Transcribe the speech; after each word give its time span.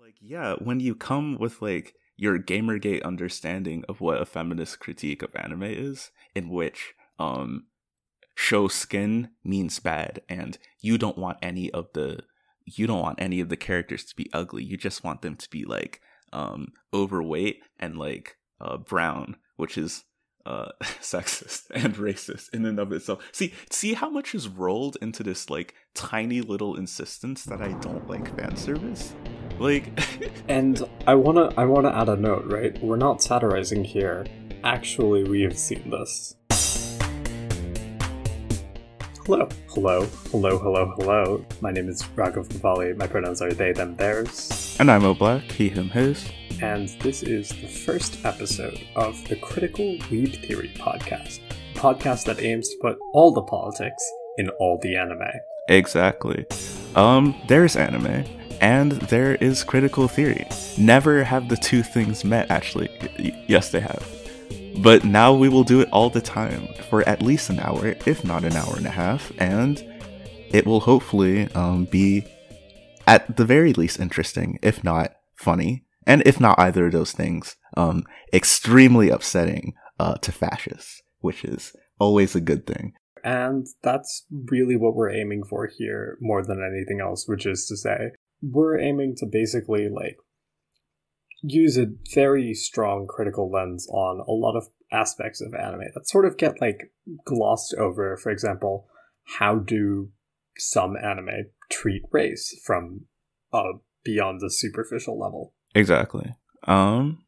like 0.00 0.14
yeah 0.20 0.54
when 0.54 0.80
you 0.80 0.94
come 0.94 1.36
with 1.38 1.60
like 1.62 1.94
your 2.16 2.38
gamergate 2.38 3.02
understanding 3.02 3.84
of 3.88 4.00
what 4.00 4.20
a 4.20 4.26
feminist 4.26 4.78
critique 4.80 5.22
of 5.22 5.34
anime 5.36 5.62
is 5.62 6.10
in 6.34 6.48
which 6.48 6.94
um 7.18 7.66
show 8.34 8.68
skin 8.68 9.30
means 9.44 9.78
bad 9.80 10.20
and 10.28 10.58
you 10.80 10.98
don't 10.98 11.18
want 11.18 11.38
any 11.42 11.70
of 11.70 11.88
the 11.94 12.20
you 12.64 12.86
don't 12.86 13.00
want 13.00 13.20
any 13.20 13.40
of 13.40 13.48
the 13.48 13.56
characters 13.56 14.04
to 14.04 14.14
be 14.16 14.28
ugly 14.32 14.62
you 14.62 14.76
just 14.76 15.04
want 15.04 15.22
them 15.22 15.36
to 15.36 15.48
be 15.50 15.64
like 15.64 16.00
um 16.32 16.68
overweight 16.92 17.60
and 17.78 17.96
like 17.96 18.36
uh 18.60 18.76
brown 18.76 19.36
which 19.56 19.78
is 19.78 20.04
uh 20.44 20.68
sexist 21.00 21.64
and 21.74 21.96
racist 21.96 22.48
in 22.54 22.64
and 22.64 22.78
of 22.78 22.92
itself. 22.92 23.28
See 23.32 23.52
see 23.70 23.94
how 23.94 24.08
much 24.08 24.34
is 24.34 24.48
rolled 24.48 24.96
into 25.02 25.22
this 25.22 25.50
like 25.50 25.74
tiny 25.94 26.40
little 26.40 26.76
insistence 26.76 27.44
that 27.44 27.60
i 27.60 27.72
don't 27.80 28.08
like 28.08 28.34
fan 28.36 28.56
service 28.56 29.14
like 29.58 29.90
And 30.48 30.82
I 31.06 31.14
wanna 31.14 31.52
I 31.56 31.64
wanna 31.64 31.90
add 31.90 32.08
a 32.08 32.16
note, 32.16 32.44
right? 32.46 32.80
We're 32.82 32.96
not 32.96 33.22
satirizing 33.22 33.84
here. 33.84 34.26
Actually, 34.64 35.24
we 35.24 35.42
have 35.42 35.58
seen 35.58 35.90
this. 35.90 36.34
Hello, 39.24 39.48
hello, 39.70 40.06
hello, 40.30 40.58
hello, 40.58 40.94
hello. 40.98 41.44
My 41.60 41.72
name 41.72 41.88
is 41.88 42.02
Raghav 42.14 42.48
Mavali. 42.48 42.96
My 42.96 43.08
pronouns 43.08 43.42
are 43.42 43.52
they, 43.52 43.72
them, 43.72 43.96
theirs. 43.96 44.76
and 44.78 44.88
i'm 44.90 45.04
o 45.04 45.14
black 45.14 45.42
he 45.50 45.68
him 45.68 45.88
his 45.90 46.28
And 46.62 46.88
this 47.00 47.22
is 47.22 47.48
the 47.48 47.66
first 47.66 48.24
episode 48.24 48.80
of 48.94 49.16
the 49.28 49.36
Critical 49.36 49.84
Weeb 50.08 50.46
Theory 50.46 50.72
podcast. 50.76 51.40
a 51.50 51.78
Podcast 51.78 52.24
that 52.24 52.40
aims 52.40 52.68
to 52.68 52.76
put 52.80 52.98
all 53.12 53.32
the 53.32 53.42
politics 53.42 54.02
in 54.38 54.48
all 54.60 54.78
the 54.80 54.96
anime. 54.96 55.20
Exactly. 55.68 56.46
Um, 56.94 57.34
there's 57.48 57.76
anime, 57.76 58.24
and 58.60 58.92
there 58.92 59.34
is 59.36 59.64
critical 59.64 60.08
theory. 60.08 60.46
Never 60.78 61.24
have 61.24 61.48
the 61.48 61.56
two 61.56 61.82
things 61.82 62.24
met, 62.24 62.50
actually. 62.50 62.88
Yes, 63.46 63.70
they 63.70 63.80
have. 63.80 64.06
But 64.82 65.04
now 65.04 65.32
we 65.32 65.48
will 65.48 65.64
do 65.64 65.80
it 65.80 65.88
all 65.90 66.10
the 66.10 66.20
time 66.20 66.68
for 66.90 67.06
at 67.08 67.22
least 67.22 67.50
an 67.50 67.60
hour, 67.60 67.94
if 68.06 68.24
not 68.24 68.44
an 68.44 68.54
hour 68.54 68.76
and 68.76 68.86
a 68.86 68.90
half, 68.90 69.32
and 69.38 69.82
it 70.50 70.66
will 70.66 70.80
hopefully 70.80 71.52
um, 71.54 71.86
be, 71.86 72.26
at 73.06 73.36
the 73.36 73.44
very 73.44 73.72
least, 73.72 73.98
interesting, 73.98 74.58
if 74.62 74.84
not 74.84 75.16
funny, 75.34 75.84
and 76.06 76.22
if 76.26 76.40
not 76.40 76.58
either 76.58 76.86
of 76.86 76.92
those 76.92 77.12
things, 77.12 77.56
um, 77.76 78.04
extremely 78.32 79.08
upsetting 79.08 79.74
uh, 79.98 80.14
to 80.16 80.30
fascists, 80.30 81.02
which 81.20 81.44
is 81.44 81.74
always 81.98 82.34
a 82.34 82.40
good 82.40 82.66
thing. 82.66 82.92
And 83.24 83.66
that's 83.82 84.24
really 84.30 84.76
what 84.76 84.94
we're 84.94 85.10
aiming 85.10 85.42
for 85.48 85.66
here 85.66 86.16
more 86.20 86.44
than 86.44 86.62
anything 86.62 87.00
else, 87.00 87.26
which 87.26 87.44
is 87.44 87.66
to 87.66 87.76
say, 87.76 88.12
we're 88.42 88.78
aiming 88.78 89.16
to 89.16 89.26
basically 89.26 89.88
like 89.88 90.16
use 91.42 91.76
a 91.76 91.86
very 92.14 92.54
strong 92.54 93.06
critical 93.06 93.50
lens 93.50 93.86
on 93.90 94.20
a 94.20 94.32
lot 94.32 94.56
of 94.56 94.68
aspects 94.92 95.40
of 95.40 95.54
anime 95.54 95.88
that 95.94 96.08
sort 96.08 96.24
of 96.24 96.36
get 96.36 96.60
like 96.60 96.92
glossed 97.24 97.74
over. 97.78 98.16
For 98.16 98.30
example, 98.30 98.88
how 99.38 99.56
do 99.56 100.10
some 100.56 100.96
anime 100.96 101.46
treat 101.70 102.02
race 102.12 102.58
from 102.64 103.06
uh 103.52 103.74
beyond 104.04 104.40
the 104.40 104.50
superficial 104.50 105.18
level? 105.18 105.54
Exactly. 105.74 106.34
Um 106.64 107.24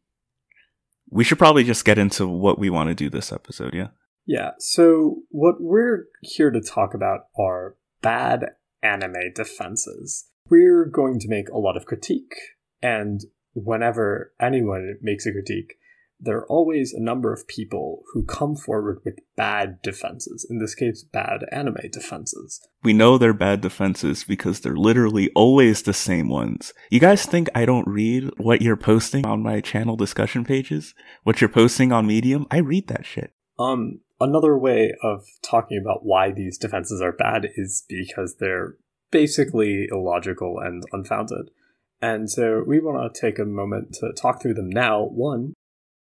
we 1.10 1.24
should 1.24 1.38
probably 1.38 1.64
just 1.64 1.84
get 1.84 1.98
into 1.98 2.26
what 2.26 2.58
we 2.58 2.70
want 2.70 2.88
to 2.88 2.94
do 2.94 3.08
this 3.08 3.32
episode, 3.32 3.74
yeah? 3.74 3.88
Yeah, 4.26 4.50
so 4.58 5.22
what 5.30 5.56
we're 5.58 6.04
here 6.20 6.50
to 6.50 6.60
talk 6.60 6.92
about 6.92 7.28
are 7.38 7.76
bad 8.02 8.44
anime 8.82 9.32
defenses. 9.34 10.27
We're 10.50 10.86
going 10.86 11.18
to 11.20 11.28
make 11.28 11.48
a 11.48 11.58
lot 11.58 11.76
of 11.76 11.86
critique, 11.86 12.34
and 12.80 13.20
whenever 13.54 14.32
anyone 14.40 14.96
makes 15.02 15.26
a 15.26 15.32
critique, 15.32 15.74
there 16.20 16.38
are 16.38 16.46
always 16.46 16.92
a 16.92 17.00
number 17.00 17.32
of 17.32 17.46
people 17.46 18.02
who 18.12 18.24
come 18.24 18.56
forward 18.56 19.00
with 19.04 19.20
bad 19.36 19.80
defenses. 19.82 20.46
In 20.48 20.58
this 20.58 20.74
case, 20.74 21.04
bad 21.04 21.44
anime 21.52 21.76
defenses. 21.92 22.60
We 22.82 22.92
know 22.92 23.18
they're 23.18 23.32
bad 23.32 23.60
defenses 23.60 24.24
because 24.24 24.60
they're 24.60 24.76
literally 24.76 25.30
always 25.34 25.82
the 25.82 25.92
same 25.92 26.28
ones. 26.28 26.72
You 26.90 26.98
guys 26.98 27.24
think 27.24 27.48
I 27.54 27.64
don't 27.64 27.86
read 27.86 28.30
what 28.36 28.62
you're 28.62 28.76
posting 28.76 29.26
on 29.26 29.42
my 29.42 29.60
channel 29.60 29.96
discussion 29.96 30.44
pages? 30.44 30.94
What 31.22 31.40
you're 31.40 31.48
posting 31.48 31.92
on 31.92 32.06
Medium? 32.06 32.46
I 32.50 32.58
read 32.58 32.88
that 32.88 33.06
shit. 33.06 33.32
Um, 33.58 34.00
another 34.20 34.58
way 34.58 34.94
of 35.02 35.24
talking 35.42 35.78
about 35.80 36.04
why 36.04 36.32
these 36.32 36.58
defenses 36.58 37.00
are 37.00 37.12
bad 37.12 37.48
is 37.56 37.84
because 37.88 38.36
they're 38.40 38.76
basically 39.10 39.88
illogical 39.90 40.58
and 40.58 40.82
unfounded. 40.92 41.50
And 42.00 42.30
so 42.30 42.62
we 42.66 42.78
want 42.78 43.12
to 43.14 43.20
take 43.20 43.38
a 43.38 43.44
moment 43.44 43.94
to 43.94 44.12
talk 44.12 44.40
through 44.40 44.54
them 44.54 44.70
now. 44.70 45.04
One, 45.04 45.54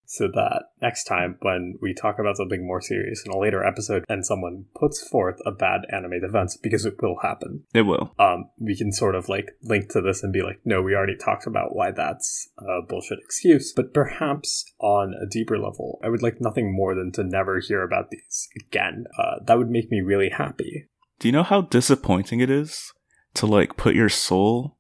so 0.10 0.28
that 0.28 0.66
next 0.82 1.04
time 1.04 1.38
when 1.42 1.74
we 1.82 1.94
talk 1.94 2.18
about 2.20 2.38
something 2.38 2.66
more 2.66 2.80
serious 2.80 3.24
in 3.26 3.32
a 3.32 3.38
later 3.38 3.66
episode 3.66 4.06
and 4.08 4.26
someone 4.26 4.66
puts 4.80 5.06
forth 5.06 5.38
a 5.46 5.52
bad 5.52 5.82
anime 5.92 6.22
defense, 6.22 6.56
because 6.56 6.86
it 6.86 6.96
will 7.02 7.18
happen, 7.24 7.64
It 7.74 7.82
will. 7.82 8.14
um, 8.20 8.50
we 8.60 8.78
can 8.78 8.92
sort 8.94 9.16
of 9.16 9.28
like 9.28 9.52
link 9.64 9.90
to 9.92 10.02
this 10.02 10.24
and 10.24 10.32
be 10.32 10.42
like, 10.44 10.60
no, 10.64 10.82
we 10.82 10.96
already 10.96 11.18
talked 11.18 11.46
about 11.48 11.76
why 11.76 11.92
that's 11.92 12.48
a 12.60 12.82
bullshit 12.88 13.20
excuse. 13.20 13.74
But 13.76 13.94
perhaps 13.94 14.64
on 14.80 15.14
a 15.22 15.26
deeper 15.28 15.58
level, 15.58 16.00
I 16.04 16.10
would 16.10 16.24
like 16.24 16.40
nothing 16.40 16.74
more 16.74 16.96
than 16.96 17.12
to 17.14 17.24
never 17.24 17.60
hear 17.60 17.84
about 17.84 18.12
these 18.12 18.48
again. 18.68 19.06
Uh, 19.20 19.44
that 19.46 19.58
would 19.58 19.70
make 19.70 19.92
me 19.92 20.00
really 20.02 20.30
happy. 20.30 20.86
Do 21.20 21.28
you 21.28 21.32
know 21.34 21.44
how 21.44 21.62
disappointing 21.62 22.40
it 22.40 22.50
is 22.52 22.94
to 23.34 23.46
like 23.46 23.78
put 23.78 23.96
your 23.96 24.10
soul 24.10 24.76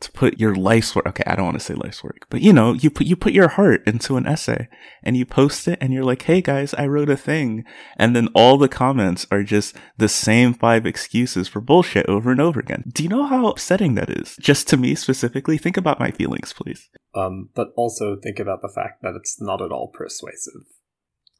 to 0.00 0.10
put 0.12 0.40
your 0.40 0.54
life's 0.54 0.94
work 0.96 1.06
okay 1.06 1.22
i 1.26 1.36
don't 1.36 1.44
want 1.44 1.58
to 1.58 1.64
say 1.64 1.74
life's 1.74 2.02
work 2.02 2.26
but 2.30 2.40
you 2.40 2.54
know 2.54 2.72
you 2.72 2.88
put 2.88 3.06
you 3.06 3.14
put 3.14 3.34
your 3.34 3.48
heart 3.48 3.82
into 3.86 4.16
an 4.16 4.26
essay 4.26 4.66
and 5.02 5.14
you 5.14 5.26
post 5.26 5.68
it 5.68 5.76
and 5.78 5.92
you're 5.92 6.04
like 6.04 6.22
hey 6.22 6.40
guys 6.40 6.72
i 6.74 6.86
wrote 6.86 7.10
a 7.10 7.16
thing. 7.18 7.64
And 7.98 8.16
then 8.16 8.28
all 8.34 8.56
the 8.56 8.68
comments 8.68 9.26
are 9.30 9.42
just 9.42 9.76
the 9.98 10.08
same 10.08 10.54
five 10.54 10.86
excuses 10.86 11.48
for 11.48 11.60
bullshit 11.60 12.06
over 12.06 12.30
and 12.30 12.40
over 12.40 12.58
again. 12.60 12.84
Do 12.94 13.02
you 13.02 13.10
know 13.10 13.26
how 13.26 13.46
upsetting 13.46 13.94
that 13.96 14.08
is? 14.08 14.36
Just 14.40 14.68
to 14.68 14.78
me 14.78 14.94
specifically 14.94 15.58
think 15.58 15.76
about 15.76 16.00
my 16.00 16.10
feelings 16.10 16.54
please. 16.54 16.88
Um, 17.14 17.50
but 17.54 17.68
also 17.76 18.16
think 18.16 18.38
about 18.38 18.62
the 18.62 18.72
fact 18.74 19.02
that 19.02 19.14
it's 19.16 19.38
not 19.38 19.60
at 19.60 19.70
all 19.70 19.88
persuasive. 19.92 20.62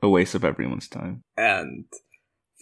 a 0.02 0.08
waste 0.10 0.34
of 0.34 0.44
everyone's 0.44 0.88
time. 0.88 1.22
And 1.36 1.86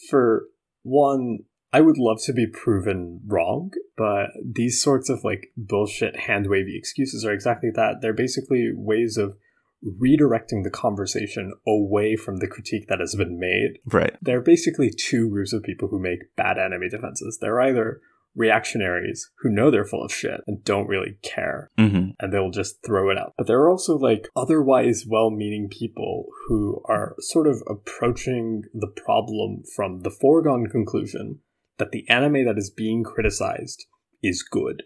for 0.08 0.44
one, 0.82 1.40
I 1.72 1.80
would 1.80 1.98
love 1.98 2.18
to 2.24 2.32
be 2.32 2.46
proven 2.46 3.20
wrong, 3.26 3.72
but 3.96 4.28
these 4.44 4.82
sorts 4.82 5.10
of 5.10 5.24
like 5.24 5.52
bullshit 5.56 6.20
hand 6.20 6.46
wavy 6.48 6.76
excuses 6.76 7.24
are 7.24 7.32
exactly 7.32 7.70
that. 7.74 7.96
They're 8.00 8.12
basically 8.12 8.70
ways 8.74 9.16
of 9.16 9.36
redirecting 9.84 10.64
the 10.64 10.70
conversation 10.70 11.52
away 11.66 12.16
from 12.16 12.38
the 12.38 12.48
critique 12.48 12.88
that 12.88 13.00
has 13.00 13.14
been 13.14 13.38
made. 13.38 13.78
right 13.86 14.16
There 14.22 14.38
are 14.38 14.42
basically 14.42 14.90
two 14.90 15.28
groups 15.28 15.52
of 15.52 15.62
people 15.62 15.88
who 15.88 16.00
make 16.00 16.34
bad 16.36 16.58
anime 16.58 16.88
defenses. 16.88 17.38
They're 17.40 17.60
either 17.60 18.00
reactionaries 18.34 19.30
who 19.40 19.50
know 19.50 19.70
they're 19.70 19.84
full 19.84 20.04
of 20.04 20.12
shit 20.12 20.40
and 20.46 20.62
don't 20.64 20.86
really 20.86 21.18
care 21.22 21.70
mm-hmm 21.78 22.10
and 22.20 22.32
they'll 22.32 22.50
just 22.50 22.82
throw 22.84 23.10
it 23.10 23.18
out. 23.18 23.34
But 23.36 23.46
there 23.46 23.60
are 23.60 23.70
also 23.70 23.96
like 23.96 24.28
otherwise 24.34 25.04
well 25.06 25.30
meaning 25.30 25.68
people 25.68 26.26
who 26.46 26.82
are 26.86 27.14
sort 27.20 27.46
of 27.46 27.62
approaching 27.68 28.62
the 28.74 28.88
problem 28.88 29.62
from 29.76 30.00
the 30.00 30.10
foregone 30.10 30.66
conclusion 30.66 31.40
that 31.78 31.92
the 31.92 32.08
anime 32.08 32.44
that 32.44 32.58
is 32.58 32.70
being 32.70 33.02
criticized 33.02 33.86
is 34.22 34.42
good. 34.42 34.84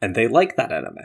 And 0.00 0.14
they 0.14 0.26
like 0.26 0.56
that 0.56 0.72
anime. 0.72 0.96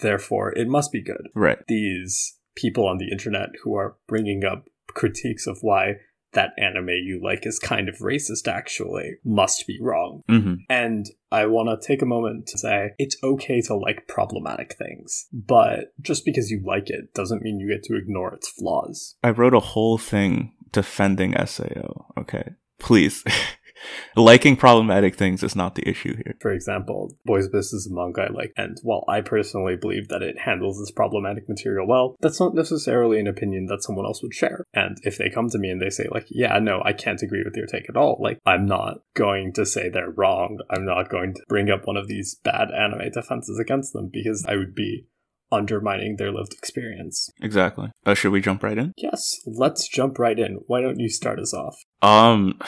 Therefore, 0.00 0.52
it 0.52 0.68
must 0.68 0.92
be 0.92 1.02
good. 1.02 1.28
right 1.34 1.58
These 1.68 2.38
people 2.56 2.86
on 2.86 2.98
the 2.98 3.10
internet 3.10 3.50
who 3.62 3.74
are 3.74 3.96
bringing 4.06 4.44
up 4.44 4.68
critiques 4.88 5.46
of 5.46 5.58
why 5.60 5.94
that 6.34 6.50
anime 6.58 6.88
you 6.88 7.20
like 7.22 7.46
is 7.46 7.58
kind 7.58 7.88
of 7.88 7.98
racist 7.98 8.48
actually 8.48 9.16
must 9.24 9.66
be 9.66 9.78
wrong. 9.80 10.22
mm-hmm 10.28 10.54
And 10.68 11.06
I 11.30 11.46
want 11.46 11.68
to 11.68 11.86
take 11.86 12.02
a 12.02 12.06
moment 12.06 12.46
to 12.48 12.58
say 12.58 12.90
it's 12.98 13.16
okay 13.22 13.60
to 13.62 13.74
like 13.74 14.08
problematic 14.08 14.76
things, 14.76 15.26
but 15.32 15.92
just 16.00 16.24
because 16.24 16.50
you 16.50 16.60
like 16.64 16.90
it 16.90 17.14
doesn't 17.14 17.42
mean 17.42 17.58
you 17.58 17.68
get 17.68 17.84
to 17.84 17.96
ignore 17.96 18.34
its 18.34 18.48
flaws. 18.48 19.16
I 19.22 19.30
wrote 19.30 19.54
a 19.54 19.60
whole 19.60 19.98
thing 19.98 20.52
defending 20.72 21.34
SAO. 21.46 22.06
Okay. 22.18 22.50
Please. 22.78 23.24
Liking 24.16 24.56
problematic 24.56 25.16
things 25.16 25.42
is 25.42 25.56
not 25.56 25.74
the 25.74 25.88
issue 25.88 26.16
here. 26.16 26.36
For 26.40 26.52
example, 26.52 27.16
Boys 27.24 27.48
Business 27.48 27.72
is 27.72 27.88
a 27.90 27.94
manga 27.94 28.22
I 28.22 28.32
like, 28.32 28.52
and 28.56 28.78
while 28.82 29.04
I 29.08 29.20
personally 29.20 29.76
believe 29.76 30.08
that 30.08 30.22
it 30.22 30.38
handles 30.38 30.78
this 30.78 30.90
problematic 30.90 31.48
material 31.48 31.86
well, 31.86 32.16
that's 32.20 32.40
not 32.40 32.54
necessarily 32.54 33.18
an 33.20 33.26
opinion 33.26 33.66
that 33.66 33.82
someone 33.82 34.06
else 34.06 34.22
would 34.22 34.34
share. 34.34 34.64
And 34.72 34.98
if 35.02 35.18
they 35.18 35.30
come 35.30 35.48
to 35.50 35.58
me 35.58 35.70
and 35.70 35.80
they 35.80 35.90
say, 35.90 36.06
like, 36.10 36.26
yeah, 36.30 36.58
no, 36.58 36.82
I 36.84 36.92
can't 36.92 37.22
agree 37.22 37.42
with 37.44 37.56
your 37.56 37.66
take 37.66 37.88
at 37.88 37.96
all, 37.96 38.18
like, 38.20 38.38
I'm 38.46 38.66
not 38.66 39.00
going 39.14 39.52
to 39.54 39.66
say 39.66 39.88
they're 39.88 40.10
wrong. 40.10 40.58
I'm 40.70 40.84
not 40.84 41.10
going 41.10 41.34
to 41.34 41.42
bring 41.48 41.70
up 41.70 41.86
one 41.86 41.96
of 41.96 42.08
these 42.08 42.36
bad 42.42 42.68
anime 42.70 43.10
defenses 43.12 43.58
against 43.58 43.92
them 43.92 44.10
because 44.12 44.44
I 44.48 44.56
would 44.56 44.74
be 44.74 45.06
undermining 45.52 46.16
their 46.16 46.32
lived 46.32 46.52
experience. 46.54 47.30
Exactly. 47.40 47.90
Uh, 48.04 48.14
should 48.14 48.32
we 48.32 48.40
jump 48.40 48.62
right 48.62 48.76
in? 48.76 48.92
Yes, 48.96 49.40
let's 49.46 49.88
jump 49.88 50.18
right 50.18 50.38
in. 50.38 50.60
Why 50.66 50.80
don't 50.80 50.98
you 50.98 51.08
start 51.08 51.38
us 51.38 51.54
off? 51.54 51.76
Um, 52.02 52.58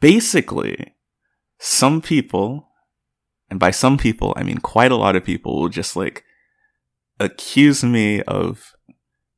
basically, 0.00 0.94
some 1.58 2.00
people, 2.00 2.68
and 3.50 3.58
by 3.58 3.70
some 3.70 3.98
people, 3.98 4.32
I 4.36 4.42
mean 4.42 4.58
quite 4.58 4.92
a 4.92 4.96
lot 4.96 5.16
of 5.16 5.24
people, 5.24 5.60
will 5.60 5.68
just 5.68 5.96
like 5.96 6.24
accuse 7.20 7.82
me 7.82 8.22
of 8.22 8.74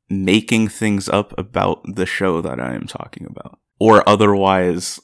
making 0.09 0.67
things 0.67 1.07
up 1.07 1.33
about 1.37 1.81
the 1.95 2.05
show 2.05 2.41
that 2.41 2.59
I 2.59 2.73
am 2.75 2.85
talking 2.85 3.25
about, 3.25 3.59
or 3.79 4.07
otherwise, 4.07 4.99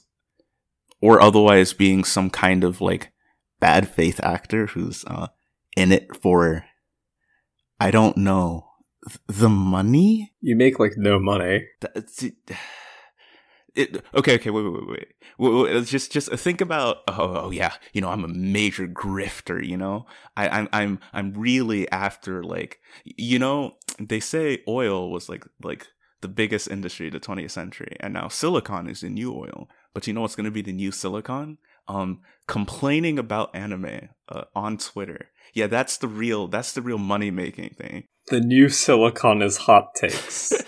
or 1.00 1.20
otherwise 1.20 1.72
being 1.72 2.04
some 2.04 2.30
kind 2.30 2.64
of 2.64 2.80
like 2.80 3.12
bad 3.60 3.88
faith 3.88 4.20
actor 4.22 4.66
who's 4.66 5.04
uh, 5.06 5.28
in 5.76 5.92
it 5.92 6.14
for, 6.16 6.64
I 7.80 7.90
don't 7.90 8.16
know, 8.16 8.66
the 9.26 9.48
money. 9.48 10.32
You 10.40 10.56
make 10.56 10.78
like 10.78 10.92
no 10.96 11.18
money. 11.18 11.66
That's 11.80 12.24
it. 13.78 14.04
Okay, 14.14 14.34
okay, 14.34 14.50
wait, 14.50 14.62
wait, 14.62 14.72
wait, 14.72 14.88
wait. 14.88 15.08
wait, 15.38 15.74
wait 15.74 15.86
just, 15.86 16.12
just 16.12 16.30
think 16.32 16.60
about. 16.60 16.98
Oh, 17.08 17.46
oh, 17.46 17.50
yeah. 17.50 17.74
You 17.92 18.00
know, 18.00 18.10
I'm 18.10 18.24
a 18.24 18.28
major 18.28 18.86
grifter. 18.86 19.64
You 19.64 19.76
know, 19.76 20.06
I, 20.36 20.48
I'm, 20.48 20.68
I'm, 20.72 21.00
I'm 21.12 21.32
really 21.34 21.90
after 21.90 22.42
like, 22.42 22.80
you 23.04 23.38
know, 23.38 23.76
they 23.98 24.20
say 24.20 24.62
oil 24.68 25.10
was 25.10 25.28
like, 25.28 25.44
like 25.62 25.86
the 26.20 26.28
biggest 26.28 26.68
industry 26.68 27.06
of 27.06 27.12
the 27.12 27.20
20th 27.20 27.50
century, 27.50 27.96
and 28.00 28.14
now 28.14 28.28
silicon 28.28 28.88
is 28.88 29.00
the 29.00 29.08
new 29.08 29.32
oil. 29.32 29.68
But 29.94 30.06
you 30.06 30.12
know 30.12 30.22
what's 30.22 30.36
going 30.36 30.44
to 30.44 30.50
be 30.50 30.62
the 30.62 30.72
new 30.72 30.92
silicon? 30.92 31.58
Um, 31.86 32.20
complaining 32.46 33.18
about 33.18 33.54
anime 33.54 34.08
uh, 34.28 34.44
on 34.54 34.78
Twitter. 34.78 35.30
Yeah, 35.54 35.66
that's 35.66 35.96
the 35.96 36.08
real. 36.08 36.48
That's 36.48 36.72
the 36.72 36.82
real 36.82 36.98
money 36.98 37.30
making 37.30 37.70
thing. 37.70 38.04
The 38.28 38.40
new 38.40 38.68
silicon 38.68 39.42
is 39.42 39.56
hot 39.56 39.94
takes. 39.94 40.52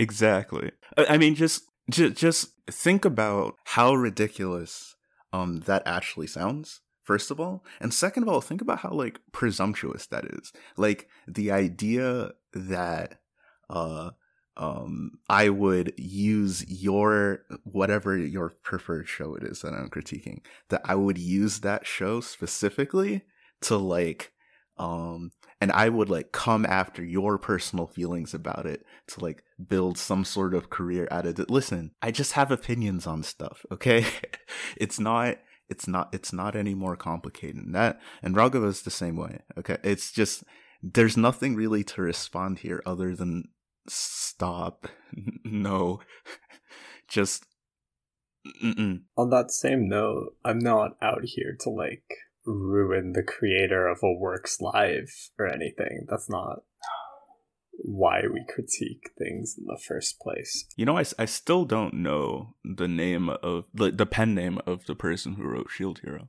exactly. 0.00 0.72
I 0.96 1.18
mean, 1.18 1.34
just, 1.34 1.64
just 1.90 2.14
just 2.16 2.50
think 2.68 3.04
about 3.04 3.56
how 3.64 3.94
ridiculous 3.94 4.94
um 5.32 5.60
that 5.60 5.82
actually 5.86 6.26
sounds. 6.26 6.80
First 7.02 7.30
of 7.30 7.40
all, 7.40 7.64
and 7.80 7.92
second 7.92 8.22
of 8.22 8.28
all, 8.28 8.40
think 8.40 8.60
about 8.60 8.80
how 8.80 8.90
like 8.90 9.20
presumptuous 9.32 10.06
that 10.06 10.24
is. 10.24 10.52
Like 10.76 11.08
the 11.26 11.50
idea 11.50 12.32
that 12.52 13.20
uh 13.68 14.10
um 14.56 15.12
I 15.28 15.48
would 15.48 15.94
use 15.96 16.64
your 16.68 17.44
whatever 17.64 18.16
your 18.16 18.50
preferred 18.62 19.08
show 19.08 19.34
it 19.34 19.42
is 19.42 19.62
that 19.62 19.72
I'm 19.72 19.88
critiquing 19.90 20.40
that 20.68 20.82
I 20.84 20.94
would 20.94 21.18
use 21.18 21.60
that 21.60 21.86
show 21.86 22.20
specifically 22.20 23.22
to 23.62 23.76
like 23.76 24.32
um 24.80 25.30
and 25.60 25.70
I 25.72 25.90
would 25.90 26.08
like 26.08 26.32
come 26.32 26.64
after 26.64 27.04
your 27.04 27.38
personal 27.38 27.86
feelings 27.86 28.32
about 28.32 28.64
it 28.64 28.84
to 29.08 29.20
like 29.20 29.44
build 29.68 29.98
some 29.98 30.24
sort 30.24 30.54
of 30.54 30.70
career 30.70 31.06
out 31.10 31.26
of 31.26 31.38
it. 31.38 31.50
Listen, 31.50 31.92
I 32.00 32.10
just 32.10 32.32
have 32.32 32.50
opinions 32.50 33.06
on 33.06 33.22
stuff, 33.22 33.66
okay? 33.70 34.06
it's 34.76 34.98
not 34.98 35.36
it's 35.68 35.86
not 35.86 36.08
it's 36.12 36.32
not 36.32 36.56
any 36.56 36.74
more 36.74 36.96
complicated 36.96 37.56
than 37.56 37.72
that. 37.72 38.00
And 38.22 38.34
Raghava 38.34 38.66
is 38.68 38.82
the 38.82 38.90
same 38.90 39.16
way. 39.16 39.40
Okay. 39.58 39.76
It's 39.84 40.10
just 40.10 40.44
there's 40.82 41.16
nothing 41.16 41.54
really 41.54 41.84
to 41.84 42.02
respond 42.02 42.60
here 42.60 42.82
other 42.86 43.14
than 43.14 43.44
stop. 43.88 44.88
no. 45.44 46.00
just 47.08 47.44
Mm-mm. 48.64 49.02
On 49.18 49.28
that 49.28 49.50
same 49.50 49.86
note, 49.86 50.34
I'm 50.44 50.58
not 50.58 50.92
out 51.02 51.24
here 51.24 51.56
to 51.60 51.70
like 51.70 52.04
ruin 52.46 53.12
the 53.12 53.22
creator 53.22 53.86
of 53.86 53.98
a 54.02 54.12
work's 54.12 54.60
life 54.60 55.30
or 55.38 55.46
anything. 55.46 56.06
That's 56.08 56.30
not 56.30 56.60
why 57.82 58.22
we 58.32 58.44
critique 58.52 59.10
things 59.18 59.56
in 59.58 59.64
the 59.66 59.80
first 59.86 60.20
place. 60.20 60.66
You 60.76 60.84
know, 60.84 60.98
I, 60.98 61.04
I 61.18 61.24
still 61.24 61.64
don't 61.64 61.94
know 61.94 62.54
the 62.64 62.88
name 62.88 63.30
of 63.30 63.66
the, 63.72 63.90
the 63.90 64.06
pen 64.06 64.34
name 64.34 64.60
of 64.66 64.84
the 64.86 64.94
person 64.94 65.34
who 65.34 65.44
wrote 65.44 65.70
Shield 65.70 66.00
Hero. 66.04 66.28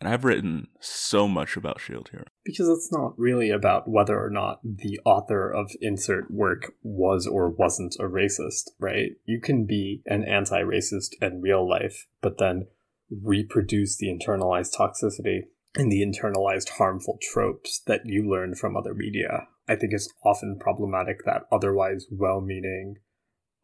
And 0.00 0.08
I've 0.08 0.24
written 0.24 0.68
so 0.78 1.26
much 1.26 1.56
about 1.56 1.80
Shield 1.80 2.10
Hero. 2.12 2.24
Because 2.44 2.68
it's 2.68 2.92
not 2.92 3.18
really 3.18 3.50
about 3.50 3.88
whether 3.88 4.22
or 4.24 4.30
not 4.30 4.60
the 4.62 5.00
author 5.04 5.50
of 5.50 5.72
insert 5.80 6.30
work 6.30 6.72
was 6.82 7.26
or 7.26 7.50
wasn't 7.50 7.96
a 7.98 8.04
racist, 8.04 8.70
right? 8.78 9.12
You 9.24 9.40
can 9.40 9.66
be 9.66 10.02
an 10.06 10.22
anti 10.22 10.60
racist 10.62 11.14
in 11.20 11.40
real 11.40 11.68
life, 11.68 12.06
but 12.22 12.38
then 12.38 12.68
reproduce 13.10 13.96
the 13.96 14.08
internalized 14.08 14.74
toxicity 14.78 15.40
and 15.74 15.92
the 15.92 16.02
internalized 16.02 16.70
harmful 16.70 17.18
tropes 17.22 17.80
that 17.86 18.02
you 18.04 18.28
learn 18.28 18.54
from 18.54 18.76
other 18.76 18.94
media. 18.94 19.46
I 19.68 19.76
think 19.76 19.92
it's 19.92 20.12
often 20.24 20.58
problematic 20.58 21.24
that 21.24 21.42
otherwise 21.52 22.06
well 22.10 22.40
meaning 22.40 22.96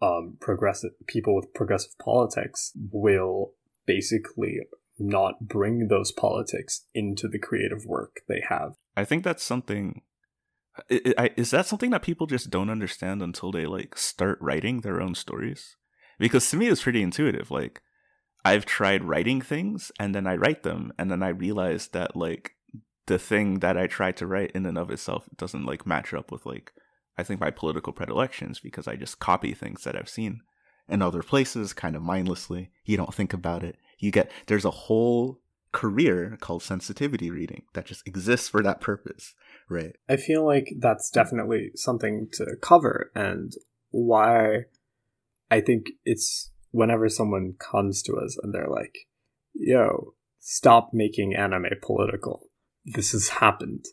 um, 0.02 0.36
progressive 0.40 0.90
people 1.06 1.34
with 1.34 1.54
progressive 1.54 1.96
politics 1.98 2.72
will 2.90 3.52
basically 3.86 4.60
not 4.98 5.48
bring 5.48 5.88
those 5.88 6.12
politics 6.12 6.86
into 6.94 7.26
the 7.28 7.38
creative 7.38 7.84
work 7.86 8.20
they 8.28 8.42
have. 8.48 8.74
I 8.96 9.04
think 9.04 9.24
that's 9.24 9.42
something. 9.42 10.02
Is 10.88 11.50
that 11.50 11.66
something 11.66 11.90
that 11.90 12.02
people 12.02 12.26
just 12.26 12.50
don't 12.50 12.70
understand 12.70 13.22
until 13.22 13.50
they 13.50 13.66
like 13.66 13.96
start 13.96 14.38
writing 14.40 14.80
their 14.80 15.00
own 15.00 15.14
stories? 15.14 15.76
Because 16.18 16.48
to 16.50 16.56
me, 16.56 16.68
it's 16.68 16.82
pretty 16.82 17.02
intuitive. 17.02 17.50
Like, 17.50 17.80
I've 18.44 18.66
tried 18.66 19.04
writing 19.04 19.40
things 19.40 19.90
and 19.98 20.14
then 20.14 20.26
I 20.26 20.36
write 20.36 20.62
them 20.62 20.92
and 20.98 21.10
then 21.10 21.22
I 21.22 21.28
realize 21.28 21.88
that 21.88 22.14
like 22.14 22.56
the 23.06 23.18
thing 23.18 23.60
that 23.60 23.76
I 23.76 23.86
tried 23.86 24.16
to 24.18 24.26
write 24.26 24.52
in 24.52 24.66
and 24.66 24.78
of 24.78 24.90
itself 24.90 25.28
doesn't 25.36 25.64
like 25.64 25.86
match 25.86 26.12
up 26.12 26.30
with 26.30 26.44
like 26.44 26.72
I 27.16 27.22
think 27.22 27.40
my 27.40 27.50
political 27.50 27.92
predilections 27.92 28.60
because 28.60 28.88
I 28.88 28.96
just 28.96 29.20
copy 29.20 29.54
things 29.54 29.84
that 29.84 29.96
I've 29.96 30.08
seen 30.08 30.42
in 30.88 31.00
other 31.00 31.22
places 31.22 31.72
kind 31.72 31.96
of 31.96 32.02
mindlessly. 32.02 32.70
You 32.84 32.96
don't 32.96 33.14
think 33.14 33.32
about 33.32 33.62
it. 33.62 33.76
You 33.98 34.10
get 34.10 34.30
there's 34.46 34.64
a 34.64 34.70
whole 34.70 35.40
career 35.72 36.36
called 36.40 36.62
sensitivity 36.62 37.30
reading 37.30 37.64
that 37.72 37.86
just 37.86 38.06
exists 38.06 38.48
for 38.48 38.62
that 38.62 38.80
purpose, 38.80 39.34
right? 39.68 39.96
I 40.08 40.16
feel 40.16 40.44
like 40.44 40.68
that's 40.78 41.10
definitely 41.10 41.72
something 41.74 42.28
to 42.34 42.56
cover 42.60 43.10
and 43.14 43.52
why 43.90 44.64
I 45.50 45.60
think 45.60 45.90
it's 46.04 46.50
whenever 46.74 47.08
someone 47.08 47.54
comes 47.58 48.02
to 48.02 48.16
us 48.16 48.36
and 48.42 48.52
they're 48.52 48.68
like, 48.68 49.06
yo, 49.54 50.14
stop 50.40 50.90
making 50.92 51.34
anime 51.34 51.66
political. 51.80 52.50
This 52.84 53.12
has 53.12 53.28
happened. 53.28 53.84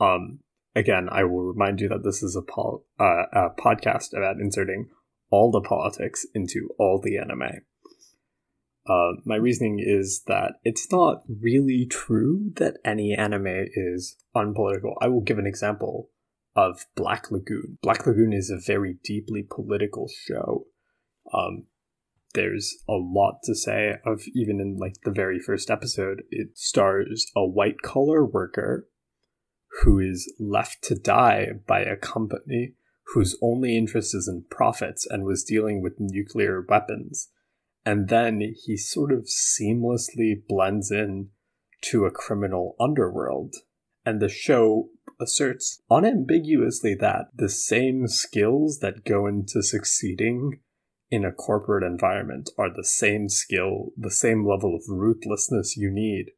Um, 0.00 0.40
again, 0.74 1.08
I 1.10 1.22
will 1.22 1.44
remind 1.44 1.80
you 1.80 1.88
that 1.90 2.02
this 2.02 2.24
is 2.24 2.34
a, 2.34 2.42
pol- 2.42 2.84
uh, 2.98 3.26
a 3.32 3.50
podcast 3.50 4.12
about 4.16 4.40
inserting 4.40 4.88
all 5.30 5.52
the 5.52 5.60
politics 5.60 6.26
into 6.34 6.70
all 6.76 7.00
the 7.00 7.18
anime. 7.18 7.62
Uh, 8.86 9.12
my 9.24 9.36
reasoning 9.36 9.78
is 9.80 10.22
that 10.26 10.54
it's 10.64 10.90
not 10.90 11.22
really 11.40 11.86
true 11.86 12.50
that 12.56 12.78
any 12.84 13.14
anime 13.14 13.66
is 13.74 14.16
unpolitical. 14.34 14.94
I 15.00 15.06
will 15.06 15.22
give 15.22 15.38
an 15.38 15.46
example 15.46 16.10
of 16.56 16.84
Black 16.96 17.30
Lagoon. 17.30 17.78
Black 17.80 18.06
Lagoon 18.06 18.32
is 18.32 18.50
a 18.50 18.58
very 18.58 18.98
deeply 19.04 19.46
political 19.48 20.08
show. 20.08 20.66
Um, 21.32 21.66
there's 22.34 22.76
a 22.88 22.94
lot 22.94 23.38
to 23.44 23.54
say 23.54 23.94
of 24.04 24.22
even 24.34 24.60
in 24.60 24.76
like 24.76 24.94
the 25.04 25.10
very 25.10 25.38
first 25.38 25.70
episode 25.70 26.22
it 26.30 26.48
stars 26.56 27.30
a 27.34 27.44
white 27.44 27.80
collar 27.82 28.24
worker 28.24 28.86
who 29.82 29.98
is 29.98 30.32
left 30.38 30.82
to 30.82 30.94
die 30.94 31.48
by 31.66 31.80
a 31.80 31.96
company 31.96 32.74
whose 33.12 33.36
only 33.42 33.76
interest 33.76 34.14
is 34.14 34.28
in 34.28 34.44
profits 34.50 35.06
and 35.08 35.24
was 35.24 35.44
dealing 35.44 35.82
with 35.82 35.94
nuclear 35.98 36.64
weapons. 36.68 37.28
And 37.84 38.08
then 38.08 38.40
he 38.64 38.76
sort 38.76 39.12
of 39.12 39.26
seamlessly 39.26 40.34
blends 40.48 40.90
in 40.90 41.28
to 41.82 42.06
a 42.06 42.10
criminal 42.10 42.76
underworld. 42.80 43.56
And 44.06 44.20
the 44.20 44.28
show 44.28 44.88
asserts 45.20 45.82
unambiguously 45.90 46.94
that 47.00 47.26
the 47.34 47.48
same 47.48 48.06
skills 48.08 48.78
that 48.80 49.04
go 49.04 49.26
into 49.26 49.62
succeeding 49.62 50.60
in 51.14 51.24
a 51.24 51.30
corporate 51.30 51.84
environment 51.84 52.50
are 52.58 52.74
the 52.74 52.82
same 52.82 53.28
skill, 53.28 53.92
the 53.96 54.10
same 54.10 54.44
level 54.44 54.74
of 54.74 54.82
ruthlessness 54.88 55.76
you 55.76 55.88
need 55.88 56.32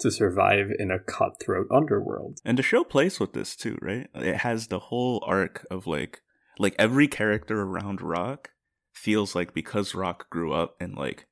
to 0.00 0.10
survive 0.10 0.68
in 0.78 0.90
a 0.90 0.98
cutthroat 0.98 1.66
underworld. 1.70 2.38
And 2.42 2.58
the 2.58 2.62
show 2.62 2.82
plays 2.82 3.20
with 3.20 3.34
this 3.34 3.54
too, 3.54 3.76
right? 3.82 4.08
It 4.14 4.36
has 4.36 4.68
the 4.68 4.78
whole 4.78 5.22
arc 5.26 5.66
of 5.70 5.86
like 5.86 6.22
like 6.58 6.74
every 6.78 7.08
character 7.08 7.60
around 7.60 8.00
Rock 8.00 8.52
feels 8.94 9.34
like 9.34 9.52
because 9.52 9.94
Rock 9.94 10.30
grew 10.30 10.54
up 10.54 10.76
in 10.80 10.94
like 10.94 11.26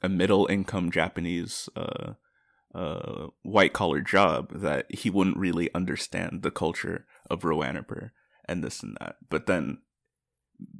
a 0.00 0.08
middle 0.08 0.46
income 0.46 0.90
Japanese 0.90 1.68
uh 1.76 2.14
uh 2.74 3.26
white 3.42 3.74
collar 3.74 4.00
job 4.00 4.50
that 4.54 4.86
he 4.88 5.10
wouldn't 5.10 5.36
really 5.36 5.68
understand 5.74 6.40
the 6.40 6.50
culture 6.50 7.04
of 7.28 7.42
Roanapur 7.42 8.12
and 8.46 8.64
this 8.64 8.82
and 8.82 8.96
that. 8.98 9.16
But 9.28 9.44
then 9.46 9.78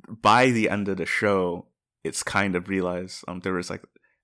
by 0.09 0.51
the 0.51 0.69
end 0.69 0.89
of 0.89 0.97
the 0.97 1.07
show, 1.07 1.67
it's 2.03 2.23
kind 2.23 2.57
of 2.57 2.69
realized 2.69 3.25
um 3.29 3.41
there 3.41 3.53
was 3.53 3.71
like 3.71 3.83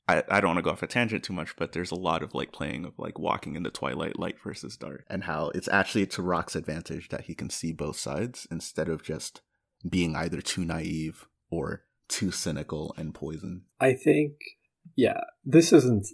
I, 0.08 0.22
I 0.28 0.40
don't 0.40 0.50
want 0.50 0.58
to 0.58 0.62
go 0.62 0.70
off 0.70 0.82
a 0.82 0.86
tangent 0.86 1.24
too 1.24 1.32
much, 1.32 1.56
but 1.56 1.72
there's 1.72 1.90
a 1.90 1.96
lot 1.96 2.22
of 2.22 2.34
like 2.34 2.52
playing 2.52 2.84
of 2.84 2.98
like 2.98 3.18
walking 3.18 3.56
in 3.56 3.64
the 3.64 3.70
twilight, 3.70 4.18
light 4.18 4.36
versus 4.42 4.76
dark, 4.76 5.04
and 5.10 5.24
how 5.24 5.50
it's 5.54 5.68
actually 5.68 6.06
to 6.06 6.22
Rock's 6.22 6.54
advantage 6.54 7.08
that 7.08 7.22
he 7.22 7.34
can 7.34 7.50
see 7.50 7.72
both 7.72 7.96
sides 7.96 8.46
instead 8.50 8.88
of 8.88 9.02
just 9.02 9.40
being 9.88 10.14
either 10.14 10.40
too 10.40 10.64
naive 10.64 11.26
or 11.50 11.84
too 12.08 12.30
cynical 12.30 12.94
and 12.96 13.14
poison. 13.14 13.62
I 13.80 13.94
think, 13.94 14.34
yeah, 14.94 15.20
this 15.44 15.72
isn't 15.72 16.06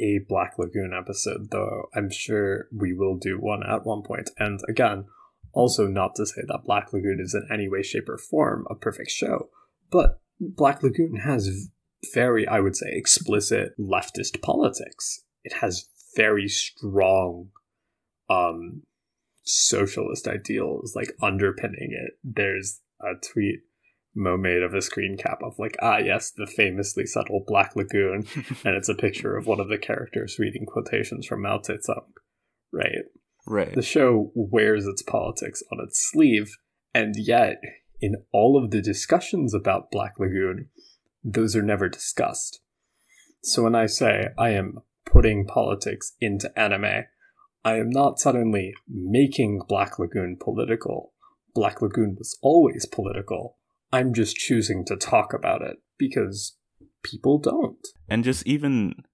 a 0.00 0.20
Black 0.28 0.54
Lagoon 0.58 0.92
episode, 0.92 1.50
though 1.50 1.88
I'm 1.94 2.10
sure 2.10 2.66
we 2.76 2.92
will 2.92 3.16
do 3.16 3.38
one 3.38 3.62
at 3.62 3.86
one 3.86 4.02
point. 4.02 4.30
And 4.38 4.60
again, 4.68 5.06
also 5.56 5.86
not 5.86 6.14
to 6.16 6.26
say 6.26 6.42
that 6.46 6.64
Black 6.64 6.92
Lagoon 6.92 7.18
is 7.18 7.34
in 7.34 7.48
any 7.52 7.68
way, 7.68 7.82
shape, 7.82 8.08
or 8.08 8.18
form 8.18 8.66
a 8.70 8.74
perfect 8.74 9.10
show, 9.10 9.48
but 9.90 10.20
Black 10.38 10.82
Lagoon 10.82 11.16
has 11.16 11.70
very, 12.12 12.46
I 12.46 12.60
would 12.60 12.76
say, 12.76 12.88
explicit 12.92 13.72
leftist 13.78 14.42
politics. 14.42 15.24
It 15.42 15.54
has 15.54 15.88
very 16.14 16.48
strong 16.48 17.50
um 18.28 18.82
socialist 19.44 20.26
ideals 20.26 20.94
like 20.96 21.16
underpinning 21.22 21.92
it. 21.92 22.18
There's 22.24 22.80
a 23.00 23.14
tweet 23.14 23.60
Mo 24.18 24.36
made 24.36 24.62
of 24.62 24.74
a 24.74 24.80
screen 24.82 25.16
cap 25.16 25.40
of 25.42 25.58
like, 25.58 25.76
ah 25.80 25.98
yes, 25.98 26.30
the 26.30 26.46
famously 26.46 27.06
subtle 27.06 27.44
Black 27.46 27.76
Lagoon, 27.76 28.26
and 28.64 28.74
it's 28.74 28.88
a 28.88 28.94
picture 28.94 29.36
of 29.36 29.46
one 29.46 29.60
of 29.60 29.68
the 29.68 29.78
characters 29.78 30.38
reading 30.38 30.66
quotations 30.66 31.26
from 31.26 31.42
Mao 31.42 31.58
Zedong. 31.58 32.12
Right. 32.72 33.04
Right. 33.46 33.74
The 33.74 33.82
show 33.82 34.32
wears 34.34 34.86
its 34.86 35.02
politics 35.02 35.62
on 35.72 35.78
its 35.80 36.10
sleeve, 36.10 36.56
and 36.92 37.14
yet 37.16 37.60
in 38.00 38.16
all 38.32 38.62
of 38.62 38.70
the 38.70 38.82
discussions 38.82 39.54
about 39.54 39.90
Black 39.90 40.14
Lagoon, 40.18 40.68
those 41.22 41.56
are 41.56 41.62
never 41.62 41.88
discussed. 41.88 42.60
So 43.42 43.62
when 43.62 43.74
I 43.74 43.86
say 43.86 44.28
I 44.36 44.50
am 44.50 44.78
putting 45.04 45.46
politics 45.46 46.12
into 46.20 46.56
anime, 46.58 47.04
I 47.64 47.78
am 47.78 47.90
not 47.90 48.18
suddenly 48.18 48.74
making 48.88 49.62
Black 49.68 49.98
Lagoon 49.98 50.36
political. 50.38 51.12
Black 51.54 51.80
Lagoon 51.80 52.16
was 52.18 52.36
always 52.42 52.86
political. 52.86 53.56
I'm 53.92 54.12
just 54.12 54.36
choosing 54.36 54.84
to 54.86 54.96
talk 54.96 55.32
about 55.32 55.62
it 55.62 55.78
because 55.98 56.56
people 57.02 57.38
don't. 57.38 57.86
And 58.08 58.24
just 58.24 58.46
even 58.46 59.04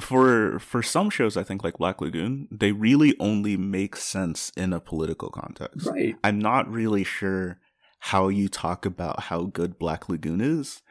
for 0.00 0.58
for 0.58 0.82
some 0.82 1.10
shows 1.10 1.36
I 1.36 1.42
think 1.42 1.64
like 1.64 1.78
Black 1.78 2.00
Lagoon, 2.00 2.48
they 2.50 2.72
really 2.72 3.16
only 3.18 3.56
make 3.56 3.96
sense 3.96 4.52
in 4.56 4.72
a 4.72 4.80
political 4.80 5.30
context. 5.30 5.86
Right. 5.86 6.16
I'm 6.22 6.38
not 6.38 6.70
really 6.70 7.04
sure 7.04 7.58
how 8.00 8.28
you 8.28 8.48
talk 8.48 8.86
about 8.86 9.24
how 9.24 9.44
good 9.44 9.78
Black 9.78 10.08
Lagoon 10.08 10.40
is 10.40 10.82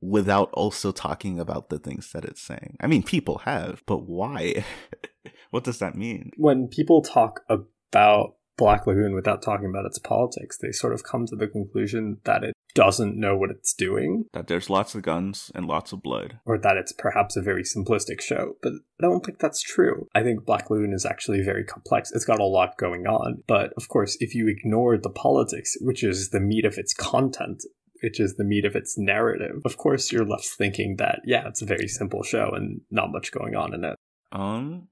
without 0.00 0.50
also 0.52 0.92
talking 0.92 1.38
about 1.40 1.68
the 1.68 1.78
things 1.78 2.12
that 2.12 2.24
it's 2.24 2.40
saying. 2.40 2.76
I 2.80 2.86
mean, 2.86 3.02
people 3.02 3.38
have, 3.38 3.82
but 3.86 4.04
why? 4.04 4.64
what 5.50 5.64
does 5.64 5.78
that 5.78 5.96
mean? 5.96 6.30
When 6.36 6.68
people 6.68 7.02
talk 7.02 7.40
about 7.48 8.36
Black 8.56 8.86
Lagoon 8.86 9.14
without 9.14 9.42
talking 9.42 9.68
about 9.68 9.86
its 9.86 9.98
politics, 9.98 10.58
they 10.58 10.72
sort 10.72 10.92
of 10.92 11.04
come 11.04 11.26
to 11.26 11.36
the 11.36 11.48
conclusion 11.48 12.18
that 12.24 12.44
it 12.44 12.54
doesn't 12.74 13.16
know 13.16 13.36
what 13.36 13.50
it's 13.50 13.74
doing. 13.74 14.24
That 14.32 14.46
there's 14.46 14.70
lots 14.70 14.94
of 14.94 15.02
guns 15.02 15.50
and 15.54 15.66
lots 15.66 15.92
of 15.92 16.02
blood. 16.02 16.38
Or 16.44 16.58
that 16.58 16.76
it's 16.76 16.92
perhaps 16.92 17.36
a 17.36 17.42
very 17.42 17.62
simplistic 17.62 18.20
show. 18.20 18.56
But 18.62 18.74
I 19.00 19.02
don't 19.02 19.24
think 19.24 19.38
that's 19.38 19.62
true. 19.62 20.06
I 20.14 20.22
think 20.22 20.44
Black 20.44 20.70
Lagoon 20.70 20.92
is 20.92 21.06
actually 21.06 21.42
very 21.42 21.64
complex. 21.64 22.12
It's 22.12 22.24
got 22.24 22.40
a 22.40 22.44
lot 22.44 22.78
going 22.78 23.06
on. 23.06 23.42
But 23.46 23.72
of 23.76 23.88
course, 23.88 24.16
if 24.20 24.34
you 24.34 24.48
ignore 24.48 24.96
the 24.96 25.10
politics, 25.10 25.76
which 25.80 26.02
is 26.02 26.30
the 26.30 26.40
meat 26.40 26.64
of 26.64 26.78
its 26.78 26.94
content, 26.94 27.64
which 28.02 28.20
is 28.20 28.36
the 28.36 28.44
meat 28.44 28.64
of 28.64 28.76
its 28.76 28.96
narrative, 28.96 29.62
of 29.64 29.76
course 29.76 30.12
you're 30.12 30.24
left 30.24 30.46
thinking 30.46 30.96
that, 30.96 31.20
yeah, 31.24 31.48
it's 31.48 31.62
a 31.62 31.66
very 31.66 31.88
simple 31.88 32.22
show 32.22 32.50
and 32.54 32.82
not 32.90 33.10
much 33.10 33.32
going 33.32 33.56
on 33.56 33.74
in 33.74 33.84
it. 33.84 33.96
Um 34.30 34.88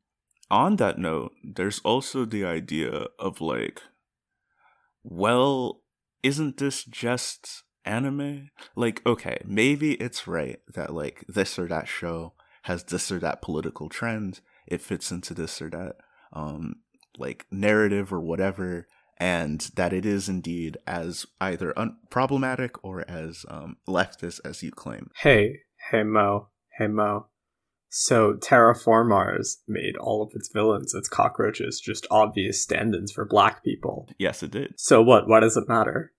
on 0.50 0.76
that 0.76 0.98
note, 0.98 1.32
there's 1.42 1.80
also 1.80 2.24
the 2.24 2.44
idea 2.44 3.06
of 3.18 3.40
like, 3.40 3.82
well, 5.02 5.82
isn't 6.22 6.58
this 6.58 6.84
just 6.84 7.64
anime? 7.86 8.50
Like, 8.74 9.02
okay, 9.06 9.38
maybe 9.44 9.94
it's 9.94 10.26
right 10.26 10.60
that 10.74 10.92
like 10.92 11.24
this 11.28 11.58
or 11.58 11.66
that 11.68 11.88
show 11.88 12.34
has 12.62 12.84
this 12.84 13.10
or 13.12 13.18
that 13.20 13.42
political 13.42 13.88
trend. 13.88 14.40
It 14.66 14.82
fits 14.82 15.10
into 15.10 15.34
this 15.34 15.62
or 15.62 15.70
that 15.70 15.96
um 16.32 16.76
like 17.18 17.46
narrative 17.50 18.12
or 18.12 18.20
whatever 18.20 18.86
and 19.18 19.60
that 19.76 19.92
it 19.92 20.04
is 20.04 20.28
indeed 20.28 20.76
as 20.86 21.26
either 21.40 21.78
un- 21.78 21.96
problematic 22.10 22.82
or 22.84 23.08
as 23.08 23.46
um, 23.48 23.76
leftist 23.88 24.40
as 24.44 24.62
you 24.62 24.70
claim. 24.70 25.10
Hey, 25.22 25.60
hey 25.90 26.02
Mo, 26.02 26.48
hey 26.78 26.86
Mo. 26.86 27.28
So 27.88 28.34
Terra 28.34 28.74
Formars 28.74 29.56
made 29.66 29.96
all 29.96 30.22
of 30.22 30.32
its 30.34 30.50
villains, 30.52 30.92
its 30.94 31.08
cockroaches, 31.08 31.80
just 31.80 32.06
obvious 32.10 32.62
stand-ins 32.62 33.12
for 33.12 33.24
black 33.24 33.64
people. 33.64 34.08
Yes, 34.18 34.42
it 34.42 34.50
did. 34.50 34.74
So 34.76 35.00
what? 35.00 35.28
Why 35.28 35.40
does 35.40 35.56
it 35.56 35.68
matter? 35.68 36.12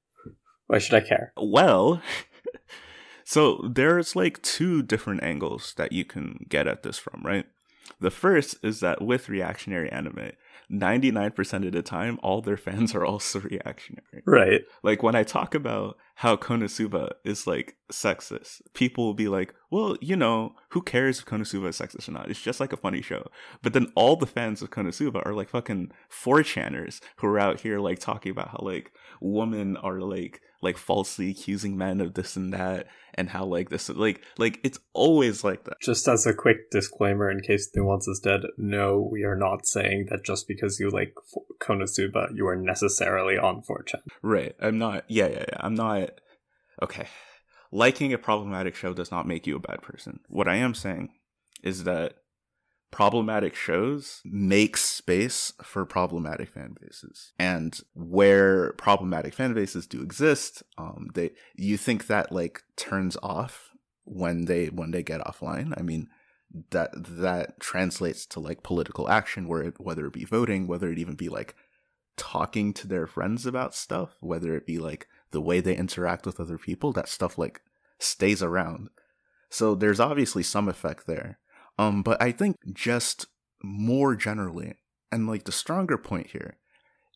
Why 0.68 0.78
should 0.80 0.96
I 0.96 1.08
care? 1.08 1.34
Well, 1.38 2.02
so 3.24 3.62
there's 3.68 4.16
like 4.16 4.42
two 4.42 4.84
different 4.84 5.24
angles 5.24 5.74
that 5.78 5.92
you 5.92 6.06
can 6.06 6.46
get 6.50 6.68
at 6.68 6.84
this 6.84 6.98
from, 6.98 7.22
right? 7.24 7.46
The 8.00 8.12
first 8.12 8.58
is 8.64 8.82
that 8.82 9.02
with 9.02 9.30
reactionary 9.30 9.90
anime, 9.92 10.32
99% 10.72 11.66
of 11.66 11.72
the 11.72 11.82
time, 11.82 12.20
all 12.22 12.42
their 12.42 12.58
fans 12.58 12.94
are 12.94 13.06
also 13.06 13.40
reactionary. 13.42 14.24
Right. 14.26 14.62
Like 14.84 15.02
when 15.02 15.16
I 15.16 15.24
talk 15.24 15.56
about 15.56 15.98
how 16.18 16.36
Konosuba 16.36 17.12
is 17.24 17.46
like 17.46 17.76
sexist, 17.92 18.62
people 18.74 19.06
will 19.06 19.14
be 19.14 19.28
like, 19.28 19.54
well, 19.70 19.96
you 20.02 20.16
know, 20.16 20.56
who 20.70 20.82
cares 20.82 21.20
if 21.20 21.26
Konosuba 21.26 21.70
is 21.70 21.78
sexist 21.78 22.10
or 22.10 22.12
not? 22.12 22.32
It's 22.32 22.42
just 22.42 22.60
like 22.60 22.74
a 22.74 22.78
funny 22.78 23.04
show. 23.04 23.28
But 23.62 23.74
then 23.74 23.92
all 23.94 24.16
the 24.16 24.26
fans 24.26 24.64
of 24.64 24.72
Konosuba 24.72 25.24
are 25.28 25.34
like 25.34 25.50
fucking 25.50 25.92
4chaners 26.12 27.02
who 27.18 27.28
are 27.28 27.40
out 27.40 27.62
here 27.62 27.80
like 27.80 28.00
talking 28.00 28.32
about 28.32 28.50
how 28.50 28.60
like 28.64 28.92
women 29.22 29.78
are 29.78 30.02
like 30.02 30.42
like 30.62 30.78
falsely 30.78 31.30
accusing 31.30 31.78
men 31.78 32.02
of 32.02 32.16
this 32.16 32.36
and 32.36 32.54
that 32.54 32.88
and 33.14 33.30
how 33.30 33.46
like 33.46 33.70
this 33.70 33.90
like 33.90 34.22
like 34.38 34.60
it's 34.64 34.80
always 34.94 35.44
like 35.44 35.64
that. 35.66 35.80
Just 35.82 36.08
as 36.08 36.26
a 36.26 36.34
quick 36.34 36.72
disclaimer 36.72 37.30
in 37.30 37.42
case 37.42 37.70
nuance 37.76 38.08
is 38.08 38.20
dead 38.20 38.42
no 38.58 39.08
we 39.12 39.24
are 39.24 39.36
not 39.36 39.66
saying 39.66 40.08
that 40.10 40.24
just 40.24 40.48
because 40.48 40.80
you 40.80 40.90
like 40.90 41.14
konosuba 41.60 42.30
you 42.34 42.48
are 42.48 42.56
necessarily 42.56 43.38
on 43.38 43.62
4chan 43.62 44.02
right. 44.22 44.56
I'm 44.60 44.78
not 44.78 45.04
yeah 45.08 45.28
yeah 45.28 45.46
yeah. 45.48 45.58
I'm 45.60 45.76
not 45.76 46.07
okay. 46.82 47.08
Liking 47.72 48.14
a 48.14 48.18
problematic 48.18 48.76
show 48.76 48.94
does 48.94 49.12
not 49.12 49.28
make 49.28 49.46
you 49.46 49.56
a 49.56 49.60
bad 49.60 49.82
person. 49.82 50.22
What 50.28 50.48
i 50.48 50.56
am 50.56 50.74
saying 50.74 51.10
is 51.64 51.84
that 51.84 52.14
problematic 52.92 53.54
shows 53.56 54.22
make 54.24 54.78
space 54.78 55.52
for 55.62 55.86
problematic 55.86 56.50
fan 56.50 56.76
bases. 56.80 57.34
And 57.38 57.78
where 57.94 58.74
problematic 58.74 59.34
fan 59.34 59.54
bases 59.54 59.88
do 59.88 60.02
exist 60.02 60.64
um 60.78 61.10
they 61.14 61.32
you 61.56 61.78
think 61.78 62.08
that 62.08 62.32
like 62.32 62.64
turns 62.78 63.18
off 63.22 63.72
when 64.06 64.46
they 64.46 64.68
when 64.68 64.92
they 64.92 65.04
get 65.04 65.22
offline? 65.22 65.74
I 65.78 65.82
mean 65.82 66.08
that 66.72 66.92
that 66.94 67.60
translates 67.60 68.26
to 68.28 68.40
like 68.40 68.64
political 68.64 69.10
action 69.10 69.48
where 69.48 69.64
it, 69.64 69.80
whether 69.80 70.06
it 70.08 70.14
be 70.14 70.24
voting 70.24 70.66
whether 70.66 70.90
it 70.90 70.98
even 70.98 71.16
be 71.16 71.28
like 71.30 71.56
talking 72.16 72.74
to 72.74 72.88
their 72.88 73.06
friends 73.06 73.46
about 73.46 73.76
stuff 73.76 74.16
whether 74.22 74.56
it 74.56 74.66
be 74.66 74.80
like 74.80 75.08
the 75.32 75.42
way 75.42 75.60
they 75.60 75.76
interact 75.76 76.26
with 76.26 76.40
other 76.40 76.58
people 76.58 76.92
that 76.92 77.10
stuff 77.10 77.38
like 77.38 77.62
stays 78.00 78.44
around 78.44 78.90
so 79.50 79.76
there's 79.76 80.00
obviously 80.00 80.44
some 80.44 80.68
effect 80.68 81.08
there 81.08 81.40
um, 81.78 82.02
but 82.02 82.22
I 82.22 82.32
think 82.32 82.58
just 82.74 83.28
more 83.64 84.16
generally, 84.16 84.76
and 85.12 85.28
like 85.28 85.44
the 85.44 85.52
stronger 85.52 85.98
point 85.98 86.28
here, 86.28 86.58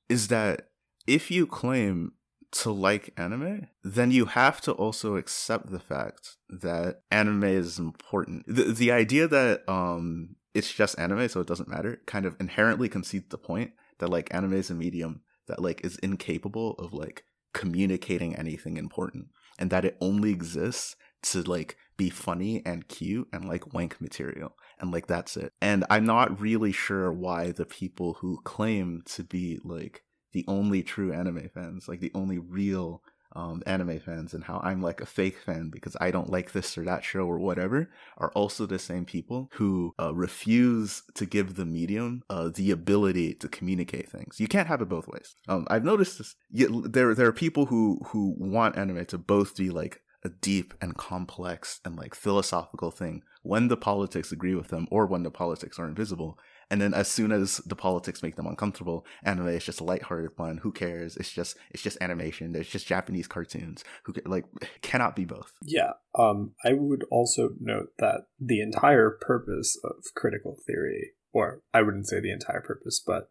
is 0.10 0.27
that 0.27 0.70
if 1.08 1.32
you 1.32 1.48
claim 1.48 2.13
to 2.51 2.72
like 2.72 3.13
anime, 3.18 3.68
then 3.84 4.12
you 4.12 4.25
have 4.25 4.62
to 4.62 4.74
also 4.74 5.15
accept 5.15 5.72
the 5.72 5.80
fact 5.80 6.36
that 6.50 7.01
anime 7.10 7.46
is 7.46 7.80
important. 7.80 8.44
The 8.48 8.65
the 8.65 8.91
idea 8.91 9.27
that 9.27 9.68
um 9.70 10.36
it's 10.53 10.72
just 10.72 11.00
anime, 11.00 11.30
so 11.30 11.39
it 11.39 11.48
doesn't 11.48 11.70
matter, 11.70 12.01
kind 12.06 12.25
of 12.25 12.36
inherently 12.39 12.89
concedes 12.89 13.30
the 13.30 13.38
point 13.38 13.72
that 14.00 14.10
like 14.10 14.34
anime 14.34 14.53
is 14.53 14.70
a 14.70 14.75
medium 14.75 15.22
that 15.48 15.62
like 15.62 15.84
is 15.84 15.98
incapable 15.98 16.74
of 16.74 16.94
like 16.94 17.24
communicating 17.53 18.36
anything 18.36 18.77
important 18.77 19.27
and 19.60 19.70
that 19.70 19.86
it 19.86 19.98
only 20.01 20.31
exists 20.31 20.96
to 21.22 21.41
like 21.43 21.77
be 21.98 22.10
funny 22.10 22.63
and 22.65 22.88
cute 22.88 23.27
and 23.31 23.46
like 23.46 23.74
wank 23.74 24.01
material 24.01 24.55
and 24.79 24.91
like 24.91 25.08
that's 25.08 25.38
it. 25.38 25.53
And 25.62 25.86
i'm 25.89 26.05
not 26.05 26.39
really 26.41 26.72
sure 26.72 27.12
why 27.12 27.51
the 27.51 27.65
people 27.65 28.13
who 28.15 28.41
claim 28.43 29.03
to 29.05 29.24
be 29.24 29.60
like 29.63 30.03
the 30.34 30.46
only 30.48 30.81
true 30.81 31.12
anime 31.12 31.50
fans 31.53 31.88
like 31.88 32.00
the 32.00 32.12
only 32.15 32.39
real 32.39 33.03
um, 33.33 33.61
anime 33.65 34.00
fans 34.00 34.33
and 34.33 34.43
how 34.43 34.59
i'm 34.63 34.81
like 34.81 35.01
a 35.01 35.05
fake 35.05 35.38
fan 35.38 35.69
because 35.69 35.95
i 36.01 36.11
don't 36.11 36.29
like 36.29 36.51
this 36.51 36.77
or 36.77 36.83
that 36.83 37.03
show 37.03 37.25
or 37.25 37.39
whatever 37.39 37.89
are 38.17 38.31
also 38.31 38.65
the 38.65 38.79
same 38.79 39.05
people 39.05 39.50
who 39.53 39.93
uh, 40.00 40.13
refuse 40.13 41.03
to 41.15 41.25
give 41.25 41.55
the 41.55 41.65
medium 41.65 42.23
uh, 42.29 42.50
the 42.53 42.71
ability 42.71 43.33
to 43.35 43.47
communicate 43.47 44.09
things. 44.09 44.39
You 44.39 44.47
can't 44.47 44.67
have 44.67 44.81
it 44.81 44.89
both 44.89 45.07
ways. 45.07 45.35
Um, 45.47 45.67
i've 45.69 45.83
noticed 45.83 46.17
this. 46.17 46.35
There, 46.51 47.15
there 47.15 47.27
are 47.27 47.33
people 47.33 47.67
who 47.67 48.00
who 48.07 48.35
want 48.38 48.77
anime 48.77 49.05
to 49.07 49.17
both 49.17 49.55
be 49.55 49.69
like 49.69 50.01
a 50.23 50.29
deep 50.29 50.73
and 50.81 50.97
complex 50.97 51.79
and 51.83 51.95
like 51.95 52.13
philosophical 52.13 52.91
thing 52.91 53.23
when 53.41 53.69
the 53.69 53.77
politics 53.77 54.31
agree 54.31 54.53
with 54.53 54.67
them 54.67 54.88
or 54.91 55.07
when 55.07 55.23
the 55.23 55.31
politics 55.31 55.79
are 55.79 55.88
invisible 55.88 56.38
and 56.71 56.81
then 56.81 56.93
as 56.93 57.09
soon 57.09 57.33
as 57.33 57.57
the 57.57 57.75
politics 57.75 58.23
make 58.23 58.37
them 58.37 58.47
uncomfortable, 58.47 59.05
anime 59.23 59.49
is 59.49 59.65
just 59.65 59.81
a 59.81 59.83
lighthearted 59.83 60.31
one. 60.37 60.57
Who 60.57 60.71
cares? 60.71 61.17
It's 61.17 61.31
just 61.31 61.57
it's 61.69 61.83
just 61.83 61.97
animation. 62.01 62.55
It's 62.55 62.69
just 62.69 62.87
Japanese 62.87 63.27
cartoons. 63.27 63.83
Who 64.05 64.13
like 64.25 64.45
cannot 64.81 65.15
be 65.15 65.25
both. 65.25 65.51
Yeah. 65.63 65.91
Um. 66.17 66.53
I 66.63 66.73
would 66.73 67.03
also 67.11 67.49
note 67.59 67.89
that 67.99 68.27
the 68.39 68.61
entire 68.61 69.09
purpose 69.09 69.77
of 69.83 70.05
critical 70.15 70.57
theory, 70.65 71.11
or 71.33 71.61
I 71.73 71.81
wouldn't 71.81 72.07
say 72.07 72.21
the 72.21 72.31
entire 72.31 72.61
purpose, 72.61 73.03
but 73.05 73.29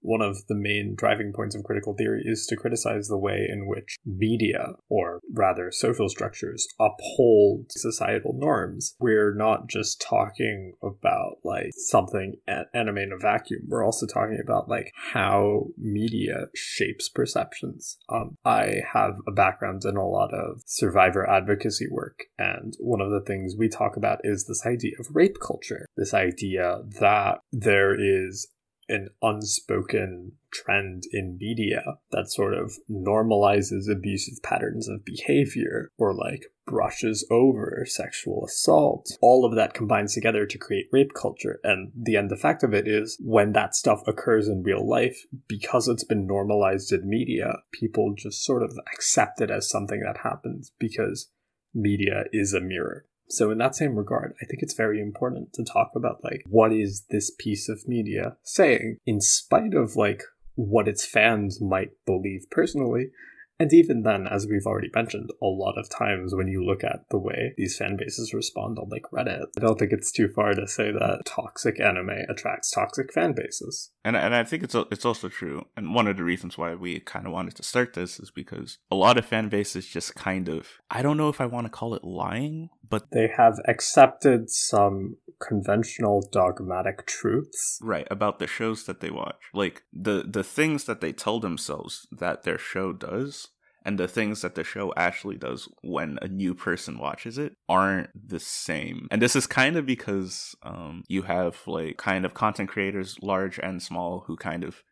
one 0.00 0.22
of 0.22 0.46
the 0.46 0.54
main 0.54 0.94
driving 0.96 1.32
points 1.32 1.54
of 1.54 1.64
critical 1.64 1.94
theory 1.94 2.22
is 2.24 2.46
to 2.46 2.56
criticize 2.56 3.08
the 3.08 3.18
way 3.18 3.46
in 3.48 3.66
which 3.66 3.96
media, 4.04 4.74
or 4.88 5.20
rather 5.32 5.70
social 5.72 6.08
structures, 6.08 6.66
uphold 6.78 7.66
societal 7.70 8.32
norms. 8.34 8.94
We're 9.00 9.34
not 9.34 9.68
just 9.68 10.00
talking 10.00 10.74
about 10.82 11.38
like 11.44 11.70
something 11.74 12.36
anime 12.46 12.98
in 12.98 13.12
a 13.12 13.18
vacuum. 13.18 13.62
We're 13.68 13.84
also 13.84 14.06
talking 14.06 14.38
about 14.42 14.68
like 14.68 14.92
how 15.12 15.66
media 15.76 16.46
shapes 16.54 17.08
perceptions. 17.08 17.98
Um, 18.08 18.36
I 18.44 18.82
have 18.92 19.16
a 19.26 19.32
background 19.32 19.82
in 19.84 19.96
a 19.96 20.06
lot 20.06 20.32
of 20.32 20.62
survivor 20.66 21.28
advocacy 21.28 21.86
work, 21.90 22.24
and 22.38 22.74
one 22.78 23.00
of 23.00 23.10
the 23.10 23.20
things 23.20 23.54
we 23.56 23.68
talk 23.68 23.96
about 23.96 24.20
is 24.24 24.46
this 24.46 24.64
idea 24.66 24.92
of 24.98 25.14
rape 25.14 25.38
culture. 25.40 25.86
This 25.96 26.14
idea 26.14 26.80
that 27.00 27.38
there 27.52 27.94
is 27.94 28.48
an 28.88 29.08
unspoken 29.22 30.32
trend 30.50 31.04
in 31.12 31.36
media 31.38 31.98
that 32.12 32.30
sort 32.30 32.54
of 32.54 32.72
normalizes 32.90 33.90
abusive 33.90 34.42
patterns 34.42 34.88
of 34.88 35.04
behavior 35.04 35.90
or 35.98 36.14
like 36.14 36.46
brushes 36.66 37.26
over 37.30 37.84
sexual 37.88 38.44
assault. 38.44 39.16
All 39.20 39.44
of 39.44 39.54
that 39.54 39.74
combines 39.74 40.14
together 40.14 40.46
to 40.46 40.58
create 40.58 40.88
rape 40.92 41.14
culture. 41.14 41.60
And 41.62 41.92
the 41.96 42.16
end 42.16 42.32
effect 42.32 42.62
of 42.62 42.74
it 42.74 42.88
is 42.88 43.16
when 43.20 43.52
that 43.52 43.74
stuff 43.74 44.02
occurs 44.06 44.48
in 44.48 44.62
real 44.62 44.86
life, 44.86 45.26
because 45.46 45.88
it's 45.88 46.04
been 46.04 46.26
normalized 46.26 46.92
in 46.92 47.08
media, 47.08 47.58
people 47.72 48.14
just 48.16 48.44
sort 48.44 48.62
of 48.62 48.76
accept 48.92 49.40
it 49.40 49.50
as 49.50 49.68
something 49.68 50.00
that 50.00 50.18
happens 50.22 50.72
because 50.78 51.28
media 51.74 52.24
is 52.32 52.52
a 52.52 52.60
mirror. 52.60 53.04
So 53.28 53.50
in 53.50 53.58
that 53.58 53.74
same 53.74 53.96
regard, 53.96 54.34
I 54.40 54.46
think 54.46 54.62
it's 54.62 54.74
very 54.74 55.00
important 55.00 55.52
to 55.54 55.64
talk 55.64 55.92
about 55.94 56.22
like 56.22 56.42
what 56.48 56.72
is 56.72 57.04
this 57.10 57.30
piece 57.30 57.68
of 57.68 57.88
media 57.88 58.36
saying 58.42 58.98
in 59.06 59.20
spite 59.20 59.74
of 59.74 59.96
like 59.96 60.22
what 60.54 60.88
its 60.88 61.04
fans 61.04 61.60
might 61.60 61.92
believe 62.06 62.46
personally 62.50 63.10
and 63.58 63.72
even 63.72 64.02
then, 64.02 64.26
as 64.26 64.46
we've 64.46 64.66
already 64.66 64.90
mentioned, 64.94 65.30
a 65.42 65.46
lot 65.46 65.78
of 65.78 65.88
times 65.88 66.34
when 66.34 66.48
you 66.48 66.64
look 66.64 66.84
at 66.84 67.04
the 67.10 67.18
way 67.18 67.54
these 67.56 67.76
fan 67.76 67.96
bases 67.96 68.34
respond 68.34 68.78
on 68.78 68.88
like 68.90 69.04
Reddit, 69.12 69.46
I 69.56 69.60
don't 69.60 69.78
think 69.78 69.92
it's 69.92 70.12
too 70.12 70.28
far 70.28 70.52
to 70.52 70.66
say 70.66 70.92
that 70.92 71.22
toxic 71.24 71.80
anime 71.80 72.10
attracts 72.28 72.70
toxic 72.70 73.12
fan 73.12 73.32
bases. 73.32 73.90
And 74.04 74.16
and 74.16 74.34
I 74.34 74.44
think 74.44 74.62
it's 74.62 74.74
it's 74.74 75.04
also 75.04 75.28
true. 75.28 75.66
And 75.76 75.94
one 75.94 76.06
of 76.06 76.16
the 76.16 76.24
reasons 76.24 76.58
why 76.58 76.74
we 76.74 77.00
kind 77.00 77.26
of 77.26 77.32
wanted 77.32 77.54
to 77.56 77.62
start 77.62 77.94
this 77.94 78.20
is 78.20 78.30
because 78.30 78.78
a 78.90 78.96
lot 78.96 79.16
of 79.16 79.24
fan 79.24 79.48
bases 79.48 79.86
just 79.86 80.14
kind 80.14 80.48
of 80.48 80.68
I 80.90 81.02
don't 81.02 81.16
know 81.16 81.28
if 81.28 81.40
I 81.40 81.46
want 81.46 81.66
to 81.66 81.70
call 81.70 81.94
it 81.94 82.04
lying, 82.04 82.68
but 82.88 83.10
they 83.10 83.30
have 83.36 83.58
accepted 83.66 84.50
some 84.50 85.16
conventional 85.40 86.26
dogmatic 86.32 87.06
truths 87.06 87.78
right 87.82 88.06
about 88.10 88.38
the 88.38 88.46
shows 88.46 88.84
that 88.84 89.00
they 89.00 89.10
watch 89.10 89.36
like 89.52 89.82
the 89.92 90.24
the 90.26 90.42
things 90.42 90.84
that 90.84 91.02
they 91.02 91.12
tell 91.12 91.40
themselves 91.40 92.06
that 92.10 92.44
their 92.44 92.56
show 92.56 92.90
does 92.90 93.45
and 93.86 93.98
the 93.98 94.08
things 94.08 94.42
that 94.42 94.56
the 94.56 94.64
show 94.64 94.92
actually 94.96 95.36
does 95.36 95.68
when 95.82 96.18
a 96.20 96.26
new 96.26 96.54
person 96.54 96.98
watches 96.98 97.38
it 97.38 97.54
aren't 97.68 98.10
the 98.28 98.40
same. 98.40 99.06
And 99.12 99.22
this 99.22 99.36
is 99.36 99.46
kind 99.46 99.76
of 99.76 99.86
because 99.86 100.56
um, 100.64 101.04
you 101.06 101.22
have 101.22 101.62
like 101.68 101.96
kind 101.96 102.26
of 102.26 102.34
content 102.34 102.68
creators, 102.68 103.16
large 103.22 103.60
and 103.60 103.80
small, 103.80 104.24
who 104.26 104.36
kind 104.36 104.64
of 104.64 104.82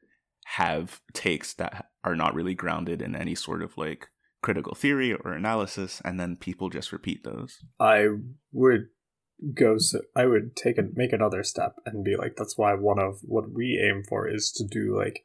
have 0.46 1.00
takes 1.12 1.54
that 1.54 1.86
are 2.04 2.14
not 2.14 2.34
really 2.34 2.54
grounded 2.54 3.02
in 3.02 3.16
any 3.16 3.34
sort 3.34 3.62
of 3.62 3.76
like 3.76 4.08
critical 4.42 4.76
theory 4.76 5.12
or 5.12 5.32
analysis, 5.32 6.00
and 6.04 6.20
then 6.20 6.36
people 6.36 6.70
just 6.70 6.92
repeat 6.92 7.24
those. 7.24 7.58
I 7.80 8.06
would 8.52 8.90
go 9.54 9.78
so 9.78 10.02
I 10.14 10.26
would 10.26 10.54
take 10.54 10.78
and 10.78 10.92
make 10.94 11.12
another 11.12 11.42
step 11.42 11.74
and 11.84 12.04
be 12.04 12.14
like, 12.16 12.36
that's 12.36 12.56
why 12.56 12.74
one 12.74 13.00
of 13.00 13.18
what 13.22 13.50
we 13.52 13.82
aim 13.84 14.04
for 14.08 14.28
is 14.28 14.52
to 14.52 14.64
do 14.64 14.96
like 14.96 15.24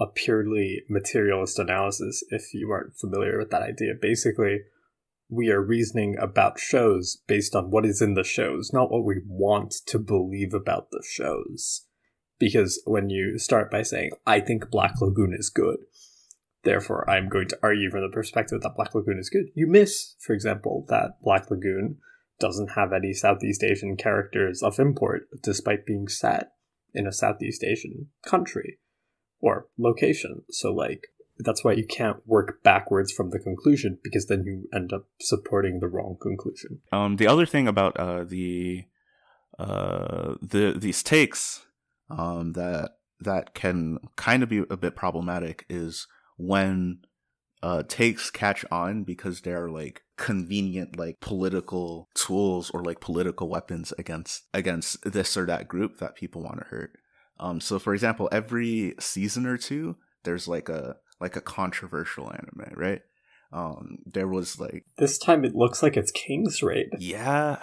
a 0.00 0.06
purely 0.06 0.82
materialist 0.88 1.58
analysis 1.58 2.22
if 2.30 2.54
you 2.54 2.70
aren't 2.70 2.96
familiar 2.96 3.38
with 3.38 3.50
that 3.50 3.62
idea. 3.62 3.94
Basically, 4.00 4.60
we 5.28 5.50
are 5.50 5.60
reasoning 5.60 6.16
about 6.18 6.58
shows 6.58 7.18
based 7.26 7.54
on 7.54 7.70
what 7.70 7.84
is 7.84 8.00
in 8.00 8.14
the 8.14 8.24
shows, 8.24 8.72
not 8.72 8.90
what 8.90 9.04
we 9.04 9.20
want 9.26 9.74
to 9.86 9.98
believe 9.98 10.54
about 10.54 10.90
the 10.90 11.02
shows. 11.06 11.84
Because 12.38 12.80
when 12.86 13.10
you 13.10 13.38
start 13.38 13.70
by 13.70 13.82
saying, 13.82 14.12
I 14.24 14.40
think 14.40 14.70
Black 14.70 15.00
Lagoon 15.00 15.34
is 15.34 15.50
good, 15.50 15.78
therefore 16.62 17.08
I'm 17.10 17.28
going 17.28 17.48
to 17.48 17.58
argue 17.62 17.90
from 17.90 18.02
the 18.02 18.08
perspective 18.08 18.60
that 18.62 18.76
Black 18.76 18.94
Lagoon 18.94 19.18
is 19.18 19.28
good, 19.28 19.46
you 19.54 19.66
miss, 19.66 20.14
for 20.20 20.32
example, 20.32 20.86
that 20.88 21.20
Black 21.22 21.50
Lagoon 21.50 21.98
doesn't 22.38 22.72
have 22.72 22.92
any 22.92 23.12
Southeast 23.12 23.64
Asian 23.64 23.96
characters 23.96 24.62
of 24.62 24.78
import, 24.78 25.22
despite 25.42 25.84
being 25.84 26.06
set 26.06 26.52
in 26.94 27.04
a 27.06 27.12
Southeast 27.12 27.64
Asian 27.64 28.06
country 28.24 28.78
or 29.40 29.66
location. 29.78 30.42
So 30.50 30.72
like 30.72 31.08
that's 31.38 31.62
why 31.62 31.72
you 31.72 31.86
can't 31.86 32.26
work 32.26 32.62
backwards 32.62 33.12
from 33.12 33.30
the 33.30 33.38
conclusion 33.38 33.98
because 34.02 34.26
then 34.26 34.44
you 34.44 34.68
end 34.74 34.92
up 34.92 35.04
supporting 35.20 35.80
the 35.80 35.86
wrong 35.86 36.16
conclusion. 36.20 36.80
Um, 36.92 37.16
the 37.16 37.28
other 37.28 37.46
thing 37.46 37.68
about 37.68 37.96
uh, 37.98 38.24
the 38.24 38.84
uh, 39.58 40.34
the 40.42 40.74
these 40.76 41.02
takes 41.02 41.66
um, 42.10 42.52
that 42.52 42.92
that 43.20 43.54
can 43.54 43.98
kind 44.16 44.42
of 44.42 44.48
be 44.48 44.64
a 44.70 44.76
bit 44.76 44.96
problematic 44.96 45.64
is 45.68 46.06
when 46.36 47.00
uh, 47.62 47.82
takes 47.88 48.30
catch 48.30 48.64
on 48.70 49.02
because 49.02 49.40
they're 49.40 49.68
like 49.68 50.02
convenient 50.16 50.96
like 50.96 51.18
political 51.20 52.08
tools 52.14 52.70
or 52.70 52.82
like 52.82 53.00
political 53.00 53.48
weapons 53.48 53.92
against 53.98 54.44
against 54.54 54.98
this 55.10 55.36
or 55.36 55.46
that 55.46 55.68
group 55.68 55.98
that 55.98 56.14
people 56.14 56.42
want 56.42 56.58
to 56.58 56.66
hurt. 56.66 56.98
Um, 57.40 57.60
so 57.60 57.78
for 57.78 57.94
example, 57.94 58.28
every 58.32 58.94
season 58.98 59.46
or 59.46 59.56
two, 59.56 59.96
there's 60.24 60.48
like 60.48 60.68
a 60.68 60.96
like 61.20 61.36
a 61.36 61.40
controversial 61.40 62.30
anime, 62.30 62.74
right? 62.76 63.02
Um, 63.52 63.98
there 64.06 64.28
was 64.28 64.60
like 64.60 64.84
this 64.98 65.18
time 65.18 65.44
it 65.44 65.54
looks 65.54 65.82
like 65.82 65.96
it's 65.96 66.10
King's 66.10 66.62
Raid. 66.62 66.88
Yeah, 66.98 67.58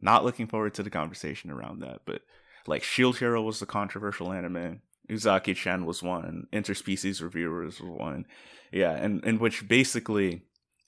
not 0.00 0.24
looking 0.24 0.46
forward 0.46 0.74
to 0.74 0.82
the 0.82 0.90
conversation 0.90 1.50
around 1.50 1.80
that, 1.80 2.02
but 2.06 2.22
like 2.66 2.82
Shield 2.82 3.18
Hero 3.18 3.42
was 3.42 3.60
the 3.60 3.66
controversial 3.66 4.32
anime. 4.32 4.80
Uzaki 5.10 5.56
Chan 5.56 5.84
was 5.84 6.02
one. 6.02 6.46
Interspecies 6.52 7.22
Reviewers 7.22 7.80
was 7.80 7.90
one. 7.90 8.26
Yeah, 8.72 8.92
and 8.92 9.24
in 9.24 9.38
which 9.38 9.66
basically 9.66 10.42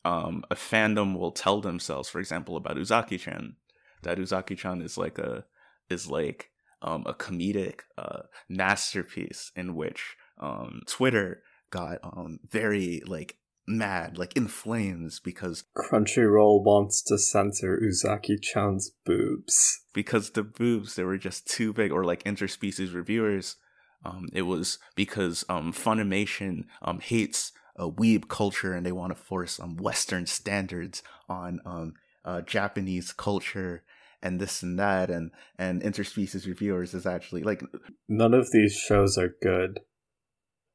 um, 0.05 0.45
a 0.51 0.55
fandom 0.55 1.19
will 1.19 1.33
tell 1.33 1.61
themselves, 1.61 2.09
for 2.09 2.21
example, 2.21 2.57
about 2.57 2.77
Uzaki 2.77 3.19
Chan, 3.19 3.57
that 4.03 4.19
Uzaki 4.19 4.57
Chan 4.57 4.83
is 4.83 4.97
like 4.99 5.19
a 5.19 5.45
is 5.89 6.09
like 6.09 6.51
um, 6.83 7.05
a 7.07 7.15
comedic 7.15 7.81
uh, 7.99 8.23
masterpiece 8.49 9.53
in 9.55 9.75
which 9.75 10.17
um, 10.39 10.83
Twitter 10.87 11.43
got 11.71 11.99
um, 12.03 12.41
very 12.49 13.03
like 13.07 13.37
mad, 13.67 14.19
like 14.19 14.37
in 14.37 14.49
flames 14.49 15.21
because 15.21 15.65
Crunchyroll 15.77 16.63
wants 16.63 17.03
to 17.03 17.19
censor 17.19 17.81
Uzaki 17.83 18.41
Chan's 18.41 18.91
boobs 19.05 19.81
because 19.93 20.31
the 20.31 20.43
boobs 20.43 20.97
they 20.97 21.05
were 21.05 21.19
just 21.19 21.47
too 21.47 21.73
big, 21.73 21.93
or 21.93 22.05
like 22.05 22.25
interspecies 22.25 22.95
reviewers. 22.95 23.57
Um, 24.03 24.29
it 24.33 24.43
was 24.43 24.79
because 24.95 25.45
um, 25.51 25.75
Funimation 25.75 26.65
um, 26.81 27.01
hates 27.01 27.53
a 27.77 27.91
weeb 27.91 28.29
culture 28.29 28.73
and 28.73 28.85
they 28.85 28.93
want 28.93 29.15
to 29.15 29.23
force 29.23 29.61
um, 29.61 29.77
Western 29.77 30.27
standards 30.27 31.03
on 31.29 31.61
um, 31.67 31.95
uh, 32.25 32.41
Japanese 32.41 33.13
culture 33.13 33.83
and 34.23 34.41
this 34.41 34.63
and 34.63 34.79
that 34.79 35.11
and 35.11 35.31
and 35.59 35.83
interspecies 35.83 36.47
reviewers 36.47 36.95
is 36.95 37.07
actually 37.07 37.43
like 37.43 37.63
none 38.09 38.35
of 38.35 38.51
these 38.53 38.75
shows 38.75 39.17
are 39.19 39.35
good. 39.43 39.81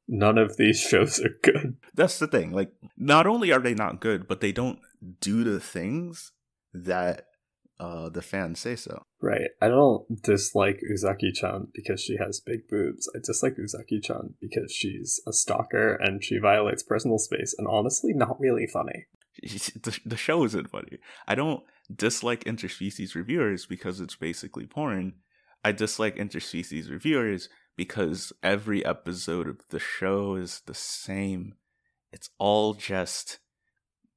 None 0.08 0.38
of 0.38 0.56
these 0.56 0.80
shows 0.90 1.20
are 1.20 1.36
good. 1.42 1.76
That's 1.94 2.18
the 2.18 2.26
thing 2.26 2.52
like 2.52 2.72
not 2.96 3.26
only 3.26 3.52
are 3.52 3.60
they 3.60 3.74
not 3.74 4.00
good 4.00 4.26
but 4.26 4.40
they 4.40 4.52
don't 4.52 4.80
do 5.20 5.44
the 5.44 5.60
things 5.60 6.32
that 6.72 7.26
uh 7.78 8.08
the 8.08 8.22
fans 8.22 8.60
say 8.60 8.76
so. 8.76 9.04
Right. 9.20 9.50
I 9.60 9.68
don't 9.68 10.22
dislike 10.22 10.80
uzaki-chan 10.92 11.68
because 11.74 12.00
she 12.00 12.16
has 12.16 12.40
big 12.40 12.68
boobs. 12.68 13.08
I 13.14 13.18
dislike 13.22 13.56
uzaki-chan 13.56 14.34
because 14.40 14.72
she's 14.72 15.20
a 15.26 15.32
stalker 15.32 15.94
and 15.94 16.22
she 16.22 16.38
violates 16.38 16.82
personal 16.82 17.18
space 17.18 17.54
and 17.56 17.66
honestly 17.68 18.12
not 18.12 18.40
really 18.40 18.66
funny. 18.66 19.06
The, 19.42 19.98
the 20.04 20.16
show 20.16 20.44
isn't 20.44 20.70
funny. 20.70 20.98
I 21.28 21.34
don't 21.34 21.62
dislike 21.86 22.44
interspecies 22.44 23.14
reviewers 23.14 23.66
because 23.66 24.00
it's 24.00 24.16
basically 24.16 24.66
porn. 24.66 25.14
I 25.64 25.72
dislike 25.72 26.16
interspecies 26.16 26.90
reviewers 26.90 27.48
because 27.76 28.32
every 28.42 28.84
episode 28.84 29.48
of 29.48 29.60
the 29.70 29.78
show 29.78 30.34
is 30.34 30.62
the 30.66 30.74
same. 30.74 31.54
It's 32.12 32.30
all 32.38 32.74
just 32.74 33.38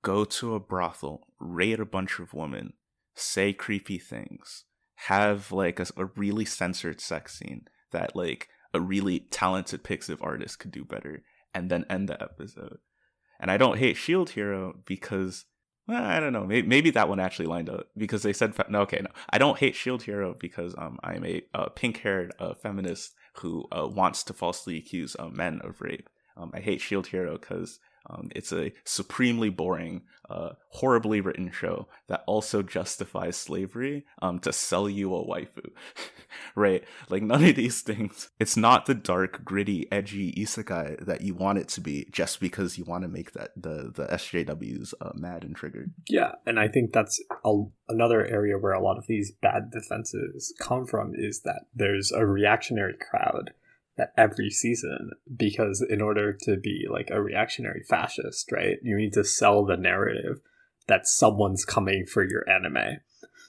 go 0.01 0.23
to 0.23 0.55
a 0.55 0.59
brothel, 0.59 1.27
raid 1.39 1.79
a 1.79 1.85
bunch 1.85 2.19
of 2.19 2.33
women, 2.33 2.73
say 3.15 3.51
creepy 3.53 3.97
things, 3.97 4.65
have 4.95 5.51
like 5.51 5.79
a, 5.79 5.87
a 5.97 6.05
really 6.05 6.45
censored 6.45 7.01
sex 7.01 7.37
scene 7.37 7.65
that 7.91 8.15
like 8.15 8.47
a 8.73 8.79
really 8.79 9.19
talented 9.19 9.83
Pixiv 9.83 10.19
artist 10.21 10.59
could 10.59 10.71
do 10.71 10.85
better 10.85 11.23
and 11.53 11.69
then 11.69 11.85
end 11.89 12.07
the 12.07 12.21
episode. 12.21 12.77
And 13.39 13.49
I 13.49 13.57
don't 13.57 13.79
hate 13.79 13.97
Shield 13.97 14.31
Hero 14.31 14.75
because 14.85 15.45
well, 15.89 16.03
I 16.03 16.19
don't 16.19 16.33
know. 16.33 16.45
Maybe, 16.45 16.67
maybe, 16.67 16.91
that 16.91 17.09
one 17.09 17.19
actually 17.19 17.47
lined 17.47 17.67
up 17.69 17.87
because 17.97 18.21
they 18.21 18.31
said 18.31 18.53
no. 18.69 18.81
Okay, 18.81 18.99
no, 19.01 19.09
I 19.31 19.39
don't 19.39 19.57
hate 19.57 19.75
Shield 19.75 20.03
Hero 20.03 20.35
because 20.39 20.75
um 20.77 20.99
I'm 21.03 21.25
a, 21.25 21.41
pink-haired 21.75 22.33
uh, 22.39 22.53
feminist 22.53 23.15
who 23.37 23.65
uh, 23.71 23.87
wants 23.87 24.23
to 24.25 24.33
falsely 24.33 24.77
accuse 24.77 25.15
uh, 25.17 25.29
men 25.29 25.61
of 25.63 25.81
rape. 25.81 26.07
Um, 26.37 26.51
I 26.53 26.59
hate 26.59 26.79
Shield 26.79 27.07
Hero 27.07 27.39
because 27.39 27.79
um, 28.07 28.29
it's 28.35 28.51
a 28.51 28.71
supremely 28.83 29.49
boring, 29.49 30.01
uh, 30.29 30.51
horribly 30.69 31.21
written 31.21 31.51
show 31.51 31.87
that 32.07 32.23
also 32.27 32.61
justifies 32.61 33.35
slavery 33.35 34.05
um, 34.21 34.39
to 34.39 34.53
sell 34.53 34.89
you 34.89 35.13
a 35.13 35.25
waifu. 35.25 35.71
right? 36.55 36.83
Like, 37.09 37.23
none 37.23 37.43
of 37.43 37.55
these 37.55 37.81
things. 37.81 38.29
It's 38.39 38.57
not 38.57 38.85
the 38.85 38.93
dark, 38.93 39.43
gritty, 39.43 39.91
edgy 39.91 40.33
isekai 40.33 41.05
that 41.05 41.21
you 41.21 41.33
want 41.33 41.59
it 41.59 41.67
to 41.69 41.81
be 41.81 42.07
just 42.11 42.39
because 42.39 42.77
you 42.77 42.85
want 42.85 43.03
to 43.03 43.07
make 43.07 43.33
that 43.33 43.51
the, 43.55 43.91
the 43.93 44.05
SJWs 44.07 44.93
uh, 45.01 45.11
mad 45.15 45.43
and 45.43 45.55
triggered. 45.55 45.93
Yeah, 46.07 46.33
and 46.45 46.59
I 46.59 46.67
think 46.67 46.93
that's 46.93 47.21
a, 47.43 47.63
another 47.87 48.25
area 48.25 48.57
where 48.57 48.73
a 48.73 48.83
lot 48.83 48.97
of 48.97 49.07
these 49.07 49.31
bad 49.31 49.71
defenses 49.71 50.53
come 50.59 50.85
from 50.85 51.13
is 51.15 51.41
that 51.41 51.65
there's 51.73 52.11
a 52.11 52.25
reactionary 52.25 52.95
crowd 52.97 53.51
every 54.17 54.49
season 54.49 55.11
because 55.35 55.85
in 55.87 56.01
order 56.01 56.33
to 56.41 56.57
be 56.57 56.85
like 56.89 57.09
a 57.11 57.21
reactionary 57.21 57.83
fascist, 57.87 58.51
right, 58.51 58.77
you 58.83 58.95
need 58.95 59.13
to 59.13 59.23
sell 59.23 59.65
the 59.65 59.77
narrative 59.77 60.41
that 60.87 61.07
someone's 61.07 61.65
coming 61.65 62.05
for 62.05 62.27
your 62.27 62.49
anime. 62.49 62.97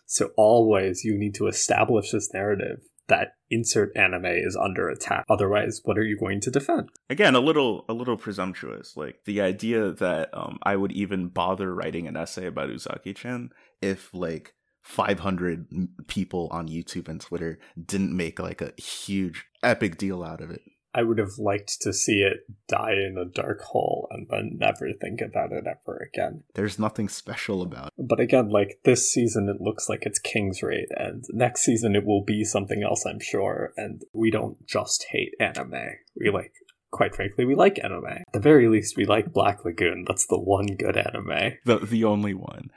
So 0.06 0.30
always 0.36 1.04
you 1.04 1.16
need 1.16 1.34
to 1.36 1.46
establish 1.46 2.10
this 2.10 2.32
narrative 2.34 2.80
that 3.10 3.34
insert 3.50 3.94
anime 3.96 4.26
is 4.26 4.56
under 4.56 4.88
attack. 4.88 5.24
Otherwise, 5.28 5.80
what 5.84 5.98
are 5.98 6.04
you 6.04 6.16
going 6.16 6.40
to 6.40 6.50
defend? 6.50 6.88
Again, 7.10 7.34
a 7.34 7.40
little 7.40 7.84
a 7.88 7.92
little 7.92 8.16
presumptuous. 8.16 8.96
Like 8.96 9.24
the 9.24 9.40
idea 9.40 9.90
that 9.90 10.30
um, 10.32 10.58
I 10.62 10.76
would 10.76 10.92
even 10.92 11.28
bother 11.28 11.74
writing 11.74 12.06
an 12.06 12.16
essay 12.16 12.46
about 12.46 12.70
Uzaki-chan 12.70 13.50
if 13.82 14.14
like 14.14 14.54
500 14.82 15.88
people 16.06 16.48
on 16.50 16.68
YouTube 16.68 17.08
and 17.08 17.20
Twitter 17.20 17.58
didn't 17.82 18.16
make 18.16 18.38
like 18.38 18.60
a 18.60 18.72
huge 18.80 19.46
epic 19.62 19.98
deal 19.98 20.22
out 20.22 20.40
of 20.40 20.50
it. 20.50 20.62
I 20.92 21.02
would 21.02 21.18
have 21.18 21.38
liked 21.38 21.80
to 21.82 21.92
see 21.92 22.22
it 22.22 22.38
die 22.68 22.94
in 22.94 23.16
a 23.16 23.24
dark 23.24 23.60
hole 23.60 24.08
and 24.10 24.26
then 24.28 24.56
never 24.58 24.92
think 24.92 25.20
about 25.20 25.52
it 25.52 25.64
ever 25.66 26.08
again. 26.12 26.42
There's 26.54 26.78
nothing 26.78 27.08
special 27.08 27.62
about 27.62 27.88
it. 27.88 28.08
But 28.08 28.18
again, 28.18 28.48
like 28.48 28.80
this 28.84 29.10
season, 29.10 29.48
it 29.48 29.60
looks 29.60 29.88
like 29.88 30.04
it's 30.04 30.18
King's 30.18 30.62
Raid, 30.62 30.88
and 30.96 31.24
next 31.30 31.62
season 31.62 31.94
it 31.94 32.04
will 32.04 32.24
be 32.24 32.44
something 32.44 32.82
else, 32.82 33.04
I'm 33.06 33.20
sure. 33.20 33.72
And 33.76 34.02
we 34.12 34.30
don't 34.30 34.66
just 34.66 35.06
hate 35.10 35.34
anime. 35.38 35.98
We 36.18 36.30
like, 36.30 36.52
quite 36.90 37.14
frankly, 37.14 37.44
we 37.44 37.54
like 37.54 37.78
anime. 37.82 38.06
At 38.06 38.32
the 38.32 38.40
very 38.40 38.66
least, 38.66 38.96
we 38.96 39.04
like 39.04 39.32
Black 39.32 39.64
Lagoon. 39.64 40.04
That's 40.08 40.26
the 40.26 40.40
one 40.40 40.66
good 40.66 40.96
anime. 40.96 41.58
The, 41.64 41.78
the 41.78 42.04
only 42.04 42.34
one. 42.34 42.70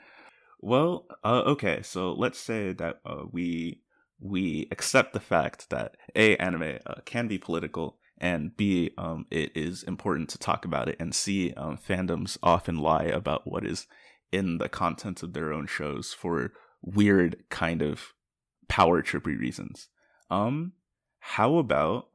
Well, 0.64 1.06
uh, 1.22 1.42
okay, 1.48 1.82
so 1.82 2.14
let's 2.14 2.38
say 2.38 2.72
that 2.72 3.00
uh, 3.04 3.24
we 3.30 3.82
we 4.18 4.66
accept 4.70 5.12
the 5.12 5.20
fact 5.20 5.68
that 5.68 5.98
a 6.16 6.38
anime 6.38 6.78
uh, 6.86 6.94
can 7.04 7.28
be 7.28 7.36
political 7.36 7.98
and 8.16 8.56
b 8.56 8.90
um, 8.96 9.26
it 9.30 9.54
is 9.54 9.82
important 9.82 10.30
to 10.30 10.38
talk 10.38 10.64
about 10.64 10.88
it 10.88 10.96
and 10.98 11.14
c 11.14 11.52
um, 11.58 11.76
fandoms 11.76 12.38
often 12.42 12.78
lie 12.78 13.04
about 13.04 13.46
what 13.46 13.66
is 13.66 13.86
in 14.32 14.56
the 14.56 14.70
content 14.70 15.22
of 15.22 15.34
their 15.34 15.52
own 15.52 15.66
shows 15.66 16.14
for 16.14 16.52
weird 16.80 17.44
kind 17.50 17.82
of 17.82 18.14
power 18.66 19.02
trippy 19.02 19.38
reasons. 19.38 19.88
Um, 20.30 20.72
how 21.18 21.56
about 21.56 22.08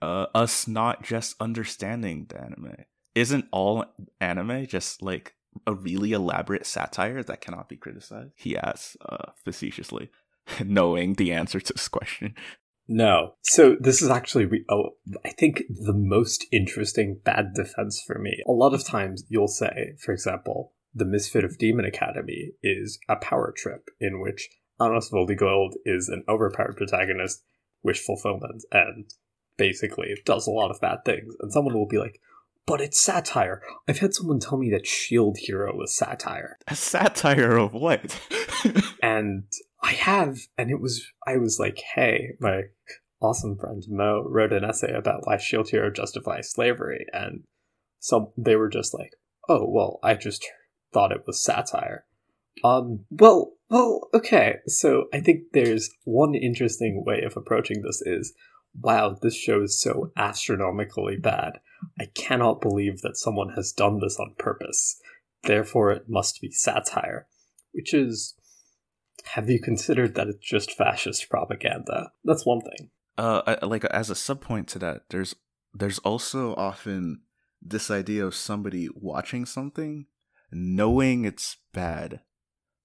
uh, 0.00 0.28
us 0.34 0.66
not 0.66 1.02
just 1.02 1.36
understanding 1.42 2.24
the 2.30 2.40
anime? 2.40 2.86
Isn't 3.14 3.48
all 3.52 3.84
anime 4.18 4.66
just 4.66 5.02
like 5.02 5.35
a 5.66 5.74
really 5.74 6.12
elaborate 6.12 6.66
satire 6.66 7.22
that 7.22 7.40
cannot 7.40 7.68
be 7.68 7.76
criticized? 7.76 8.32
He 8.36 8.56
asks 8.56 8.96
uh, 9.08 9.32
facetiously. 9.44 10.10
knowing 10.64 11.14
the 11.14 11.32
answer 11.32 11.60
to 11.60 11.72
this 11.72 11.88
question. 11.88 12.34
No. 12.88 13.34
So 13.42 13.76
this 13.78 14.00
is 14.00 14.10
actually, 14.10 14.48
oh, 14.70 14.90
I 15.24 15.30
think 15.30 15.64
the 15.68 15.94
most 15.94 16.46
interesting 16.52 17.20
bad 17.24 17.54
defense 17.54 18.02
for 18.04 18.18
me. 18.18 18.42
A 18.46 18.52
lot 18.52 18.74
of 18.74 18.84
times 18.84 19.24
you'll 19.28 19.48
say, 19.48 19.94
for 19.98 20.12
example, 20.12 20.72
the 20.94 21.04
Misfit 21.04 21.44
of 21.44 21.58
Demon 21.58 21.84
Academy 21.84 22.52
is 22.62 22.98
a 23.08 23.16
power 23.16 23.52
trip 23.56 23.88
in 24.00 24.20
which 24.20 24.48
Anos 24.80 25.10
Voldigoad 25.10 25.72
is 25.84 26.08
an 26.08 26.22
overpowered 26.28 26.76
protagonist, 26.76 27.42
wish 27.82 28.00
fulfillment, 28.00 28.62
and 28.70 29.06
basically 29.58 30.14
does 30.24 30.46
a 30.46 30.52
lot 30.52 30.70
of 30.70 30.80
bad 30.80 30.98
things. 31.04 31.34
And 31.40 31.52
someone 31.52 31.74
will 31.74 31.88
be 31.88 31.98
like, 31.98 32.20
but 32.66 32.80
it's 32.80 33.00
satire. 33.00 33.62
I've 33.88 33.98
had 33.98 34.14
someone 34.14 34.40
tell 34.40 34.58
me 34.58 34.70
that 34.70 34.86
Shield 34.86 35.38
Hero 35.38 35.74
was 35.74 35.96
satire. 35.96 36.58
A 36.66 36.74
satire 36.74 37.56
of 37.56 37.72
what? 37.72 38.20
and 39.02 39.44
I 39.82 39.92
have, 39.92 40.38
and 40.58 40.70
it 40.70 40.80
was, 40.80 41.06
I 41.26 41.36
was 41.36 41.58
like, 41.60 41.80
hey, 41.94 42.32
my 42.40 42.64
awesome 43.20 43.56
friend 43.56 43.82
Mo 43.88 44.24
wrote 44.28 44.52
an 44.52 44.64
essay 44.64 44.92
about 44.92 45.26
why 45.26 45.36
Shield 45.36 45.70
Hero 45.70 45.90
justifies 45.90 46.50
slavery, 46.50 47.06
and 47.12 47.44
some 48.00 48.28
they 48.36 48.56
were 48.56 48.68
just 48.68 48.92
like, 48.92 49.12
oh, 49.48 49.66
well, 49.68 50.00
I 50.02 50.14
just 50.14 50.44
thought 50.92 51.12
it 51.12 51.24
was 51.26 51.42
satire. 51.42 52.04
Um, 52.64 53.04
well, 53.10 53.52
well, 53.68 54.08
okay. 54.14 54.56
So 54.66 55.04
I 55.12 55.20
think 55.20 55.44
there's 55.52 55.90
one 56.04 56.34
interesting 56.34 57.04
way 57.06 57.22
of 57.22 57.36
approaching 57.36 57.82
this 57.82 58.02
is, 58.02 58.32
wow, 58.80 59.16
this 59.20 59.36
show 59.36 59.62
is 59.62 59.80
so 59.80 60.12
astronomically 60.16 61.16
bad. 61.16 61.60
I 62.00 62.06
cannot 62.14 62.60
believe 62.60 63.02
that 63.02 63.16
someone 63.16 63.50
has 63.50 63.72
done 63.72 64.00
this 64.00 64.18
on 64.18 64.34
purpose. 64.38 65.00
Therefore, 65.42 65.92
it 65.92 66.08
must 66.08 66.40
be 66.40 66.50
satire, 66.50 67.26
which 67.72 67.94
is 67.94 68.34
have 69.30 69.50
you 69.50 69.60
considered 69.60 70.14
that 70.14 70.28
it's 70.28 70.46
just 70.46 70.72
fascist 70.72 71.28
propaganda? 71.28 72.12
That's 72.24 72.46
one 72.46 72.60
thing. 72.60 72.90
Uh, 73.18 73.56
like 73.62 73.84
as 73.86 74.10
a 74.10 74.14
subpoint 74.14 74.66
to 74.68 74.78
that, 74.80 75.02
there's 75.10 75.34
there's 75.74 75.98
also 76.00 76.54
often 76.54 77.22
this 77.62 77.90
idea 77.90 78.24
of 78.24 78.34
somebody 78.34 78.88
watching 78.94 79.46
something, 79.46 80.06
knowing 80.52 81.24
it's 81.24 81.56
bad, 81.72 82.20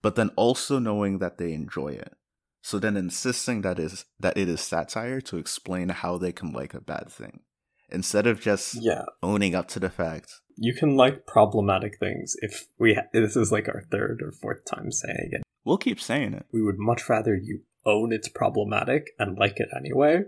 but 0.01 0.15
then 0.15 0.29
also 0.35 0.79
knowing 0.79 1.19
that 1.19 1.37
they 1.37 1.53
enjoy 1.53 1.89
it. 1.89 2.13
So 2.61 2.79
then 2.79 2.95
insisting 2.95 3.61
that 3.61 3.79
is 3.79 4.05
that 4.19 4.37
it 4.37 4.47
is 4.47 4.61
satire 4.61 5.21
to 5.21 5.37
explain 5.37 5.89
how 5.89 6.17
they 6.17 6.31
can 6.31 6.51
like 6.51 6.73
a 6.73 6.81
bad 6.81 7.09
thing, 7.09 7.41
instead 7.89 8.27
of 8.27 8.39
just 8.39 8.75
yeah 8.75 9.05
owning 9.23 9.55
up 9.55 9.67
to 9.69 9.79
the 9.79 9.89
fact. 9.89 10.41
You 10.57 10.73
can 10.73 10.95
like 10.95 11.25
problematic 11.25 11.97
things 11.99 12.35
if 12.41 12.67
we. 12.77 12.93
Ha- 12.93 13.07
this 13.13 13.35
is 13.35 13.51
like 13.51 13.67
our 13.67 13.83
third 13.91 14.21
or 14.23 14.31
fourth 14.31 14.65
time 14.65 14.91
saying 14.91 15.29
it. 15.31 15.41
We'll 15.65 15.77
keep 15.77 15.99
saying 15.99 16.33
it. 16.33 16.45
We 16.51 16.61
would 16.61 16.77
much 16.77 17.09
rather 17.09 17.35
you 17.35 17.61
own 17.85 18.13
it's 18.13 18.29
problematic 18.29 19.11
and 19.17 19.37
like 19.37 19.59
it 19.59 19.69
anyway 19.75 20.23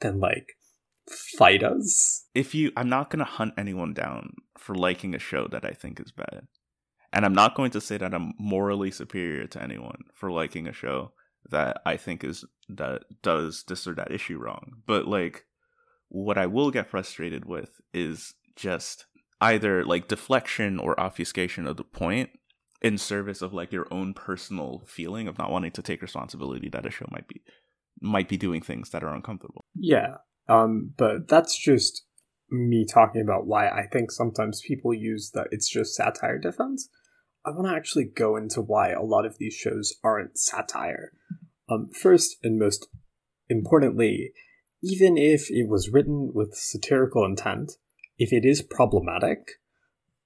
than 0.00 0.18
like 0.20 0.56
fight 1.08 1.62
us. 1.62 2.26
If 2.34 2.54
you 2.54 2.72
I'm 2.76 2.88
not 2.88 3.10
going 3.10 3.20
to 3.20 3.24
hunt 3.24 3.54
anyone 3.56 3.94
down 3.94 4.34
for 4.56 4.74
liking 4.74 5.14
a 5.14 5.18
show 5.18 5.48
that 5.48 5.64
I 5.64 5.70
think 5.70 6.00
is 6.00 6.12
bad. 6.12 6.48
And 7.12 7.24
I'm 7.24 7.34
not 7.34 7.54
going 7.54 7.70
to 7.70 7.80
say 7.80 7.96
that 7.96 8.12
I'm 8.12 8.34
morally 8.38 8.90
superior 8.90 9.46
to 9.46 9.62
anyone 9.62 10.04
for 10.14 10.30
liking 10.30 10.66
a 10.66 10.72
show 10.72 11.12
that 11.50 11.80
I 11.86 11.96
think 11.96 12.24
is 12.24 12.44
that 12.68 13.02
does 13.22 13.64
this 13.66 13.86
or 13.86 13.94
that 13.94 14.12
issue 14.12 14.38
wrong. 14.38 14.82
But 14.86 15.06
like 15.06 15.44
what 16.08 16.38
I 16.38 16.46
will 16.46 16.70
get 16.70 16.90
frustrated 16.90 17.44
with 17.44 17.80
is 17.92 18.34
just 18.56 19.06
either 19.40 19.84
like 19.84 20.08
deflection 20.08 20.78
or 20.78 20.98
obfuscation 20.98 21.66
of 21.66 21.76
the 21.76 21.84
point 21.84 22.30
in 22.82 22.98
service 22.98 23.42
of 23.42 23.52
like 23.52 23.72
your 23.72 23.86
own 23.90 24.14
personal 24.14 24.82
feeling 24.86 25.28
of 25.28 25.38
not 25.38 25.50
wanting 25.50 25.72
to 25.72 25.82
take 25.82 26.02
responsibility 26.02 26.68
that 26.68 26.86
a 26.86 26.90
show 26.90 27.06
might 27.10 27.28
be 27.28 27.42
might 28.00 28.28
be 28.28 28.36
doing 28.36 28.62
things 28.62 28.90
that 28.90 29.02
are 29.02 29.14
uncomfortable. 29.14 29.64
Yeah. 29.74 30.16
Um 30.48 30.92
but 30.96 31.28
that's 31.28 31.58
just 31.58 32.04
me 32.50 32.86
talking 32.86 33.20
about 33.20 33.46
why 33.46 33.68
I 33.68 33.86
think 33.92 34.10
sometimes 34.10 34.62
people 34.66 34.94
use 34.94 35.32
that 35.34 35.48
it's 35.50 35.68
just 35.68 35.94
satire 35.94 36.38
defense. 36.38 36.88
I 37.48 37.52
want 37.52 37.66
to 37.68 37.74
actually 37.74 38.04
go 38.04 38.36
into 38.36 38.60
why 38.60 38.90
a 38.90 39.02
lot 39.02 39.24
of 39.24 39.38
these 39.38 39.54
shows 39.54 39.94
aren't 40.04 40.38
satire. 40.38 41.12
Um 41.68 41.88
first 41.88 42.36
and 42.42 42.58
most 42.58 42.88
importantly, 43.48 44.32
even 44.82 45.16
if 45.16 45.50
it 45.50 45.68
was 45.68 45.90
written 45.90 46.32
with 46.34 46.54
satirical 46.54 47.24
intent, 47.24 47.72
if 48.18 48.32
it 48.32 48.44
is 48.44 48.62
problematic, 48.62 49.60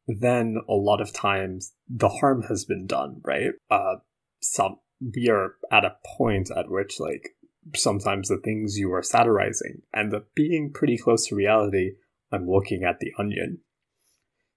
then 0.06 0.58
a 0.68 0.74
lot 0.74 1.00
of 1.00 1.12
times 1.12 1.72
the 1.88 2.08
harm 2.08 2.42
has 2.48 2.64
been 2.64 2.87
done, 2.87 3.20
right? 3.24 3.52
Uh, 3.70 3.96
some 4.40 4.78
we 5.14 5.28
are 5.28 5.54
at 5.70 5.85
a 5.85 5.96
point 6.16 6.50
at 6.56 6.70
which 6.70 7.00
like 7.00 7.30
sometimes 7.74 8.28
the 8.28 8.38
things 8.38 8.78
you 8.78 8.92
are 8.92 9.02
satirizing 9.02 9.82
end 9.94 10.14
up 10.14 10.26
being 10.35 10.72
pretty 10.72 10.96
close 10.96 11.26
to 11.26 11.37
reality. 11.37 11.92
I'm 12.32 12.48
looking 12.48 12.85
at 12.85 12.98
the 12.98 13.12
onion. 13.18 13.58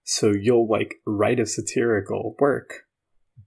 So 0.05 0.31
you'll 0.31 0.67
like 0.69 0.95
write 1.05 1.39
a 1.39 1.45
satirical 1.45 2.35
work, 2.39 2.85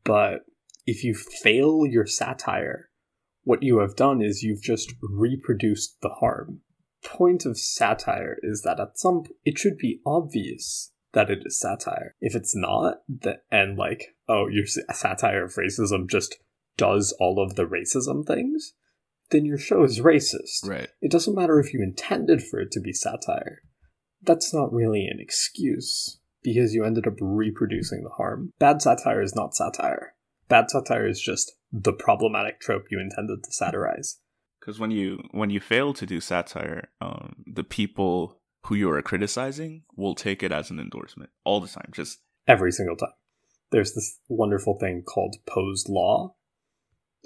but 0.04 0.40
if 0.86 1.04
you 1.04 1.14
fail 1.14 1.86
your 1.86 2.04
satire 2.06 2.88
What 3.48 3.62
you 3.62 3.78
have 3.78 3.96
done 3.96 4.20
is 4.20 4.42
you've 4.42 4.60
just 4.60 4.92
reproduced 5.00 6.02
the 6.02 6.10
harm. 6.10 6.60
Point 7.02 7.46
of 7.46 7.58
satire 7.58 8.36
is 8.42 8.60
that 8.60 8.78
at 8.78 8.98
some 8.98 9.22
it 9.42 9.58
should 9.58 9.78
be 9.78 10.02
obvious 10.04 10.92
that 11.14 11.30
it 11.30 11.38
is 11.46 11.58
satire. 11.58 12.14
If 12.20 12.34
it's 12.34 12.54
not, 12.54 12.96
that 13.22 13.44
and 13.50 13.78
like, 13.78 14.16
oh, 14.28 14.48
your 14.48 14.66
satire 14.66 15.44
of 15.44 15.54
racism 15.54 16.10
just 16.10 16.36
does 16.76 17.16
all 17.18 17.42
of 17.42 17.54
the 17.54 17.64
racism 17.64 18.26
things, 18.26 18.74
then 19.30 19.46
your 19.46 19.56
show 19.56 19.82
is 19.82 20.00
racist. 20.00 20.66
Right. 20.66 20.88
It 21.00 21.10
doesn't 21.10 21.34
matter 21.34 21.58
if 21.58 21.72
you 21.72 21.80
intended 21.82 22.42
for 22.42 22.60
it 22.60 22.70
to 22.72 22.80
be 22.80 22.92
satire. 22.92 23.62
That's 24.20 24.52
not 24.52 24.74
really 24.74 25.06
an 25.06 25.20
excuse 25.20 26.17
because 26.42 26.74
you 26.74 26.84
ended 26.84 27.06
up 27.06 27.14
reproducing 27.20 28.02
the 28.02 28.10
harm. 28.10 28.52
Bad 28.58 28.82
satire 28.82 29.22
is 29.22 29.34
not 29.34 29.54
satire. 29.54 30.14
Bad 30.48 30.70
satire 30.70 31.06
is 31.06 31.20
just 31.20 31.52
the 31.72 31.92
problematic 31.92 32.60
trope 32.60 32.86
you 32.90 32.98
intended 32.98 33.44
to 33.44 33.52
satirize. 33.52 34.18
Because 34.60 34.78
when 34.78 34.90
you 34.90 35.22
when 35.32 35.50
you 35.50 35.60
fail 35.60 35.92
to 35.94 36.06
do 36.06 36.20
satire, 36.20 36.88
um, 37.00 37.36
the 37.46 37.64
people 37.64 38.40
who 38.66 38.74
you 38.74 38.90
are 38.90 39.00
criticizing 39.02 39.82
will 39.96 40.14
take 40.14 40.42
it 40.42 40.52
as 40.52 40.70
an 40.70 40.80
endorsement 40.80 41.30
all 41.44 41.60
the 41.60 41.68
time, 41.68 41.90
just 41.92 42.18
every 42.46 42.72
single 42.72 42.96
time. 42.96 43.12
There's 43.70 43.94
this 43.94 44.18
wonderful 44.28 44.78
thing 44.78 45.02
called 45.02 45.36
Poe's 45.46 45.86
Law, 45.88 46.34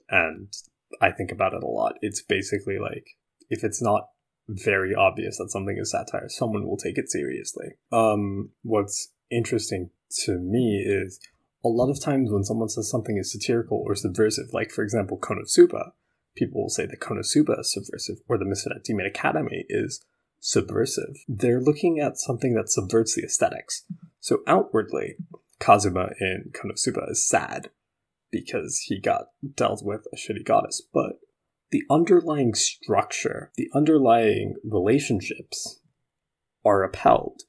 and 0.08 0.52
I 1.00 1.10
think 1.10 1.30
about 1.32 1.54
it 1.54 1.62
a 1.62 1.68
lot. 1.68 1.94
It's 2.00 2.22
basically 2.22 2.78
like 2.78 3.06
if 3.48 3.64
it's 3.64 3.82
not 3.82 4.08
very 4.48 4.94
obvious 4.94 5.38
that 5.38 5.50
something 5.50 5.78
is 5.78 5.90
satire, 5.90 6.28
someone 6.28 6.66
will 6.66 6.76
take 6.76 6.98
it 6.98 7.10
seriously. 7.10 7.72
Um, 7.90 8.50
what's 8.62 9.12
interesting 9.30 9.90
to 10.24 10.38
me 10.38 10.84
is 10.86 11.18
a 11.64 11.68
lot 11.68 11.90
of 11.90 12.00
times 12.00 12.30
when 12.30 12.44
someone 12.44 12.68
says 12.68 12.90
something 12.90 13.16
is 13.18 13.32
satirical 13.32 13.82
or 13.86 13.94
subversive, 13.94 14.52
like 14.52 14.70
for 14.70 14.82
example 14.82 15.18
Konosuba, 15.18 15.92
people 16.34 16.62
will 16.62 16.68
say 16.68 16.86
that 16.86 17.00
Konosuba 17.00 17.60
is 17.60 17.72
subversive 17.72 18.16
or 18.28 18.38
the 18.38 18.44
Misfit 18.44 18.84
Demon 18.84 19.06
Academy 19.06 19.64
is 19.68 20.04
subversive. 20.40 21.16
They're 21.28 21.60
looking 21.60 22.00
at 22.00 22.18
something 22.18 22.54
that 22.54 22.68
subverts 22.68 23.14
the 23.14 23.22
aesthetics. 23.22 23.84
So 24.20 24.40
outwardly, 24.46 25.16
Kazuma 25.60 26.10
in 26.20 26.52
Konosuba 26.52 27.10
is 27.10 27.26
sad 27.26 27.70
because 28.32 28.80
he 28.86 28.98
got 28.98 29.26
dealt 29.54 29.84
with 29.84 30.06
a 30.12 30.16
shitty 30.16 30.44
goddess, 30.44 30.82
but 30.92 31.20
the 31.72 31.82
underlying 31.90 32.54
structure, 32.54 33.50
the 33.56 33.68
underlying 33.74 34.54
relationships 34.62 35.80
are 36.64 36.84
upheld. 36.84 37.42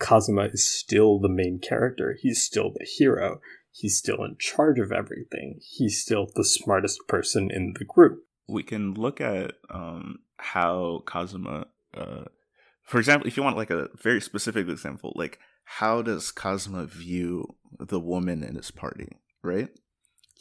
Kazuma 0.00 0.48
is 0.52 0.70
still 0.70 1.20
the 1.20 1.28
main 1.28 1.60
character. 1.60 2.16
He's 2.20 2.42
still 2.42 2.72
the 2.72 2.84
hero. 2.84 3.40
He's 3.70 3.96
still 3.96 4.24
in 4.24 4.36
charge 4.38 4.80
of 4.80 4.90
everything. 4.90 5.60
He's 5.62 6.02
still 6.02 6.26
the 6.34 6.44
smartest 6.44 7.06
person 7.08 7.50
in 7.50 7.74
the 7.78 7.84
group. 7.84 8.24
We 8.48 8.64
can 8.64 8.94
look 8.94 9.20
at 9.20 9.52
um, 9.70 10.18
how 10.38 11.04
Kazuma, 11.06 11.68
uh, 11.96 12.24
for 12.84 12.98
example, 12.98 13.28
if 13.28 13.36
you 13.36 13.44
want 13.44 13.56
like 13.56 13.70
a 13.70 13.88
very 14.02 14.20
specific 14.20 14.68
example, 14.68 15.12
like 15.14 15.38
how 15.64 16.02
does 16.02 16.32
Kazuma 16.32 16.84
view 16.86 17.46
the 17.78 18.00
woman 18.00 18.42
in 18.42 18.56
his 18.56 18.72
party, 18.72 19.20
right? 19.42 19.70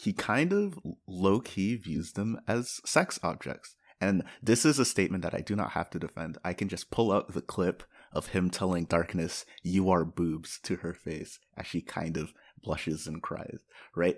He 0.02 0.14
kind 0.14 0.52
of 0.52 0.80
low 1.08 1.40
key 1.40 1.76
views 1.76 2.14
them 2.14 2.40
as 2.48 2.82
sex 2.84 3.20
objects. 3.22 3.76
And 4.00 4.24
this 4.42 4.66
is 4.66 4.80
a 4.80 4.86
statement 4.86 5.22
that 5.24 5.36
I 5.36 5.42
do 5.42 5.56
not 5.56 5.72
have 5.72 5.92
to 5.92 6.00
defend. 6.00 6.40
I 6.44 6.54
can 6.54 6.70
just 6.70 6.90
pull 6.90 7.12
out 7.12 7.34
the 7.34 7.42
clip 7.42 7.84
of 8.12 8.28
him 8.28 8.50
telling 8.50 8.86
Darkness, 8.86 9.46
You 9.62 9.92
are 9.92 10.04
boobs 10.04 10.60
to 10.64 10.78
her 10.78 10.96
face 10.96 11.40
as 11.56 11.68
she 11.68 11.82
kind 11.82 12.18
of 12.18 12.34
blushes 12.64 13.06
and 13.06 13.22
cries, 13.22 13.60
right? 13.96 14.18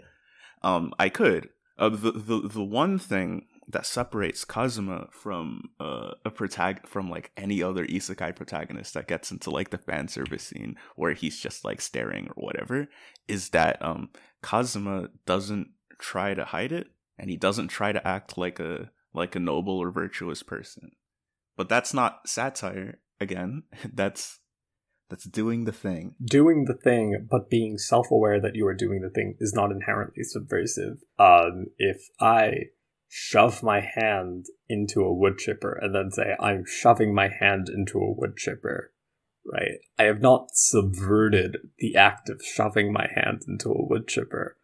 Um, 0.61 0.93
I 0.97 1.09
could. 1.09 1.49
Uh, 1.77 1.89
the, 1.89 2.11
the 2.11 2.47
the 2.47 2.63
one 2.63 2.97
thing 2.97 3.47
that 3.67 3.85
separates 3.85 4.45
Kazuma 4.45 5.07
from 5.11 5.69
uh, 5.79 6.11
a 6.25 6.29
protag 6.29 6.87
from 6.87 7.09
like 7.09 7.31
any 7.37 7.63
other 7.63 7.85
isekai 7.85 8.35
protagonist 8.35 8.93
that 8.93 9.07
gets 9.07 9.31
into 9.31 9.49
like 9.49 9.69
the 9.69 9.77
fan 9.77 10.07
service 10.07 10.43
scene 10.43 10.75
where 10.95 11.13
he's 11.13 11.39
just 11.39 11.63
like 11.63 11.81
staring 11.81 12.27
or 12.35 12.43
whatever 12.43 12.87
is 13.27 13.49
that 13.49 13.81
um 13.81 14.09
Kazuma 14.41 15.09
doesn't 15.25 15.69
try 15.99 16.33
to 16.33 16.45
hide 16.45 16.71
it 16.71 16.87
and 17.17 17.29
he 17.29 17.37
doesn't 17.37 17.69
try 17.69 17.91
to 17.91 18.05
act 18.05 18.37
like 18.37 18.59
a 18.59 18.91
like 19.13 19.35
a 19.35 19.39
noble 19.39 19.77
or 19.77 19.91
virtuous 19.91 20.43
person. 20.43 20.91
But 21.55 21.69
that's 21.69 21.93
not 21.93 22.27
satire 22.27 22.99
again. 23.19 23.63
That's 23.93 24.39
that's 25.09 25.25
doing 25.25 25.65
the 25.65 25.71
thing. 25.71 26.15
Doing 26.23 26.65
the 26.65 26.73
thing, 26.73 27.27
but 27.29 27.49
being 27.49 27.77
self 27.77 28.09
aware 28.09 28.41
that 28.41 28.55
you 28.55 28.65
are 28.65 28.73
doing 28.73 29.01
the 29.01 29.11
thing 29.11 29.35
is 29.39 29.53
not 29.53 29.69
inherently 29.71 30.23
subversive. 30.23 31.03
Um, 31.19 31.67
if 31.77 32.09
I 32.19 32.69
shove 33.15 33.61
my 33.61 33.79
hand 33.79 34.47
into 34.67 35.01
a 35.01 35.13
wood 35.13 35.37
chipper 35.37 35.77
and 35.79 35.93
then 35.93 36.09
say, 36.09 36.35
I'm 36.39 36.65
shoving 36.65 37.13
my 37.13 37.29
hand 37.29 37.69
into 37.69 37.99
a 37.99 38.11
wood 38.11 38.37
chipper, 38.37 38.91
right? 39.45 39.77
I 39.99 40.05
have 40.05 40.19
not 40.19 40.55
subverted 40.55 41.57
the 41.77 41.95
act 41.95 42.27
of 42.29 42.41
shoving 42.43 42.91
my 42.91 43.07
hand 43.13 43.43
into 43.47 43.69
a 43.69 43.85
wood 43.87 44.07
chipper. 44.07 44.57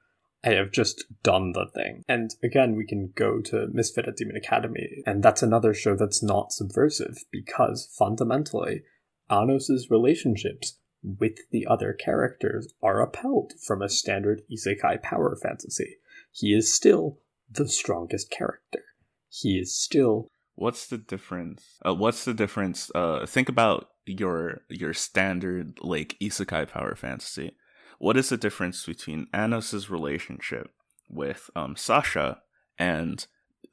I 0.44 0.54
have 0.54 0.72
just 0.72 1.06
done 1.22 1.52
the 1.52 1.68
thing. 1.76 2.02
And 2.08 2.32
again, 2.44 2.76
we 2.76 2.88
can 2.88 3.14
go 3.16 3.40
to 3.40 3.68
Misfit 3.72 4.08
at 4.08 4.16
Demon 4.16 4.36
Academy, 4.36 5.04
and 5.06 5.22
that's 5.22 5.44
another 5.44 5.76
show 5.76 5.96
that's 5.96 6.24
not 6.24 6.52
subversive 6.52 7.18
because 7.32 7.88
fundamentally, 8.00 8.82
Anos's 9.30 9.92
relationships 9.92 10.80
with 11.04 11.38
the 11.52 11.68
other 11.68 11.94
characters 11.94 12.74
are 12.82 13.00
upheld 13.00 13.54
from 13.64 13.84
a 13.84 13.90
standard 13.90 14.42
isekai 14.52 15.04
power 15.04 15.38
fantasy. 15.40 15.98
He 16.32 16.52
is 16.52 16.76
still 16.76 17.20
the 17.50 17.68
strongest 17.68 18.30
character. 18.30 18.84
He 19.30 19.60
is 19.60 19.76
still. 19.76 20.28
What's 20.56 20.88
the 20.88 20.98
difference? 20.98 21.64
Uh, 21.86 21.94
what's 21.94 22.26
the 22.26 22.34
difference? 22.34 22.92
Uh, 22.94 23.26
think 23.26 23.50
about 23.50 23.90
your 24.06 24.62
your 24.70 24.94
standard 24.94 25.80
like 25.82 26.18
isekai 26.22 26.68
power 26.68 26.96
fantasy. 26.96 27.56
What 28.00 28.18
is 28.18 28.30
the 28.30 28.38
difference 28.38 28.86
between 28.86 29.28
Anos's 29.34 29.90
relationship 29.90 30.72
with 31.10 31.50
um, 31.56 31.76
Sasha 31.76 32.42
and 32.78 33.26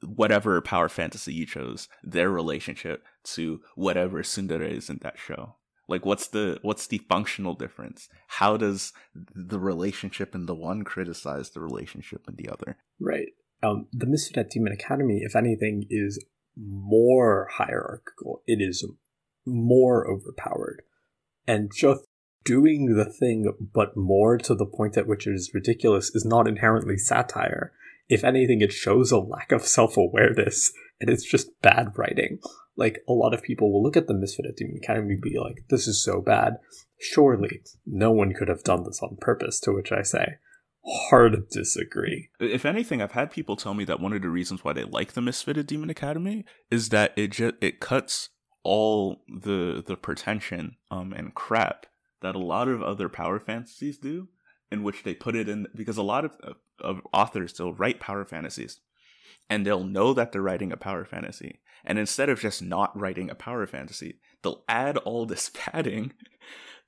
whatever 0.05 0.61
power 0.61 0.89
fantasy 0.89 1.33
you 1.33 1.45
chose, 1.45 1.87
their 2.03 2.29
relationship 2.29 3.03
to 3.23 3.61
whatever 3.75 4.21
tsundere 4.21 4.69
is 4.69 4.89
in 4.89 4.99
that 5.01 5.17
show? 5.17 5.55
Like 5.89 6.05
what's 6.05 6.27
the 6.27 6.59
what's 6.61 6.87
the 6.87 6.99
functional 7.09 7.53
difference? 7.53 8.09
How 8.27 8.57
does 8.57 8.93
the 9.13 9.59
relationship 9.59 10.35
in 10.35 10.45
the 10.45 10.55
one 10.55 10.83
criticize 10.83 11.49
the 11.49 11.61
relationship 11.61 12.25
in 12.27 12.35
the 12.35 12.49
other? 12.49 12.77
Right 12.99 13.29
um, 13.63 13.87
the 13.91 14.05
Misfit 14.05 14.37
at 14.37 14.49
Demon 14.49 14.73
Academy, 14.73 15.21
if 15.23 15.35
anything, 15.35 15.85
is 15.89 16.23
more 16.55 17.47
hierarchical. 17.51 18.41
It 18.45 18.61
is 18.61 18.85
more 19.45 20.09
overpowered. 20.09 20.83
And 21.47 21.71
just 21.73 22.03
doing 22.43 22.95
the 22.95 23.05
thing, 23.05 23.51
but 23.73 23.97
more 23.97 24.37
to 24.37 24.55
the 24.55 24.65
point 24.65 24.97
at 24.97 25.07
which 25.07 25.27
it 25.27 25.31
is 25.31 25.51
ridiculous, 25.53 26.13
is 26.13 26.25
not 26.25 26.47
inherently 26.47 26.97
satire. 26.97 27.73
If 28.09 28.23
anything, 28.23 28.61
it 28.61 28.71
shows 28.71 29.11
a 29.11 29.19
lack 29.19 29.51
of 29.51 29.63
self 29.63 29.97
awareness, 29.97 30.71
and 30.99 31.09
it's 31.09 31.29
just 31.29 31.49
bad 31.61 31.97
writing. 31.97 32.39
Like, 32.75 32.99
a 33.07 33.13
lot 33.13 33.33
of 33.33 33.41
people 33.41 33.73
will 33.73 33.81
look 33.81 33.97
at 33.97 34.07
the 34.07 34.13
Misfit 34.13 34.45
at 34.45 34.55
Demon 34.55 34.77
Academy 34.77 35.13
and 35.13 35.21
be 35.21 35.37
like, 35.39 35.65
this 35.69 35.87
is 35.87 36.03
so 36.03 36.21
bad. 36.21 36.57
Surely, 36.99 37.61
no 37.85 38.11
one 38.11 38.33
could 38.33 38.47
have 38.47 38.63
done 38.63 38.83
this 38.83 39.01
on 39.01 39.17
purpose, 39.19 39.59
to 39.61 39.73
which 39.73 39.91
I 39.91 40.03
say, 40.03 40.37
hard 40.87 41.33
to 41.33 41.59
disagree. 41.59 42.29
If 42.39 42.65
anything, 42.65 43.01
I've 43.01 43.11
had 43.11 43.31
people 43.31 43.55
tell 43.55 43.73
me 43.73 43.83
that 43.85 43.99
one 43.99 44.13
of 44.13 44.21
the 44.21 44.29
reasons 44.29 44.63
why 44.63 44.73
they 44.73 44.83
like 44.83 45.13
the 45.13 45.21
Misfit 45.21 45.57
at 45.57 45.67
Demon 45.67 45.89
Academy 45.89 46.45
is 46.71 46.89
that 46.89 47.13
it 47.15 47.31
just 47.31 47.55
it 47.61 47.79
cuts 47.79 48.29
all 48.63 49.21
the 49.27 49.83
the 49.85 49.95
pretension 49.95 50.75
um 50.91 51.13
and 51.13 51.33
crap 51.33 51.85
that 52.21 52.35
a 52.35 52.39
lot 52.39 52.67
of 52.67 52.81
other 52.81 53.09
power 53.09 53.39
fantasies 53.39 53.97
do, 53.97 54.27
in 54.71 54.83
which 54.83 55.03
they 55.03 55.13
put 55.13 55.35
it 55.35 55.47
in 55.47 55.67
because 55.75 55.97
a 55.97 56.03
lot 56.03 56.25
of 56.25 56.35
of 56.79 57.01
authors 57.13 57.53
still 57.53 57.73
write 57.73 57.99
power 57.99 58.25
fantasies, 58.25 58.79
and 59.49 59.65
they'll 59.65 59.83
know 59.83 60.13
that 60.13 60.31
they're 60.31 60.41
writing 60.41 60.71
a 60.71 60.77
power 60.77 61.05
fantasy, 61.05 61.59
and 61.85 61.99
instead 61.99 62.29
of 62.29 62.39
just 62.39 62.61
not 62.61 62.97
writing 62.99 63.29
a 63.29 63.35
power 63.35 63.65
fantasy, 63.67 64.19
they'll 64.41 64.63
add 64.67 64.97
all 64.97 65.25
this 65.25 65.51
padding 65.53 66.13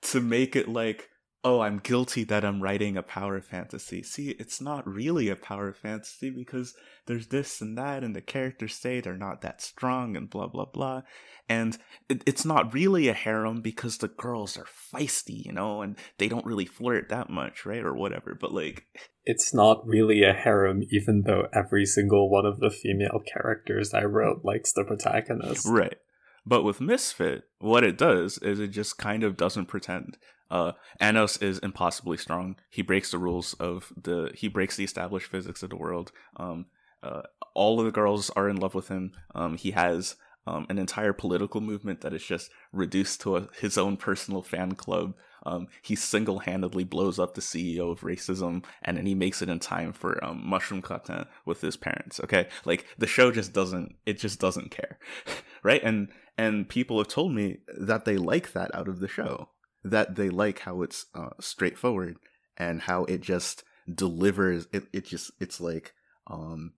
to 0.01 0.21
make 0.21 0.55
it 0.55 0.67
like 0.67 1.09
oh, 1.43 1.62
I'm 1.62 1.80
guilty 1.80 2.23
that 2.25 2.43
I'm 2.43 2.62
writing 2.62 2.97
a 2.97 3.04
power 3.04 3.39
fantasy. 3.39 4.04
See, 4.04 4.32
it's 4.32 4.60
not 4.60 4.88
really 4.88 5.30
a 5.30 5.36
power 5.36 5.71
fantasy 5.71 6.30
because 6.30 6.73
there's 7.06 7.28
this 7.28 7.62
and 7.62 7.78
that, 7.78 8.04
and 8.04 8.15
the 8.15 8.21
characters 8.21 8.75
say 8.75 8.99
they're 8.99 9.17
not 9.17 9.41
that 9.41 9.62
strong, 9.62 10.17
and 10.17 10.30
blah, 10.30 10.47
blah, 10.47 10.65
blah. 10.65 11.04
And 11.47 11.78
it, 12.10 12.23
it's 12.25 12.45
not 12.45 12.73
really 12.73 13.08
a 13.08 13.13
harem 13.13 13.62
because 13.62 13.97
the 13.97 14.10
girls 14.10 14.58
are 14.58 14.65
feisty, 14.93 15.45
you 15.45 15.54
know, 15.54 15.82
and 15.82 15.95
they 16.17 16.28
don't 16.28 16.45
really 16.45 16.65
flirt 16.65 17.10
that 17.10 17.30
much, 17.30 17.65
right? 17.65 17.84
Or 17.84 17.95
whatever. 17.95 18.38
But 18.39 18.54
like. 18.54 18.86
It's 19.25 19.54
not 19.54 19.86
really 19.88 20.23
a 20.23 20.34
harem, 20.34 20.84
even 20.91 21.23
though 21.23 21.47
every 21.54 21.86
single 21.86 22.30
one 22.30 22.45
of 22.45 22.60
the 22.60 22.71
female 22.71 23.21
characters 23.32 23.93
I 23.93 24.04
wrote 24.04 24.43
likes 24.43 24.73
the 24.73 24.84
protagonist. 24.84 25.67
Right. 25.67 25.97
But 26.45 26.63
with 26.63 26.82
Misfit, 26.82 27.43
what 27.60 27.84
it 27.84 27.97
does 27.97 28.39
is 28.39 28.60
it 28.60 28.69
just 28.69 28.97
kind 28.97 29.23
of 29.23 29.38
doesn't 29.38 29.67
pretend. 29.67 30.17
Uh, 30.51 30.73
Anos 30.99 31.38
is 31.38 31.59
impossibly 31.59 32.17
strong. 32.17 32.55
He 32.69 32.81
breaks 32.81 33.12
the 33.12 33.17
rules 33.17 33.53
of 33.55 33.91
the 34.01 34.31
he 34.35 34.47
breaks 34.47 34.75
the 34.75 34.83
established 34.83 35.27
physics 35.27 35.63
of 35.63 35.69
the 35.69 35.77
world. 35.77 36.12
Um, 36.38 36.65
uh, 37.03 37.21
all 37.53 37.79
of 37.79 37.85
the 37.85 37.91
girls 37.91 38.29
are 38.31 38.49
in 38.49 38.57
love 38.57 38.75
with 38.75 38.88
him. 38.88 39.13
Um, 39.33 39.57
he 39.57 39.71
has 39.71 40.15
um, 40.47 40.65
an 40.69 40.79
entire 40.79 41.13
political 41.13 41.62
movement 41.62 42.01
that 42.01 42.13
is 42.13 42.23
just 42.23 42.49
reduced 42.71 43.21
to 43.21 43.38
a, 43.38 43.47
his 43.59 43.77
own 43.77 43.97
personal 43.97 44.41
fan 44.41 44.73
club. 44.73 45.13
Um, 45.45 45.67
he 45.81 45.95
single 45.95 46.39
handedly 46.39 46.83
blows 46.83 47.19
up 47.19 47.33
the 47.33 47.41
CEO 47.41 47.91
of 47.91 48.01
racism, 48.01 48.65
and 48.81 48.97
then 48.97 49.05
he 49.05 49.15
makes 49.15 49.41
it 49.41 49.49
in 49.49 49.59
time 49.59 49.93
for 49.93 50.23
um, 50.23 50.45
Mushroom 50.45 50.81
Content 50.81 51.27
with 51.45 51.62
his 51.62 51.77
parents. 51.77 52.19
Okay, 52.19 52.47
like 52.65 52.85
the 52.97 53.07
show 53.07 53.31
just 53.31 53.53
doesn't, 53.53 53.95
it 54.05 54.19
just 54.19 54.39
doesn't 54.39 54.71
care, 54.71 54.97
right? 55.63 55.81
And 55.83 56.09
and 56.38 56.67
people 56.67 56.97
have 56.97 57.07
told 57.07 57.33
me 57.33 57.59
that 57.67 58.05
they 58.05 58.17
like 58.17 58.53
that 58.53 58.73
out 58.73 58.88
of 58.88 58.99
the 58.99 59.07
show, 59.07 59.49
that 59.83 60.15
they 60.15 60.29
like 60.29 60.59
how 60.59 60.81
it's 60.81 61.05
uh, 61.13 61.29
straightforward 61.39 62.17
and 62.57 62.81
how 62.81 63.05
it 63.05 63.21
just 63.21 63.63
delivers. 63.93 64.67
It 64.71 64.85
it 64.93 65.05
just 65.05 65.31
it's 65.39 65.61
like 65.61 65.93
um, 66.27 66.73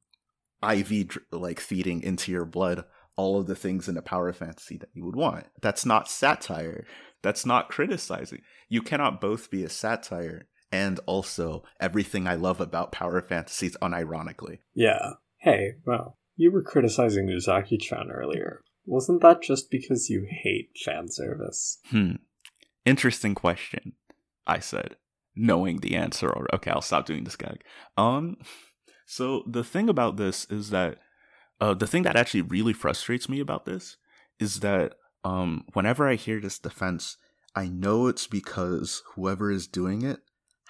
IV 0.63 1.17
like 1.31 1.59
feeding 1.59 2.01
into 2.03 2.31
your 2.31 2.45
blood 2.45 2.85
all 3.15 3.39
of 3.39 3.47
the 3.47 3.55
things 3.55 3.87
in 3.87 3.97
a 3.97 4.01
power 4.01 4.31
fantasy 4.33 4.77
that 4.77 4.89
you 4.93 5.05
would 5.05 5.15
want. 5.15 5.45
That's 5.61 5.85
not 5.85 6.09
satire. 6.09 6.85
That's 7.21 7.45
not 7.45 7.69
criticizing. 7.69 8.41
You 8.69 8.81
cannot 8.81 9.21
both 9.21 9.51
be 9.51 9.63
a 9.63 9.69
satire 9.69 10.47
and 10.71 10.99
also 11.05 11.63
everything 11.79 12.27
I 12.27 12.35
love 12.35 12.61
about 12.61 12.91
power 12.91 13.21
fantasies 13.21 13.75
unironically. 13.81 14.59
Yeah. 14.73 15.13
Hey, 15.37 15.73
well, 15.85 16.17
you 16.35 16.51
were 16.51 16.63
criticizing 16.63 17.27
Uzaki-chan 17.27 18.09
earlier. 18.11 18.61
Wasn't 18.85 19.21
that 19.21 19.41
just 19.41 19.69
because 19.69 20.09
you 20.09 20.25
hate 20.27 20.69
fan 20.83 21.07
service? 21.09 21.79
Hmm. 21.89 22.13
Interesting 22.85 23.35
question, 23.35 23.93
I 24.47 24.59
said, 24.59 24.95
knowing 25.35 25.79
the 25.79 25.95
answer. 25.95 26.33
Okay, 26.53 26.71
I'll 26.71 26.81
stop 26.81 27.05
doing 27.05 27.23
this 27.23 27.35
gag. 27.35 27.63
Um, 27.97 28.37
so 29.05 29.43
the 29.47 29.63
thing 29.63 29.89
about 29.89 30.17
this 30.17 30.45
is 30.49 30.69
that 30.71 30.97
uh, 31.59 31.73
the 31.73 31.87
thing 31.87 32.03
that 32.03 32.15
actually 32.15 32.41
really 32.41 32.73
frustrates 32.73 33.29
me 33.29 33.39
about 33.39 33.65
this 33.65 33.97
is 34.39 34.61
that 34.61 34.95
um, 35.23 35.65
whenever 35.73 36.07
I 36.07 36.15
hear 36.15 36.41
this 36.41 36.57
defense, 36.57 37.17
I 37.55 37.67
know 37.67 38.07
it's 38.07 38.25
because 38.25 39.03
whoever 39.13 39.51
is 39.51 39.67
doing 39.67 40.01
it 40.01 40.21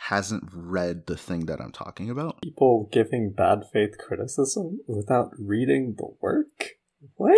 hasn't 0.10 0.50
read 0.52 1.06
the 1.06 1.16
thing 1.16 1.46
that 1.46 1.62
I'm 1.62 1.72
talking 1.72 2.10
about. 2.10 2.42
People 2.42 2.90
giving 2.92 3.32
bad 3.32 3.64
faith 3.72 3.98
criticism 4.00 4.80
without 4.88 5.32
reading 5.38 5.96
the 5.98 6.08
work? 6.20 6.72
What? 7.16 7.38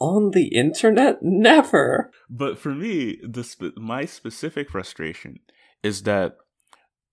On 0.00 0.32
the 0.32 0.48
internet? 0.48 1.22
Never. 1.22 2.10
But 2.28 2.58
for 2.58 2.74
me, 2.74 3.18
the 3.22 3.44
spe- 3.44 3.76
my 3.76 4.04
specific 4.04 4.70
frustration 4.70 5.40
is 5.82 6.02
that 6.02 6.36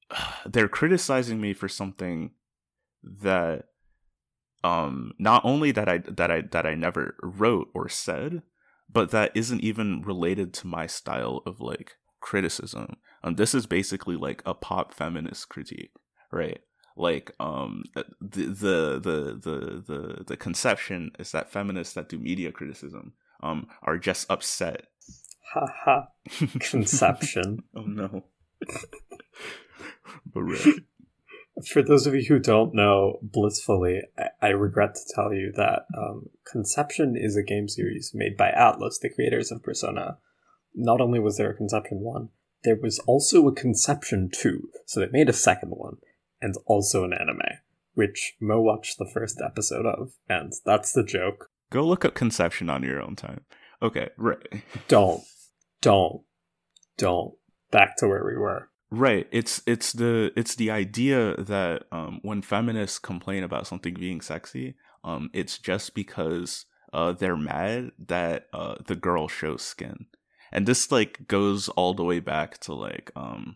uh, 0.10 0.34
they're 0.46 0.68
criticizing 0.68 1.40
me 1.40 1.54
for 1.54 1.68
something 1.68 2.32
that 3.04 3.66
um 4.64 5.12
not 5.18 5.44
only 5.44 5.72
that 5.72 5.90
I 5.90 6.00
that 6.00 6.30
I 6.30 6.42
that 6.52 6.66
I 6.68 6.76
never 6.76 7.16
wrote 7.24 7.70
or 7.74 7.90
said, 7.90 8.44
but 8.90 9.12
that 9.12 9.32
isn't 9.36 9.62
even 9.62 10.02
related 10.02 10.54
to 10.56 10.68
my 10.68 10.88
style 10.88 11.42
of 11.46 11.60
like 11.60 11.94
criticism. 12.20 12.98
And 13.24 13.32
um, 13.32 13.36
this 13.36 13.54
is 13.54 13.66
basically 13.66 14.16
like 14.16 14.42
a 14.46 14.54
pop 14.54 14.94
feminist 14.94 15.50
critique, 15.50 15.92
right? 16.32 16.62
Like 16.96 17.32
um 17.40 17.84
uh, 17.96 18.04
the 18.20 18.46
the 18.46 19.00
the 19.00 19.40
the 19.42 19.84
the, 19.88 20.24
the 20.26 20.38
conception 20.38 21.12
is 21.20 21.32
that 21.32 21.52
feminists 21.52 21.94
that 21.94 22.10
do 22.10 22.20
media 22.20 22.52
criticism 22.52 23.14
um 23.42 23.68
are 23.82 23.98
just 23.98 24.30
upset. 24.30 24.88
Haha. 25.54 26.08
Conception. 26.60 27.64
oh 27.76 27.82
no. 27.82 28.24
but 30.34 30.42
right. 30.42 30.76
For 31.68 31.82
those 31.82 32.08
of 32.08 32.16
you 32.16 32.24
who 32.28 32.40
don't 32.40 32.74
know, 32.74 33.20
blissfully, 33.22 34.02
I, 34.18 34.30
I 34.42 34.48
regret 34.50 34.96
to 34.96 35.14
tell 35.14 35.34
you 35.34 35.52
that 35.56 35.86
um, 35.98 36.30
Conception 36.50 37.16
is 37.18 37.36
a 37.36 37.44
game 37.44 37.68
series 37.68 38.12
made 38.14 38.38
by 38.38 38.52
Atlus 38.52 39.00
the 39.00 39.10
creators 39.10 39.52
of 39.52 39.62
Persona. 39.62 40.18
Not 40.74 41.02
only 41.02 41.20
was 41.20 41.38
there 41.38 41.52
a 41.52 41.56
Conception 41.56 42.00
1, 42.00 42.30
there 42.64 42.78
was 42.82 43.00
also 43.00 43.48
a 43.48 43.54
Conception 43.54 44.30
2, 44.34 44.70
so 44.86 45.00
they 45.00 45.08
made 45.12 45.30
a 45.30 45.34
second 45.34 45.72
one, 45.72 45.98
and 46.42 46.56
also 46.66 47.04
an 47.04 47.14
anime, 47.14 47.60
which 47.94 48.36
Mo 48.40 48.62
watched 48.62 48.98
the 48.98 49.10
first 49.12 49.42
episode 49.44 49.86
of, 49.86 50.14
and 50.28 50.54
that's 50.66 50.94
the 50.94 51.04
joke. 51.04 51.50
Go 51.70 51.86
look 51.86 52.04
up 52.04 52.14
Conception 52.14 52.70
on 52.70 52.84
your 52.84 53.02
own 53.02 53.16
time. 53.16 53.42
Okay, 53.82 54.10
right. 54.18 54.64
Don't. 54.88 55.24
Don't. 55.82 56.22
Don't. 56.98 57.34
Back 57.72 57.96
to 57.98 58.08
where 58.08 58.26
we 58.26 58.38
were. 58.38 58.70
Right. 58.92 59.28
It's 59.32 59.62
it's 59.66 59.94
the 59.94 60.32
it's 60.36 60.56
the 60.56 60.70
idea 60.70 61.36
that 61.38 61.84
um, 61.92 62.20
when 62.24 62.42
feminists 62.42 63.00
complain 63.00 63.44
about 63.44 63.66
something 63.66 63.94
being 63.94 64.20
sexy, 64.20 64.76
um, 65.04 65.30
it's 65.34 65.58
just 65.58 65.96
because 65.96 66.66
uh, 66.92 67.14
they're 67.14 67.38
mad 67.38 67.92
that 68.08 68.48
uh, 68.54 68.76
the 68.86 68.98
girl 68.98 69.30
shows 69.30 69.62
skin, 69.62 70.08
and 70.52 70.68
this 70.68 70.92
like 70.92 71.28
goes 71.28 71.70
all 71.70 71.94
the 71.94 72.04
way 72.04 72.20
back 72.20 72.58
to 72.60 72.74
like 72.74 73.12
um, 73.16 73.56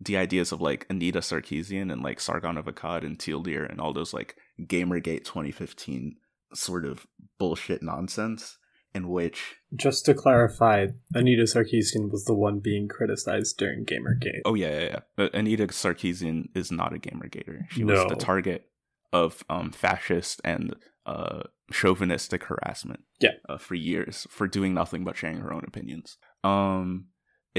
the 0.00 0.16
ideas 0.16 0.52
of 0.52 0.60
like 0.60 0.86
Anita 0.88 1.20
Sarkeesian 1.20 1.92
and 1.92 2.02
like 2.02 2.20
Sargon 2.20 2.56
of 2.56 2.66
Akkad 2.66 3.04
and 3.04 3.18
Teal 3.18 3.42
Deer 3.42 3.64
and 3.64 3.80
all 3.80 3.92
those 3.92 4.14
like 4.14 4.36
Gamergate 4.60 5.24
2015 5.24 6.16
sort 6.54 6.84
of 6.84 7.06
bullshit 7.38 7.82
nonsense 7.82 8.58
in 8.94 9.08
which 9.08 9.56
just 9.74 10.06
to 10.06 10.14
clarify, 10.14 10.86
Anita 11.14 11.42
Sarkeesian 11.42 12.10
was 12.10 12.24
the 12.24 12.34
one 12.34 12.58
being 12.58 12.88
criticized 12.88 13.58
during 13.58 13.84
Gamergate. 13.84 14.40
Oh 14.44 14.54
yeah, 14.54 14.80
yeah, 14.80 14.98
yeah. 15.18 15.28
Anita 15.34 15.66
Sarkeesian 15.66 16.48
is 16.54 16.72
not 16.72 16.94
a 16.94 16.98
Gamergater. 16.98 17.70
She 17.70 17.84
no. 17.84 17.94
was 17.94 18.06
the 18.08 18.16
target 18.16 18.66
of 19.12 19.44
um, 19.50 19.72
fascist 19.72 20.40
and 20.42 20.74
uh, 21.06 21.42
chauvinistic 21.70 22.44
harassment. 22.44 23.00
Yeah, 23.20 23.32
uh, 23.48 23.58
for 23.58 23.74
years 23.74 24.26
for 24.30 24.46
doing 24.46 24.74
nothing 24.74 25.04
but 25.04 25.16
sharing 25.16 25.38
her 25.38 25.52
own 25.52 25.64
opinions. 25.66 26.16
Um, 26.42 27.06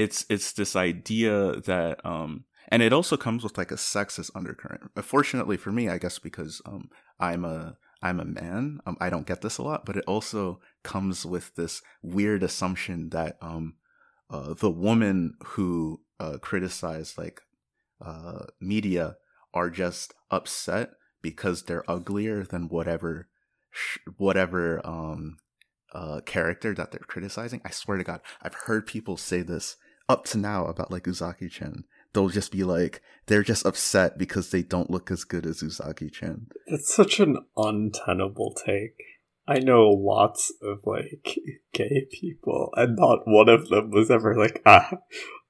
it's 0.00 0.24
it's 0.30 0.52
this 0.52 0.74
idea 0.74 1.60
that 1.60 2.04
um, 2.04 2.44
and 2.68 2.82
it 2.82 2.92
also 2.92 3.16
comes 3.16 3.44
with 3.44 3.58
like 3.58 3.70
a 3.70 3.76
sexist 3.76 4.30
undercurrent. 4.34 4.90
Fortunately 5.04 5.56
for 5.56 5.70
me, 5.70 5.88
I 5.88 5.98
guess 5.98 6.18
because 6.18 6.62
um, 6.64 6.88
I'm 7.18 7.44
a 7.44 7.76
I'm 8.02 8.18
a 8.18 8.24
man. 8.24 8.80
Um, 8.86 8.96
I 9.00 9.10
don't 9.10 9.26
get 9.26 9.42
this 9.42 9.58
a 9.58 9.62
lot, 9.62 9.84
but 9.84 9.96
it 9.96 10.04
also 10.06 10.60
comes 10.82 11.26
with 11.26 11.54
this 11.56 11.82
weird 12.02 12.42
assumption 12.42 13.10
that 13.10 13.36
um, 13.42 13.74
uh, 14.30 14.54
the 14.54 14.70
woman 14.70 15.34
who 15.44 16.00
uh, 16.18 16.38
criticized 16.40 17.18
like 17.18 17.42
uh, 18.00 18.46
media 18.58 19.16
are 19.52 19.68
just 19.68 20.14
upset 20.30 20.92
because 21.20 21.64
they're 21.64 21.88
uglier 21.90 22.44
than 22.44 22.68
whatever 22.68 23.28
sh- 23.70 23.98
whatever 24.16 24.80
um, 24.82 25.36
uh, 25.92 26.20
character 26.24 26.74
that 26.74 26.90
they're 26.90 27.00
criticizing. 27.00 27.60
I 27.66 27.70
swear 27.70 27.98
to 27.98 28.04
God, 28.04 28.20
I've 28.40 28.54
heard 28.54 28.86
people 28.86 29.18
say 29.18 29.42
this 29.42 29.76
up 30.10 30.24
to 30.26 30.38
now 30.38 30.66
about 30.66 30.90
like 30.90 31.04
Uzaki-chan 31.04 31.84
they'll 32.12 32.28
just 32.28 32.52
be 32.52 32.64
like 32.64 33.02
they're 33.26 33.42
just 33.42 33.66
upset 33.66 34.18
because 34.18 34.50
they 34.50 34.62
don't 34.62 34.90
look 34.90 35.10
as 35.10 35.24
good 35.24 35.46
as 35.46 35.62
Uzaki-chan. 35.62 36.46
It's 36.66 36.92
such 36.92 37.20
an 37.20 37.36
untenable 37.56 38.54
take. 38.54 39.02
I 39.46 39.58
know 39.58 39.88
lots 39.88 40.52
of 40.62 40.78
like 40.84 41.38
gay 41.72 42.06
people, 42.10 42.70
and 42.76 42.96
not 42.96 43.20
one 43.26 43.48
of 43.48 43.68
them 43.68 43.90
was 43.90 44.10
ever 44.10 44.36
like, 44.36 44.62
ah, 44.66 44.90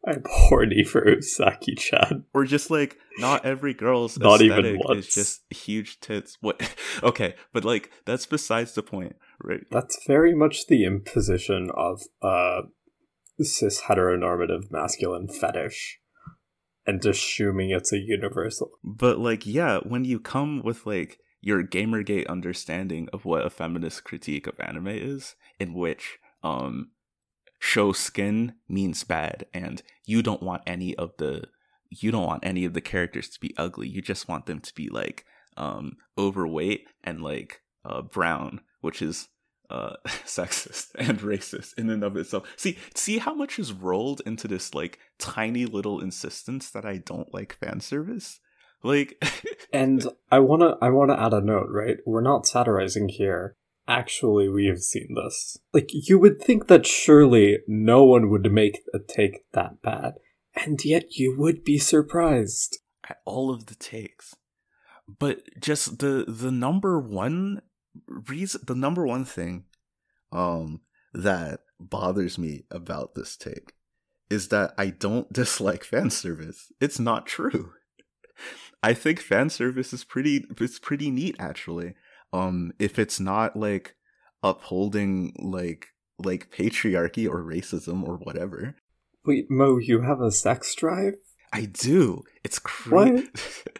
I'm 0.06 0.22
horny 0.26 0.84
for 0.84 1.04
Uzaki-chan. 1.04 2.24
Or 2.32 2.44
just 2.44 2.70
like 2.70 2.98
not 3.18 3.44
every 3.44 3.74
girl's 3.74 4.18
not 4.18 4.40
even 4.40 4.80
once. 4.84 5.08
is 5.08 5.14
just 5.14 5.42
huge 5.52 6.00
tits. 6.00 6.38
What? 6.40 6.74
okay, 7.02 7.34
but 7.52 7.64
like 7.64 7.90
that's 8.04 8.26
besides 8.26 8.74
the 8.74 8.82
point, 8.82 9.16
right? 9.42 9.64
That's 9.70 9.98
very 10.06 10.34
much 10.34 10.66
the 10.66 10.84
imposition 10.84 11.70
of 11.74 12.02
uh 12.22 12.62
cis 13.44 13.82
heteronormative 13.82 14.70
masculine 14.70 15.28
fetish 15.28 16.00
and 16.86 17.04
assuming 17.04 17.70
it's 17.70 17.92
a 17.92 17.98
universal. 17.98 18.72
But 18.82 19.18
like, 19.18 19.46
yeah, 19.46 19.78
when 19.78 20.04
you 20.04 20.18
come 20.18 20.62
with 20.62 20.86
like 20.86 21.18
your 21.40 21.62
Gamergate 21.62 22.26
understanding 22.28 23.08
of 23.12 23.24
what 23.24 23.46
a 23.46 23.50
feminist 23.50 24.04
critique 24.04 24.46
of 24.46 24.58
anime 24.60 24.88
is, 24.88 25.36
in 25.58 25.74
which 25.74 26.18
um 26.42 26.90
show 27.58 27.92
skin 27.92 28.54
means 28.68 29.04
bad 29.04 29.44
and 29.52 29.82
you 30.06 30.22
don't 30.22 30.42
want 30.42 30.62
any 30.66 30.96
of 30.96 31.12
the 31.18 31.44
you 31.90 32.10
don't 32.10 32.26
want 32.26 32.44
any 32.44 32.64
of 32.64 32.72
the 32.72 32.80
characters 32.80 33.28
to 33.28 33.40
be 33.40 33.54
ugly. 33.58 33.88
You 33.88 34.00
just 34.00 34.28
want 34.28 34.46
them 34.46 34.60
to 34.60 34.74
be 34.74 34.88
like 34.88 35.24
um 35.56 35.96
overweight 36.18 36.86
and 37.04 37.22
like 37.22 37.60
uh 37.84 38.02
brown, 38.02 38.60
which 38.80 39.02
is 39.02 39.28
uh, 39.70 39.94
sexist 40.26 40.88
and 40.96 41.20
racist 41.20 41.78
in 41.78 41.88
and 41.90 42.04
of 42.04 42.16
itself. 42.16 42.46
See, 42.56 42.76
see 42.94 43.18
how 43.18 43.34
much 43.34 43.58
is 43.58 43.72
rolled 43.72 44.20
into 44.26 44.48
this 44.48 44.74
like 44.74 44.98
tiny 45.18 45.64
little 45.64 46.00
insistence 46.00 46.70
that 46.70 46.84
I 46.84 46.98
don't 46.98 47.32
like 47.32 47.54
fan 47.54 47.80
service. 47.80 48.40
Like, 48.82 49.22
and 49.72 50.06
I 50.30 50.40
wanna, 50.40 50.76
I 50.82 50.90
wanna 50.90 51.14
add 51.14 51.32
a 51.32 51.40
note. 51.40 51.68
Right, 51.70 51.98
we're 52.04 52.20
not 52.20 52.46
satirizing 52.46 53.08
here. 53.08 53.56
Actually, 53.88 54.48
we 54.48 54.66
have 54.66 54.80
seen 54.80 55.14
this. 55.14 55.58
Like, 55.72 55.90
you 55.92 56.18
would 56.18 56.40
think 56.40 56.68
that 56.68 56.86
surely 56.86 57.58
no 57.66 58.04
one 58.04 58.30
would 58.30 58.52
make 58.52 58.80
a 58.94 58.98
take 58.98 59.50
that 59.52 59.82
bad, 59.82 60.14
and 60.54 60.84
yet 60.84 61.16
you 61.16 61.36
would 61.36 61.64
be 61.64 61.78
surprised 61.78 62.78
at 63.08 63.18
all 63.24 63.50
of 63.52 63.66
the 63.66 63.74
takes. 63.74 64.34
but 65.18 65.42
just 65.60 65.98
the 65.98 66.24
the 66.28 66.52
number 66.52 67.00
one 67.00 67.60
reason 68.06 68.60
the 68.66 68.74
number 68.74 69.06
one 69.06 69.24
thing 69.24 69.64
um 70.32 70.80
that 71.12 71.60
bothers 71.78 72.38
me 72.38 72.64
about 72.70 73.14
this 73.14 73.36
take 73.36 73.72
is 74.28 74.48
that 74.48 74.72
I 74.78 74.90
don't 74.90 75.32
dislike 75.32 75.84
fan 75.84 76.10
service. 76.10 76.72
It's 76.80 76.98
not 76.98 77.26
true. 77.26 77.72
I 78.82 78.94
think 78.94 79.20
fan 79.20 79.50
service 79.50 79.92
is 79.92 80.04
pretty 80.04 80.44
it's 80.58 80.78
pretty 80.78 81.10
neat 81.10 81.36
actually. 81.38 81.94
Um 82.32 82.72
if 82.78 82.98
it's 82.98 83.20
not 83.20 83.56
like 83.56 83.96
upholding 84.42 85.34
like 85.38 85.88
like 86.18 86.50
patriarchy 86.50 87.28
or 87.28 87.42
racism 87.42 88.06
or 88.06 88.16
whatever. 88.16 88.76
Wait, 89.24 89.50
Mo, 89.50 89.78
you 89.78 90.02
have 90.02 90.20
a 90.20 90.30
sex 90.30 90.74
drive? 90.74 91.14
I 91.52 91.66
do. 91.66 92.22
It's 92.44 92.58
crazy. 92.58 93.28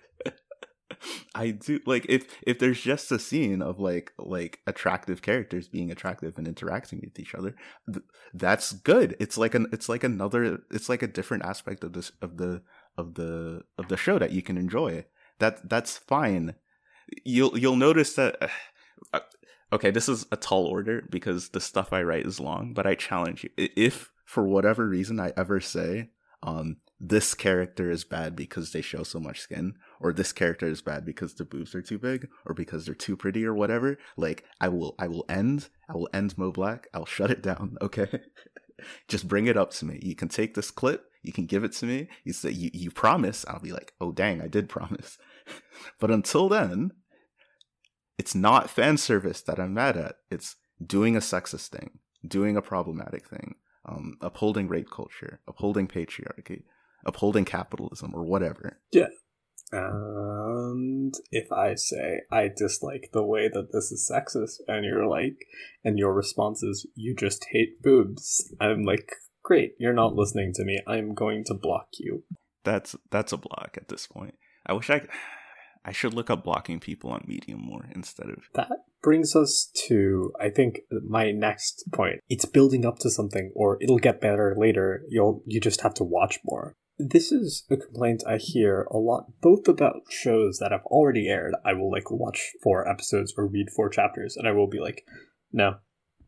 I 1.34 1.50
do 1.52 1.80
like 1.86 2.06
if 2.08 2.26
if 2.46 2.58
there's 2.58 2.80
just 2.80 3.10
a 3.12 3.18
scene 3.18 3.62
of 3.62 3.80
like 3.80 4.12
like 4.18 4.60
attractive 4.66 5.22
characters 5.22 5.68
being 5.68 5.90
attractive 5.90 6.36
and 6.36 6.46
interacting 6.46 7.00
with 7.02 7.18
each 7.18 7.34
other, 7.34 7.54
th- 7.90 8.04
that's 8.34 8.72
good. 8.72 9.16
It's 9.18 9.38
like 9.38 9.54
an 9.54 9.66
it's 9.72 9.88
like 9.88 10.04
another 10.04 10.60
it's 10.70 10.88
like 10.88 11.02
a 11.02 11.08
different 11.08 11.44
aspect 11.44 11.84
of 11.84 11.92
this 11.92 12.12
of 12.20 12.36
the 12.36 12.62
of 12.96 13.14
the 13.14 13.62
of 13.78 13.88
the 13.88 13.96
show 13.96 14.18
that 14.18 14.32
you 14.32 14.42
can 14.42 14.58
enjoy. 14.58 15.04
That 15.38 15.68
that's 15.68 15.96
fine. 15.96 16.54
You'll 17.24 17.56
you'll 17.58 17.76
notice 17.76 18.14
that. 18.14 18.50
Uh, 19.12 19.20
okay, 19.72 19.90
this 19.90 20.08
is 20.08 20.26
a 20.30 20.36
tall 20.36 20.66
order 20.66 21.06
because 21.10 21.50
the 21.50 21.60
stuff 21.60 21.92
I 21.92 22.02
write 22.02 22.26
is 22.26 22.40
long, 22.40 22.74
but 22.74 22.86
I 22.86 22.94
challenge 22.94 23.44
you. 23.44 23.50
If 23.56 24.10
for 24.24 24.46
whatever 24.46 24.86
reason 24.86 25.18
I 25.18 25.32
ever 25.36 25.60
say, 25.60 26.10
um, 26.42 26.76
this 27.00 27.34
character 27.34 27.90
is 27.90 28.04
bad 28.04 28.36
because 28.36 28.72
they 28.72 28.82
show 28.82 29.02
so 29.02 29.18
much 29.18 29.40
skin, 29.40 29.74
or 30.00 30.12
this 30.12 30.32
character 30.32 30.66
is 30.66 30.82
bad 30.82 31.04
because 31.04 31.34
the 31.34 31.44
boobs 31.44 31.74
are 31.74 31.82
too 31.82 31.98
big, 31.98 32.28
or 32.46 32.54
because 32.54 32.86
they're 32.86 32.94
too 32.94 33.16
pretty, 33.16 33.44
or 33.44 33.54
whatever, 33.54 33.98
like 34.16 34.44
I 34.60 34.68
will, 34.68 34.94
I 34.98 35.08
will 35.08 35.26
end, 35.28 35.68
I 35.88 35.94
will 35.94 36.08
end 36.12 36.36
Mo 36.38 36.50
Black. 36.50 36.88
I'll 36.94 37.06
shut 37.16 37.30
it 37.30 37.42
down. 37.42 37.76
Okay, 37.82 38.20
just 39.08 39.28
bring 39.28 39.46
it 39.46 39.56
up 39.56 39.70
to 39.72 39.84
me. 39.84 40.00
You 40.02 40.14
can 40.14 40.28
take 40.28 40.54
this 40.54 40.70
clip, 40.70 41.10
you 41.22 41.32
can 41.32 41.46
give 41.46 41.64
it 41.64 41.72
to 41.72 41.86
me. 41.86 42.08
You 42.24 42.32
say 42.32 42.50
you, 42.50 42.70
you 42.72 42.90
promise. 42.90 43.44
I'll 43.46 43.60
be 43.60 43.72
like, 43.72 43.92
oh 44.00 44.12
dang, 44.12 44.40
I 44.40 44.48
did 44.48 44.68
promise. 44.68 45.18
but 46.00 46.10
until 46.10 46.48
then, 46.48 46.92
it's 48.18 48.34
not 48.34 48.70
fan 48.70 48.96
service 48.96 49.40
that 49.42 49.58
I'm 49.58 49.74
mad 49.74 49.96
at. 49.96 50.16
It's 50.30 50.56
doing 50.84 51.16
a 51.16 51.20
sexist 51.20 51.68
thing, 51.68 51.98
doing 52.26 52.56
a 52.56 52.62
problematic 52.62 53.28
thing, 53.28 53.56
um, 53.84 54.16
upholding 54.20 54.68
rape 54.68 54.90
culture, 54.90 55.40
upholding 55.46 55.88
patriarchy, 55.88 56.64
upholding 57.04 57.44
capitalism, 57.44 58.14
or 58.14 58.24
whatever. 58.24 58.78
Yeah. 58.92 59.08
And 59.72 61.14
if 61.30 61.52
I 61.52 61.74
say 61.74 62.22
I 62.30 62.48
dislike 62.54 63.10
the 63.12 63.24
way 63.24 63.48
that 63.48 63.72
this 63.72 63.92
is 63.92 64.10
sexist, 64.10 64.60
and 64.66 64.84
you're 64.84 65.06
like, 65.06 65.36
and 65.84 65.98
your 65.98 66.12
response 66.12 66.62
is 66.62 66.86
you 66.94 67.14
just 67.14 67.46
hate 67.52 67.82
boobs, 67.82 68.52
I'm 68.60 68.84
like, 68.84 69.12
great, 69.42 69.74
you're 69.78 69.92
not 69.92 70.14
listening 70.14 70.52
to 70.54 70.64
me. 70.64 70.80
I'm 70.86 71.14
going 71.14 71.44
to 71.44 71.54
block 71.54 71.88
you. 71.98 72.24
That's 72.64 72.96
that's 73.10 73.32
a 73.32 73.38
block 73.38 73.76
at 73.76 73.88
this 73.88 74.06
point. 74.06 74.34
I 74.66 74.72
wish 74.72 74.90
I 74.90 75.02
I 75.84 75.92
should 75.92 76.12
look 76.12 76.28
up 76.28 76.44
blocking 76.44 76.78
people 76.78 77.10
on 77.10 77.24
Medium 77.26 77.60
more 77.60 77.88
instead 77.94 78.28
of 78.28 78.42
that. 78.54 78.70
Brings 79.02 79.34
us 79.34 79.70
to 79.86 80.32
I 80.38 80.50
think 80.50 80.80
my 81.08 81.30
next 81.30 81.84
point. 81.92 82.20
It's 82.28 82.44
building 82.44 82.84
up 82.84 82.98
to 82.98 83.10
something, 83.10 83.50
or 83.54 83.78
it'll 83.80 83.98
get 83.98 84.20
better 84.20 84.54
later. 84.58 85.02
You'll 85.08 85.42
you 85.46 85.60
just 85.60 85.80
have 85.80 85.94
to 85.94 86.04
watch 86.04 86.40
more. 86.44 86.74
This 87.08 87.32
is 87.32 87.64
a 87.70 87.78
complaint 87.78 88.22
I 88.26 88.36
hear 88.36 88.82
a 88.90 88.98
lot, 88.98 89.40
both 89.40 89.66
about 89.68 90.02
shows 90.10 90.58
that 90.58 90.70
have 90.70 90.84
already 90.84 91.28
aired. 91.28 91.54
I 91.64 91.72
will 91.72 91.90
like 91.90 92.10
watch 92.10 92.52
four 92.62 92.86
episodes 92.86 93.32
or 93.38 93.46
read 93.46 93.70
four 93.70 93.88
chapters, 93.88 94.36
and 94.36 94.46
I 94.46 94.52
will 94.52 94.68
be 94.68 94.80
like, 94.80 95.06
no, 95.50 95.76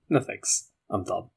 no 0.09 0.20
thanks, 0.20 0.70
I'm 0.91 1.05
done. 1.05 1.29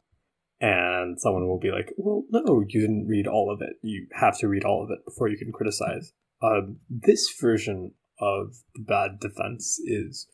And 0.61 1.19
someone 1.19 1.47
will 1.47 1.59
be 1.59 1.71
like, 1.71 1.91
well, 1.97 2.23
no, 2.29 2.63
you 2.65 2.79
didn't 2.79 3.07
read 3.07 3.27
all 3.27 3.51
of 3.51 3.61
it. 3.61 3.75
You 3.81 4.07
have 4.13 4.37
to 4.39 4.47
read 4.47 4.63
all 4.63 4.83
of 4.83 4.89
it 4.89 5.03
before 5.03 5.27
you 5.27 5.37
can 5.37 5.51
criticize. 5.51 6.13
Um, 6.41 6.77
this 6.89 7.29
version 7.37 7.91
of 8.19 8.55
the 8.73 8.83
bad 8.83 9.19
defense 9.19 9.79
is 9.83 10.27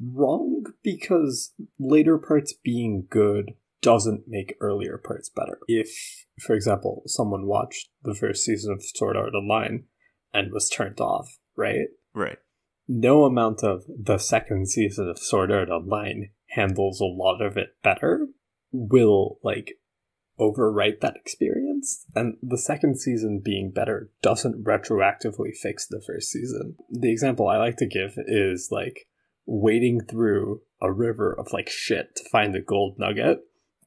wrong 0.00 0.66
because 0.84 1.52
later 1.80 2.16
parts 2.16 2.54
being 2.62 3.06
good 3.10 3.54
doesn't 3.82 4.24
make 4.26 4.56
earlier 4.60 4.98
parts 4.98 5.28
better. 5.28 5.58
If, 5.66 5.88
for 6.40 6.54
example, 6.54 7.02
someone 7.06 7.46
watched 7.46 7.88
the 8.02 8.14
first 8.14 8.44
season 8.44 8.72
of 8.72 8.82
Sword 8.82 9.16
Art 9.16 9.34
Online 9.34 9.84
and 10.32 10.52
was 10.52 10.68
turned 10.68 11.00
off, 11.00 11.38
right? 11.56 11.88
Right. 12.14 12.38
No 12.88 13.24
amount 13.24 13.62
of 13.62 13.84
the 13.88 14.18
second 14.18 14.68
season 14.68 15.08
of 15.08 15.18
Sword 15.18 15.50
Art 15.50 15.70
Online 15.70 16.30
handles 16.50 17.00
a 17.00 17.04
lot 17.04 17.40
of 17.40 17.56
it 17.56 17.76
better 17.82 18.26
will 18.72 19.38
like 19.42 19.74
overwrite 20.38 21.00
that 21.00 21.16
experience. 21.16 22.04
And 22.14 22.36
the 22.42 22.58
second 22.58 22.98
season 22.98 23.40
being 23.44 23.70
better 23.70 24.10
doesn't 24.22 24.64
retroactively 24.64 25.54
fix 25.54 25.86
the 25.86 26.02
first 26.04 26.30
season. 26.30 26.76
The 26.90 27.12
example 27.12 27.48
I 27.48 27.58
like 27.58 27.76
to 27.76 27.86
give 27.86 28.14
is 28.26 28.68
like 28.70 29.06
wading 29.46 30.00
through 30.08 30.62
a 30.80 30.92
river 30.92 31.34
of 31.38 31.52
like 31.52 31.68
shit 31.68 32.16
to 32.16 32.28
find 32.30 32.54
a 32.54 32.60
gold 32.60 32.96
nugget 32.98 33.40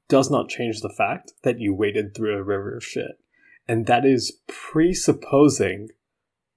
does 0.08 0.30
not 0.30 0.50
change 0.50 0.82
the 0.82 0.94
fact 0.96 1.34
that 1.44 1.60
you 1.60 1.74
waded 1.74 2.16
through 2.16 2.38
a 2.38 2.44
river 2.44 2.76
of 2.76 2.84
shit. 2.84 3.20
And 3.68 3.86
that 3.88 4.06
is 4.06 4.40
presupposing 4.48 5.90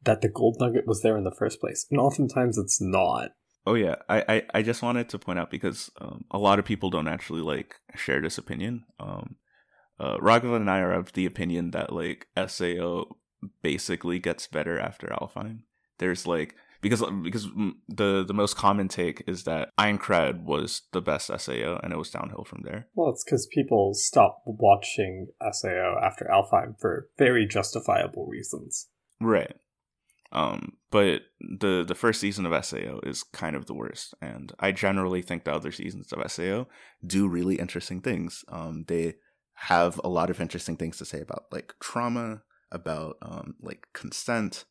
that 0.03 0.21
the 0.21 0.29
gold 0.29 0.57
nugget 0.61 0.87
was 0.87 1.03
there 1.03 1.17
in 1.17 1.25
the 1.25 1.35
first 1.35 1.61
place. 1.61 1.87
And 1.91 2.01
oftentimes 2.01 2.59
it's 2.59 2.81
not. 2.81 3.31
Oh 3.67 3.75
yeah, 3.75 3.97
I, 4.09 4.25
I, 4.29 4.43
I 4.55 4.63
just 4.63 4.83
wanted 4.83 5.09
to 5.09 5.19
point 5.19 5.39
out 5.39 5.51
because 5.51 5.91
um, 6.01 6.25
a 6.31 6.39
lot 6.39 6.59
of 6.59 6.65
people 6.65 6.91
don't 6.91 7.09
actually 7.09 7.43
like 7.43 7.75
share 7.97 8.21
this 8.21 8.39
opinion. 8.39 8.85
Um, 9.01 9.37
uh, 9.99 10.19
Raghav 10.19 10.55
and 10.55 10.71
I 10.71 10.79
are 10.81 10.93
of 10.93 11.13
the 11.15 11.27
opinion 11.27 11.73
that 11.73 11.93
like 11.93 12.29
Sao 12.47 13.17
basically 13.63 14.19
gets 14.19 14.47
better 14.47 14.79
after 14.79 15.09
Alfheim. 15.09 15.61
There's 15.99 16.27
like 16.27 16.55
because 16.89 17.03
because 17.23 17.49
the 17.89 18.25
the 18.27 18.35
most 18.35 18.57
common 18.57 18.89
take 18.89 19.23
is 19.27 19.45
that 19.45 19.71
Iron 19.79 19.99
Aincrad 19.99 20.43
was 20.43 20.83
the 20.93 21.01
best 21.01 21.27
Sao 21.27 21.81
and 21.83 21.93
it 21.93 21.99
was 21.99 22.11
downhill 22.11 22.45
from 22.45 22.63
there. 22.63 22.89
Well, 22.95 23.11
it's 23.11 23.25
because 23.25 23.47
people 23.47 23.95
stopped 23.95 24.43
watching 24.47 25.29
Sao 25.53 25.97
after 26.03 26.31
Alfheim 26.33 26.79
for 26.81 27.09
very 27.19 27.47
justifiable 27.47 28.27
reasons. 28.27 28.89
Right. 29.21 29.55
Um, 30.33 30.77
but 30.91 31.23
the 31.41 31.85
the 31.87 31.95
first 31.95 32.21
season 32.21 32.47
of 32.47 32.65
Sao 32.65 33.01
is 33.03 33.23
kind 33.23 33.57
of 33.57 33.67
the 33.67 33.75
worst, 33.75 34.15
and 34.21 34.53
I 34.59 34.73
generally 34.73 35.23
think 35.23 35.45
the 35.45 35.55
other 35.55 35.73
seasons 35.73 36.13
of 36.13 36.31
Sao 36.31 36.67
do 37.07 37.29
really 37.29 37.57
interesting 37.57 38.01
things. 38.01 38.45
Um, 38.49 38.85
they 38.89 39.15
have 39.55 40.01
a 40.05 40.09
lot 40.09 40.29
of 40.29 40.41
interesting 40.41 40.77
things 40.77 40.99
to 40.99 41.05
say 41.05 41.21
about 41.21 41.45
like 41.51 41.75
trauma, 41.81 42.43
about 42.71 43.17
um 43.23 43.55
like 43.61 43.87
consent, 43.93 44.65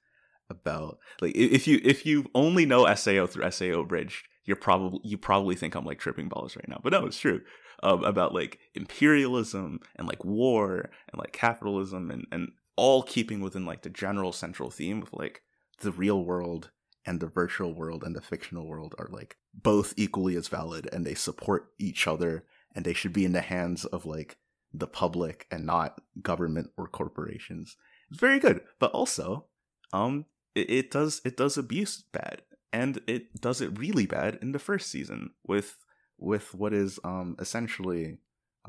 about 0.50 1.00
like 1.22 1.36
if 1.36 1.68
you 1.68 1.80
if 1.84 2.06
you 2.06 2.30
only 2.36 2.66
know 2.66 2.92
SAO 2.94 3.26
through 3.26 3.50
SAO 3.52 3.82
Abridged, 3.82 4.28
you're 4.46 4.56
probably 4.56 5.00
you 5.04 5.18
probably 5.18 5.56
think 5.56 5.76
I'm 5.76 5.86
like 5.86 6.00
tripping 6.00 6.30
balls 6.30 6.56
right 6.56 6.68
now. 6.68 6.80
But 6.84 6.94
no, 6.94 7.06
it's 7.06 7.20
true. 7.20 7.42
Um, 7.84 8.04
about 8.04 8.34
like 8.34 8.60
imperialism 8.74 9.80
and 9.98 10.08
like 10.08 10.24
war 10.24 10.90
and 11.12 11.20
like 11.20 11.34
capitalism 11.34 12.10
and 12.12 12.26
and 12.32 12.52
all 12.76 13.04
keeping 13.04 13.42
within 13.42 13.66
like 13.66 13.82
the 13.82 13.90
general 13.90 14.32
central 14.32 14.70
theme 14.70 15.02
of 15.02 15.14
like 15.14 15.42
the 15.82 15.92
real 15.92 16.24
world 16.24 16.72
and 17.06 17.20
the 17.20 17.28
virtual 17.28 17.74
world 17.74 18.04
and 18.04 18.16
the 18.16 18.22
fictional 18.22 18.68
world 18.68 18.96
are 18.98 19.08
like 19.12 19.38
both 19.54 19.94
equally 19.98 20.36
as 20.36 20.48
valid 20.48 20.90
and 20.92 21.06
they 21.06 21.14
support 21.14 21.72
each 21.80 22.08
other 22.08 22.46
and 22.74 22.84
they 22.84 22.94
should 22.94 23.14
be 23.14 23.26
in 23.26 23.32
the 23.32 23.42
hands 23.42 23.86
of 23.86 24.06
like 24.06 24.38
the 24.74 24.88
public 24.88 25.48
and 25.52 25.66
not 25.66 26.02
government 26.22 26.72
or 26.78 26.88
corporations. 26.88 27.78
It's 28.10 28.20
very 28.20 28.40
good, 28.40 28.62
but 28.80 28.92
also, 28.92 29.46
um, 29.94 30.26
it, 30.56 30.70
it 30.70 30.92
does 30.92 31.22
it 31.24 31.38
does 31.38 31.58
abuse 31.58 32.04
bad, 32.12 32.42
and 32.74 33.02
it 33.08 33.40
does 33.40 33.62
it 33.62 33.78
really 33.78 34.06
bad 34.06 34.40
in 34.42 34.52
the 34.52 34.60
first 34.60 34.90
season 34.90 35.32
with 35.46 35.78
with 36.18 36.56
what 36.56 36.74
is 36.74 37.00
um 37.04 37.36
essentially 37.40 38.18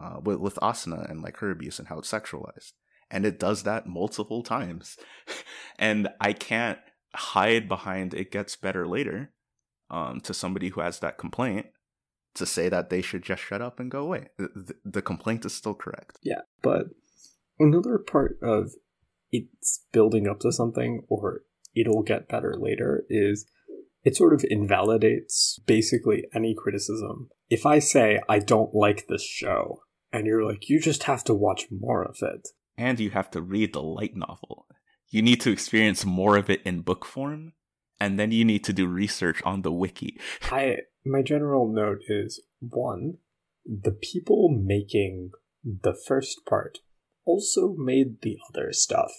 uh 0.00 0.20
with, 0.22 0.38
with 0.38 0.56
Asuna 0.56 1.08
and 1.08 1.22
like 1.22 1.38
her 1.38 1.50
abuse 1.50 1.78
and 1.78 1.88
how 1.88 1.98
it's 1.98 2.10
sexualized, 2.10 2.72
and 3.10 3.24
it 3.24 3.38
does 3.38 3.62
that 3.62 3.86
multiple 3.86 4.42
times, 4.42 4.96
and 5.78 6.08
I 6.20 6.32
can't 6.32 6.78
hide 7.14 7.68
behind 7.68 8.12
it 8.12 8.30
gets 8.30 8.56
better 8.56 8.86
later 8.86 9.32
um 9.88 10.20
to 10.20 10.34
somebody 10.34 10.68
who 10.68 10.80
has 10.80 10.98
that 10.98 11.16
complaint 11.16 11.66
to 12.34 12.44
say 12.44 12.68
that 12.68 12.90
they 12.90 13.00
should 13.00 13.22
just 13.22 13.42
shut 13.42 13.62
up 13.62 13.80
and 13.80 13.90
go 13.90 14.02
away. 14.02 14.28
The, 14.36 14.74
the 14.84 15.00
complaint 15.00 15.46
is 15.46 15.54
still 15.54 15.74
correct. 15.74 16.18
Yeah, 16.22 16.42
but 16.62 16.88
another 17.58 17.98
part 17.98 18.38
of 18.42 18.72
it's 19.32 19.84
building 19.92 20.28
up 20.28 20.40
to 20.40 20.52
something 20.52 21.02
or 21.08 21.42
it'll 21.76 22.02
get 22.02 22.28
better 22.28 22.56
later 22.58 23.04
is 23.08 23.46
it 24.04 24.16
sort 24.16 24.32
of 24.32 24.44
invalidates 24.48 25.58
basically 25.66 26.26
any 26.32 26.54
criticism. 26.56 27.28
If 27.50 27.66
I 27.66 27.80
say 27.80 28.20
I 28.28 28.38
don't 28.38 28.74
like 28.74 29.06
this 29.08 29.24
show 29.24 29.80
and 30.12 30.26
you're 30.26 30.44
like 30.44 30.68
you 30.68 30.80
just 30.80 31.04
have 31.04 31.24
to 31.24 31.34
watch 31.34 31.66
more 31.70 32.04
of 32.04 32.18
it 32.22 32.48
and 32.78 33.00
you 33.00 33.10
have 33.10 33.30
to 33.32 33.42
read 33.42 33.72
the 33.72 33.82
light 33.82 34.16
novel. 34.16 34.66
You 35.08 35.22
need 35.22 35.40
to 35.42 35.50
experience 35.50 36.04
more 36.04 36.36
of 36.36 36.50
it 36.50 36.62
in 36.64 36.80
book 36.80 37.04
form 37.04 37.52
and 37.98 38.18
then 38.18 38.30
you 38.30 38.44
need 38.44 38.64
to 38.64 38.72
do 38.72 38.86
research 38.86 39.42
on 39.44 39.62
the 39.62 39.72
wiki. 39.72 40.18
I 40.50 40.78
my 41.04 41.22
general 41.22 41.72
note 41.72 42.00
is 42.08 42.42
one, 42.60 43.18
the 43.64 43.92
people 43.92 44.48
making 44.48 45.30
the 45.64 45.96
first 46.06 46.46
part 46.48 46.78
also 47.24 47.74
made 47.76 48.22
the 48.22 48.38
other 48.48 48.72
stuff. 48.72 49.10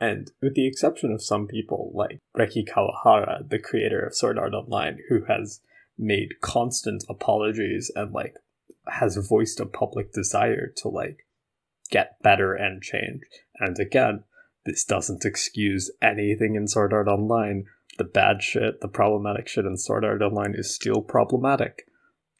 And 0.00 0.30
with 0.40 0.54
the 0.54 0.66
exception 0.66 1.12
of 1.12 1.22
some 1.22 1.46
people 1.46 1.92
like 1.94 2.20
Reki 2.36 2.66
Kawahara, 2.66 3.48
the 3.48 3.58
creator 3.58 4.00
of 4.00 4.14
Sword 4.14 4.38
Art 4.38 4.54
Online, 4.54 4.98
who 5.08 5.24
has 5.26 5.60
made 5.98 6.40
constant 6.40 7.04
apologies 7.08 7.90
and 7.94 8.12
like 8.12 8.34
has 8.88 9.18
voiced 9.28 9.60
a 9.60 9.66
public 9.66 10.12
desire 10.12 10.72
to 10.78 10.88
like 10.88 11.26
get 11.90 12.16
better 12.22 12.54
and 12.54 12.82
change. 12.82 13.20
And 13.58 13.78
again, 13.78 14.24
this 14.64 14.84
doesn't 14.84 15.26
excuse 15.26 15.90
anything 16.00 16.54
in 16.54 16.66
Sword 16.66 16.94
Art 16.94 17.08
Online. 17.08 17.66
The 17.98 18.04
bad 18.04 18.42
shit, 18.42 18.80
the 18.80 18.88
problematic 18.88 19.48
shit 19.48 19.66
in 19.66 19.76
Sword 19.76 20.06
Art 20.06 20.22
Online 20.22 20.54
is 20.54 20.74
still 20.74 21.02
problematic. 21.02 21.86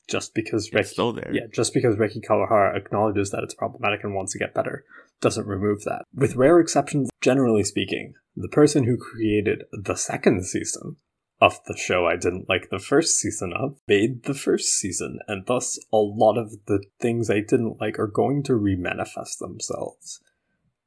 Just 0.09 0.35
because 0.35 0.71
Reki, 0.71 0.87
still 0.87 1.13
there. 1.13 1.31
Yeah, 1.33 1.47
just 1.53 1.75
because 1.75 1.97
Reki 1.97 2.25
Kawahara 2.27 2.75
acknowledges 2.75 3.31
that 3.31 3.45
it's 3.45 3.55
problematic 3.55 4.03
and 4.03 4.15
wants 4.15 4.33
to 4.33 4.39
get 4.39 4.55
better 4.55 4.85
doesn't 5.21 5.47
remove 5.47 5.85
that. 5.85 6.05
With 6.15 6.37
rare 6.37 6.59
exceptions, 6.61 7.11
generally 7.21 7.65
speaking, 7.65 8.15
the 8.37 8.49
person 8.49 8.85
who 8.85 8.97
created 8.97 9.65
the 9.73 9.97
second 9.97 10.45
season 10.47 10.97
of 11.41 11.59
the 11.67 11.77
show 11.77 12.07
I 12.07 12.17
didn't 12.17 12.49
like 12.49 12.69
the 12.71 12.79
first 12.79 13.19
season 13.19 13.53
of 13.55 13.77
made 13.89 14.25
the 14.25 14.35
first 14.35 14.79
season, 14.79 15.19
and 15.27 15.47
thus 15.47 15.79
a 15.93 15.97
lot 15.97 16.37
of 16.37 16.67
the 16.67 16.83
things 17.01 17.31
I 17.31 17.41
didn't 17.41 17.81
like 17.81 17.99
are 17.99 18.07
going 18.07 18.43
to 18.45 18.53
remanifest 18.53 19.39
themselves. 19.39 20.21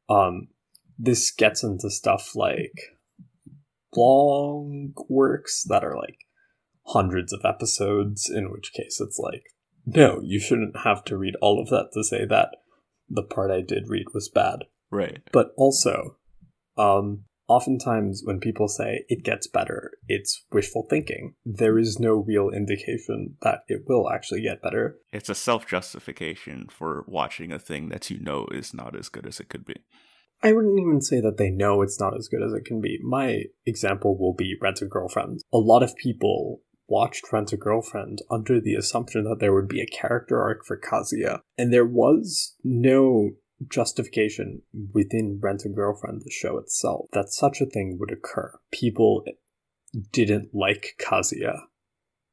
Um, 0.10 0.50
this 0.98 1.32
gets 1.32 1.64
into 1.64 1.90
stuff 1.90 2.36
like 2.36 2.98
long 3.96 4.94
works 5.10 5.64
that 5.64 5.84
are 5.84 5.98
like 5.98 6.18
hundreds 6.88 7.34
of 7.34 7.42
episodes, 7.44 8.30
in 8.30 8.52
which 8.52 8.74
case 8.74 9.00
it's 9.02 9.18
like, 9.18 9.46
no, 9.86 10.22
you 10.24 10.40
shouldn't 10.40 10.78
have 10.84 11.04
to 11.06 11.18
read 11.18 11.36
all 11.42 11.60
of 11.60 11.70
that 11.70 11.90
to 11.94 12.04
say 12.04 12.26
that 12.26 12.50
the 13.14 13.24
part 13.24 13.52
I 13.52 13.62
did 13.62 13.90
read 13.90 14.08
was 14.14 14.30
bad. 14.30 14.66
Right. 14.92 15.22
But 15.32 15.52
also, 15.58 16.18
um, 16.78 17.26
oftentimes 17.48 18.22
when 18.24 18.40
people 18.40 18.68
say 18.68 19.06
it 19.10 19.24
gets 19.24 19.48
better, 19.48 19.92
it's 20.08 20.46
wishful 20.52 20.86
thinking. 20.90 21.36
There 21.46 21.78
is 21.78 22.00
no 22.00 22.14
real 22.14 22.50
indication 22.50 23.38
that 23.42 23.60
it 23.68 23.84
will 23.88 24.10
actually 24.10 24.42
get 24.42 24.62
better. 24.62 24.98
It's 25.12 25.30
a 25.30 25.36
self 25.36 25.68
justification 25.68 26.68
for 26.70 27.04
watching 27.08 27.52
a 27.52 27.60
thing 27.60 27.90
that 27.90 28.10
you 28.10 28.20
know 28.20 28.48
is 28.52 28.74
not 28.74 28.98
as 28.98 29.10
good 29.10 29.26
as 29.26 29.40
it 29.40 29.50
could 29.50 29.66
be. 29.66 29.76
I 30.42 30.52
wouldn't 30.52 30.80
even 30.80 31.00
say 31.00 31.22
that 31.22 31.38
they 31.38 31.50
know 31.50 31.82
it's 31.82 32.02
not 32.02 32.18
as 32.18 32.28
good 32.28 32.44
as 32.44 32.52
it 32.52 32.66
can 32.66 32.82
be. 32.82 33.00
My 33.02 33.44
example 33.66 34.18
will 34.18 34.34
be 34.34 34.58
Rent 34.62 34.82
a 34.82 34.86
Girlfriend. 34.86 35.40
A 35.54 35.58
lot 35.58 35.84
of 35.84 35.96
people 35.96 36.60
watched 36.88 37.32
Rent 37.32 37.54
a 37.54 37.58
Girlfriend 37.58 38.22
under 38.30 38.60
the 38.60 38.76
assumption 38.76 39.24
that 39.24 39.40
there 39.40 39.54
would 39.54 39.68
be 39.68 39.82
a 39.82 39.86
character 39.86 40.42
arc 40.42 40.66
for 40.66 40.78
Kazuya, 40.78 41.42
and 41.58 41.72
there 41.72 41.86
was 41.86 42.56
no 42.64 43.32
justification 43.70 44.62
within 44.94 45.40
Rent 45.42 45.64
a 45.66 45.70
Girlfriend, 45.70 46.22
the 46.24 46.32
show 46.32 46.58
itself, 46.58 47.06
that 47.14 47.30
such 47.30 47.62
a 47.62 47.66
thing 47.66 47.98
would 48.00 48.12
occur. 48.12 48.60
People 48.72 49.26
didn't 50.12 50.54
like 50.54 50.96
Kazuya, 51.00 51.62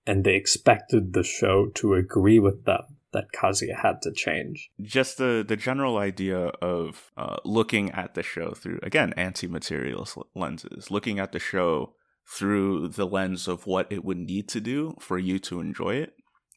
and 0.07 0.25
they 0.25 0.35
expected 0.35 1.13
the 1.13 1.23
show 1.23 1.67
to 1.75 1.95
agree 1.95 2.39
with 2.39 2.65
them 2.65 2.97
that 3.13 3.33
Kazuya 3.33 3.81
had 3.83 4.01
to 4.03 4.13
change. 4.13 4.71
Just 4.81 5.19
the 5.19 5.45
the 5.47 5.57
general 5.57 5.99
idea 5.99 6.39
of 6.63 7.11
uh, 7.17 7.37
looking 7.45 7.91
at 7.91 8.15
the 8.15 8.23
show 8.23 8.53
through 8.53 8.79
again 8.83 9.13
anti-materialist 9.15 10.17
lenses, 10.35 10.91
looking 10.91 11.19
at 11.19 11.33
the 11.33 11.39
show 11.39 11.95
through 12.31 12.89
the 12.89 13.07
lens 13.07 13.49
of 13.49 13.67
what 13.67 13.91
it 13.91 14.05
would 14.05 14.19
need 14.19 14.49
to 14.49 14.61
do 14.61 14.95
for 15.01 15.19
you 15.19 15.39
to 15.39 15.61
enjoy 15.61 15.95
it 15.95 16.15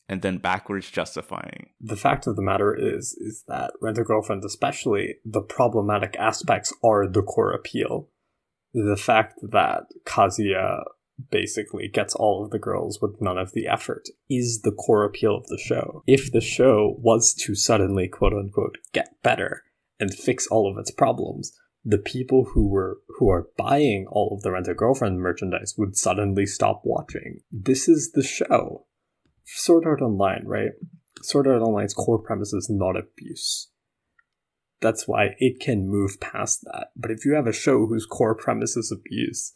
and 0.08 0.22
then 0.22 0.38
backwards 0.38 0.92
justifying. 0.92 1.70
The 1.80 1.96
fact 1.96 2.28
of 2.28 2.36
the 2.36 2.42
matter 2.42 2.76
is 2.76 3.14
is 3.14 3.44
that 3.48 3.72
Rent 3.82 3.98
a 3.98 4.04
Girlfriend 4.04 4.44
especially 4.44 5.16
the 5.26 5.42
problematic 5.42 6.16
aspects 6.18 6.74
are 6.84 7.08
the 7.08 7.24
core 7.24 7.52
appeal. 7.52 8.10
The 8.74 8.98
fact 8.98 9.40
that 9.42 9.84
Kazuya 10.06 10.84
basically 11.30 11.88
gets 11.88 12.16
all 12.16 12.44
of 12.44 12.52
the 12.52 12.60
girls 12.60 13.00
with 13.02 13.22
none 13.22 13.38
of 13.38 13.54
the 13.54 13.68
effort 13.68 14.10
is 14.30 14.62
the 14.64 14.72
core 14.72 15.06
appeal 15.06 15.38
of 15.38 15.48
the 15.48 15.60
show. 15.60 16.04
If 16.08 16.32
the 16.32 16.42
show 16.42 16.96
was 17.00 17.34
to 17.46 17.56
suddenly 17.56 18.08
quote 18.08 18.34
unquote 18.34 18.78
get 18.94 19.22
better 19.24 19.64
and 20.00 20.14
fix 20.14 20.48
all 20.48 20.70
of 20.70 20.78
its 20.78 20.92
problems, 20.92 21.58
the 21.86 21.98
people 21.98 22.46
who 22.54 22.70
were 22.70 23.00
who 23.18 23.30
are 23.30 23.48
buying 23.58 24.06
all 24.10 24.34
of 24.36 24.42
the 24.42 24.52
rent 24.52 24.68
a 24.68 24.74
girlfriend 24.74 25.20
merchandise 25.20 25.76
would 25.78 25.98
suddenly 25.98 26.46
stop 26.46 26.82
watching. 26.84 27.40
This 27.52 27.88
is 27.90 28.12
the 28.14 28.24
show. 28.24 28.86
Sword 29.46 29.86
Art 29.86 30.02
Online, 30.02 30.44
right? 30.46 30.72
Sword 31.22 31.48
Art 31.48 31.62
Online's 31.62 31.94
core 31.94 32.20
premise 32.20 32.54
is 32.54 32.70
not 32.70 32.98
abuse. 32.98 33.70
That's 34.82 35.08
why 35.08 35.36
it 35.40 35.60
can 35.60 35.88
move 35.88 36.20
past 36.20 36.62
that. 36.66 36.88
But 36.96 37.12
if 37.12 37.26
you 37.26 37.34
have 37.36 37.48
a 37.48 37.54
show 37.54 37.86
whose 37.86 38.06
core 38.06 38.36
premise 38.36 38.76
is 38.76 38.92
abuse, 38.92 39.54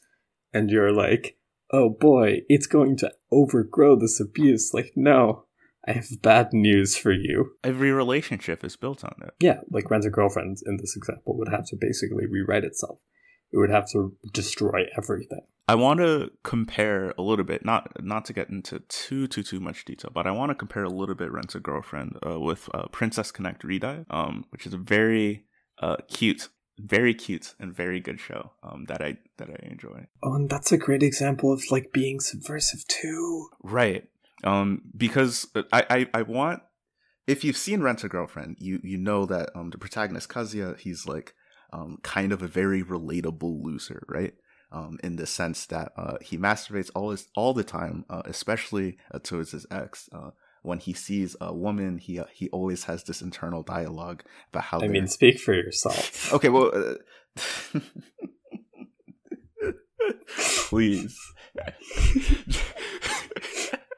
and 0.54 0.70
you're 0.70 0.94
like, 0.94 1.38
oh 1.72 1.90
boy, 1.90 2.42
it's 2.48 2.68
going 2.68 2.98
to 2.98 3.14
overgrow 3.32 3.98
this 3.98 4.20
abuse, 4.20 4.74
like, 4.74 4.94
no, 4.96 5.47
I 5.88 5.94
have 5.94 6.22
bad 6.22 6.52
news 6.52 6.98
for 6.98 7.14
you. 7.14 7.54
Every 7.64 7.92
relationship 7.92 8.64
is 8.66 8.76
built 8.76 9.06
on 9.06 9.16
it. 9.24 9.34
Yeah, 9.40 9.62
like 9.72 9.90
Rent 9.90 10.06
a 10.06 10.10
Girlfriend 10.10 10.58
in 10.66 10.78
this 10.78 10.98
example 10.98 11.38
would 11.38 11.48
have 11.48 11.66
to 11.68 11.78
basically 11.80 12.26
rewrite 12.26 12.66
itself. 12.66 13.00
It 13.54 13.58
would 13.58 13.70
have 13.70 13.90
to 13.92 14.14
destroy 14.34 14.88
everything. 14.98 15.42
I 15.70 15.76
want 15.76 16.00
to 16.00 16.32
compare 16.44 17.14
a 17.18 17.22
little 17.22 17.46
bit, 17.46 17.64
not 17.64 18.04
not 18.04 18.26
to 18.26 18.34
get 18.34 18.50
into 18.50 18.80
too 18.90 19.28
too 19.28 19.44
too 19.44 19.60
much 19.62 19.86
detail, 19.86 20.12
but 20.14 20.28
I 20.28 20.32
want 20.32 20.50
to 20.50 20.56
compare 20.56 20.84
a 20.84 20.90
little 20.90 21.16
bit 21.16 21.32
Rent 21.32 21.56
a 21.56 21.60
Girlfriend 21.60 22.18
uh, 22.26 22.40
with 22.40 22.70
uh, 22.74 22.88
Princess 22.88 23.32
Connect 23.32 23.64
Redive, 23.64 24.06
um, 24.10 24.46
which 24.50 24.66
is 24.66 24.74
a 24.74 24.78
very 24.78 25.46
uh, 25.82 25.98
cute, 26.10 26.50
very 26.78 27.14
cute 27.14 27.56
and 27.60 27.74
very 27.74 28.02
good 28.02 28.20
show 28.20 28.52
um, 28.64 28.86
that 28.86 29.02
I 29.02 29.18
that 29.38 29.50
I 29.50 29.66
enjoy. 29.66 30.08
Oh, 30.24 30.34
and 30.36 30.50
that's 30.50 30.74
a 30.74 30.78
great 30.78 31.04
example 31.04 31.54
of 31.54 31.64
like 31.72 31.94
being 31.94 32.20
subversive 32.20 32.86
too. 32.88 33.48
Right 33.64 34.10
um, 34.44 34.82
because 34.96 35.48
I, 35.72 35.86
I, 35.90 36.08
I 36.14 36.22
want 36.24 36.62
if 37.28 37.44
you've 37.44 37.58
seen 37.58 37.82
Rent 37.82 38.04
a 38.04 38.10
Girlfriend, 38.10 38.58
you 38.60 38.80
you 38.84 38.98
know 38.98 39.26
that 39.26 39.50
um, 39.54 39.70
the 39.70 39.78
protagonist 39.78 40.30
Kazuya, 40.30 40.80
he's 40.80 41.06
like 41.06 41.36
um, 41.74 42.00
kind 42.02 42.32
of 42.32 42.42
a 42.42 42.48
very 42.48 42.82
relatable 42.82 43.62
loser, 43.64 44.04
right? 44.08 44.34
Um, 44.72 44.98
in 45.04 45.16
the 45.16 45.26
sense 45.26 45.66
that 45.68 45.94
uh, 45.96 46.18
he 46.22 46.38
masturbates 46.38 46.90
all 46.94 47.12
his, 47.12 47.28
all 47.36 47.54
the 47.54 47.64
time, 47.64 48.04
uh, 48.10 48.24
especially 48.26 48.98
uh, 49.14 49.20
towards 49.20 49.52
his 49.52 49.66
ex. 49.72 50.10
Uh, 50.12 50.32
when 50.62 50.80
he 50.80 50.92
sees 50.92 51.36
a 51.40 51.54
woman, 51.54 51.98
he 51.98 52.20
uh, 52.20 52.26
he 52.34 52.50
always 52.50 52.86
has 52.86 53.04
this 53.04 53.22
internal 53.22 53.64
dialogue 53.64 54.24
about 54.52 54.64
how. 54.64 54.82
I 54.82 54.88
mean, 54.88 55.08
speak 55.08 55.40
for 55.40 55.54
yourself. 55.54 56.34
okay, 56.34 56.50
well, 56.50 56.72
uh, 56.74 56.96
please. 60.70 61.18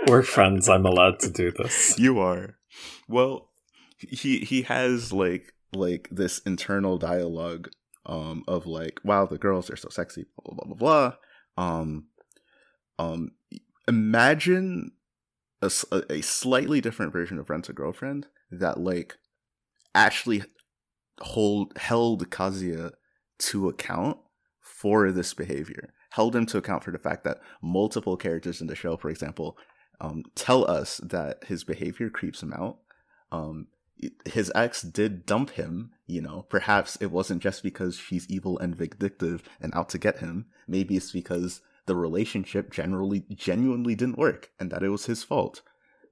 We're 0.09 0.23
friends. 0.23 0.67
I'm 0.67 0.87
allowed 0.87 1.19
to 1.19 1.29
do 1.29 1.51
this. 1.51 1.99
You 1.99 2.17
are. 2.17 2.57
Well, 3.07 3.51
he 3.99 4.39
he 4.39 4.63
has 4.63 5.13
like 5.13 5.53
like 5.71 6.07
this 6.09 6.39
internal 6.39 6.97
dialogue 6.97 7.69
um 8.07 8.43
of 8.47 8.65
like 8.65 8.99
wow 9.03 9.27
the 9.27 9.37
girls 9.37 9.69
are 9.69 9.75
so 9.75 9.87
sexy 9.89 10.25
blah 10.35 10.55
blah 10.55 10.73
blah 10.73 11.13
blah 11.57 11.63
um 11.63 12.07
um 12.97 13.29
imagine 13.87 14.89
a, 15.61 15.69
a 16.09 16.21
slightly 16.21 16.81
different 16.81 17.13
version 17.13 17.37
of 17.37 17.47
rent 17.51 17.69
a 17.69 17.73
girlfriend 17.73 18.25
that 18.49 18.79
like 18.79 19.17
actually 19.93 20.41
hold 21.19 21.77
held 21.77 22.31
Kazuya 22.31 22.93
to 23.37 23.69
account 23.69 24.17
for 24.59 25.11
this 25.11 25.35
behavior 25.35 25.93
held 26.11 26.35
him 26.35 26.47
to 26.47 26.57
account 26.57 26.83
for 26.83 26.89
the 26.89 26.97
fact 26.97 27.23
that 27.25 27.41
multiple 27.61 28.17
characters 28.17 28.59
in 28.59 28.65
the 28.65 28.75
show 28.75 28.97
for 28.97 29.11
example 29.11 29.55
um, 30.01 30.23
tell 30.35 30.69
us 30.69 30.97
that 30.97 31.45
his 31.45 31.63
behavior 31.63 32.09
creeps 32.09 32.41
him 32.41 32.53
out. 32.53 32.77
Um, 33.31 33.67
his 34.25 34.51
ex 34.55 34.81
did 34.81 35.25
dump 35.25 35.51
him, 35.51 35.91
you 36.07 36.21
know, 36.21 36.45
perhaps 36.49 36.95
it 36.97 37.07
wasn't 37.07 37.43
just 37.43 37.63
because 37.63 37.97
she's 37.97 38.29
evil 38.29 38.57
and 38.59 38.75
vindictive 38.75 39.43
and 39.59 39.73
out 39.75 39.89
to 39.89 39.97
get 39.97 40.19
him. 40.19 40.45
Maybe 40.67 40.95
it's 40.95 41.11
because 41.11 41.61
the 41.85 41.95
relationship 41.95 42.71
generally 42.71 43.25
genuinely 43.33 43.95
didn't 43.95 44.17
work 44.17 44.51
and 44.59 44.71
that 44.71 44.83
it 44.83 44.89
was 44.89 45.07
his 45.07 45.23
fault. 45.23 45.61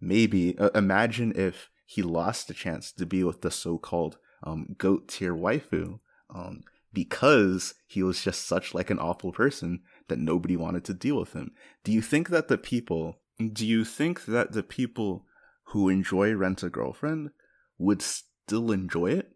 Maybe 0.01 0.57
uh, 0.57 0.69
imagine 0.75 1.31
if 1.35 1.69
he 1.85 2.01
lost 2.01 2.47
the 2.47 2.53
chance 2.53 2.91
to 2.91 3.05
be 3.05 3.23
with 3.23 3.41
the 3.41 3.51
so-called 3.51 4.17
um, 4.43 4.75
goat 4.77 5.07
tier 5.07 5.33
waifu 5.33 5.99
um, 6.33 6.63
because 6.93 7.75
he 7.87 8.03
was 8.03 8.21
just 8.21 8.45
such 8.45 8.73
like 8.73 8.89
an 8.89 8.99
awful 8.99 9.31
person 9.31 9.81
that 10.09 10.19
nobody 10.19 10.57
wanted 10.57 10.83
to 10.85 10.93
deal 10.93 11.17
with 11.17 11.33
him. 11.33 11.51
Do 11.83 11.91
you 11.91 12.01
think 12.01 12.29
that 12.29 12.49
the 12.49 12.57
people 12.57 13.19
do 13.53 13.65
you 13.65 13.85
think 13.85 14.25
that 14.25 14.51
the 14.51 14.63
people 14.63 15.25
who 15.65 15.89
enjoy 15.89 16.33
Rent 16.33 16.63
a 16.63 16.69
Girlfriend 16.69 17.31
would 17.77 18.01
still 18.01 18.71
enjoy 18.71 19.11
it? 19.11 19.31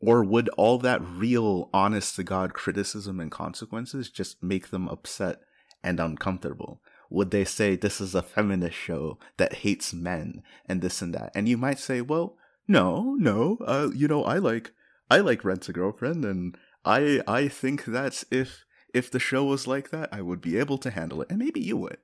Or 0.00 0.22
would 0.22 0.48
all 0.50 0.78
that 0.78 1.02
real, 1.02 1.70
honest 1.72 2.16
to 2.16 2.22
God 2.22 2.52
criticism 2.52 3.20
and 3.20 3.30
consequences 3.30 4.10
just 4.10 4.42
make 4.42 4.68
them 4.68 4.88
upset 4.88 5.40
and 5.82 5.98
uncomfortable? 5.98 6.82
Would 7.10 7.30
they 7.30 7.44
say 7.44 7.74
this 7.74 8.00
is 8.00 8.14
a 8.14 8.22
feminist 8.22 8.76
show 8.76 9.18
that 9.36 9.54
hates 9.54 9.94
men 9.94 10.42
and 10.66 10.82
this 10.82 11.00
and 11.00 11.14
that? 11.14 11.32
And 11.34 11.48
you 11.48 11.56
might 11.56 11.78
say, 11.78 12.00
well, 12.00 12.36
no, 12.66 13.14
no, 13.18 13.58
uh, 13.64 13.90
you 13.94 14.08
know, 14.08 14.24
I 14.24 14.38
like 14.38 14.72
I 15.10 15.18
like 15.18 15.44
Rent 15.44 15.68
a 15.68 15.72
Girlfriend, 15.72 16.24
and 16.24 16.56
I 16.84 17.20
I 17.26 17.48
think 17.48 17.84
that 17.84 18.24
if 18.30 18.64
if 18.94 19.10
the 19.10 19.18
show 19.18 19.44
was 19.44 19.66
like 19.66 19.90
that, 19.90 20.08
I 20.12 20.22
would 20.22 20.40
be 20.40 20.58
able 20.58 20.78
to 20.78 20.90
handle 20.90 21.20
it, 21.22 21.28
and 21.30 21.38
maybe 21.38 21.60
you 21.60 21.76
would. 21.76 21.98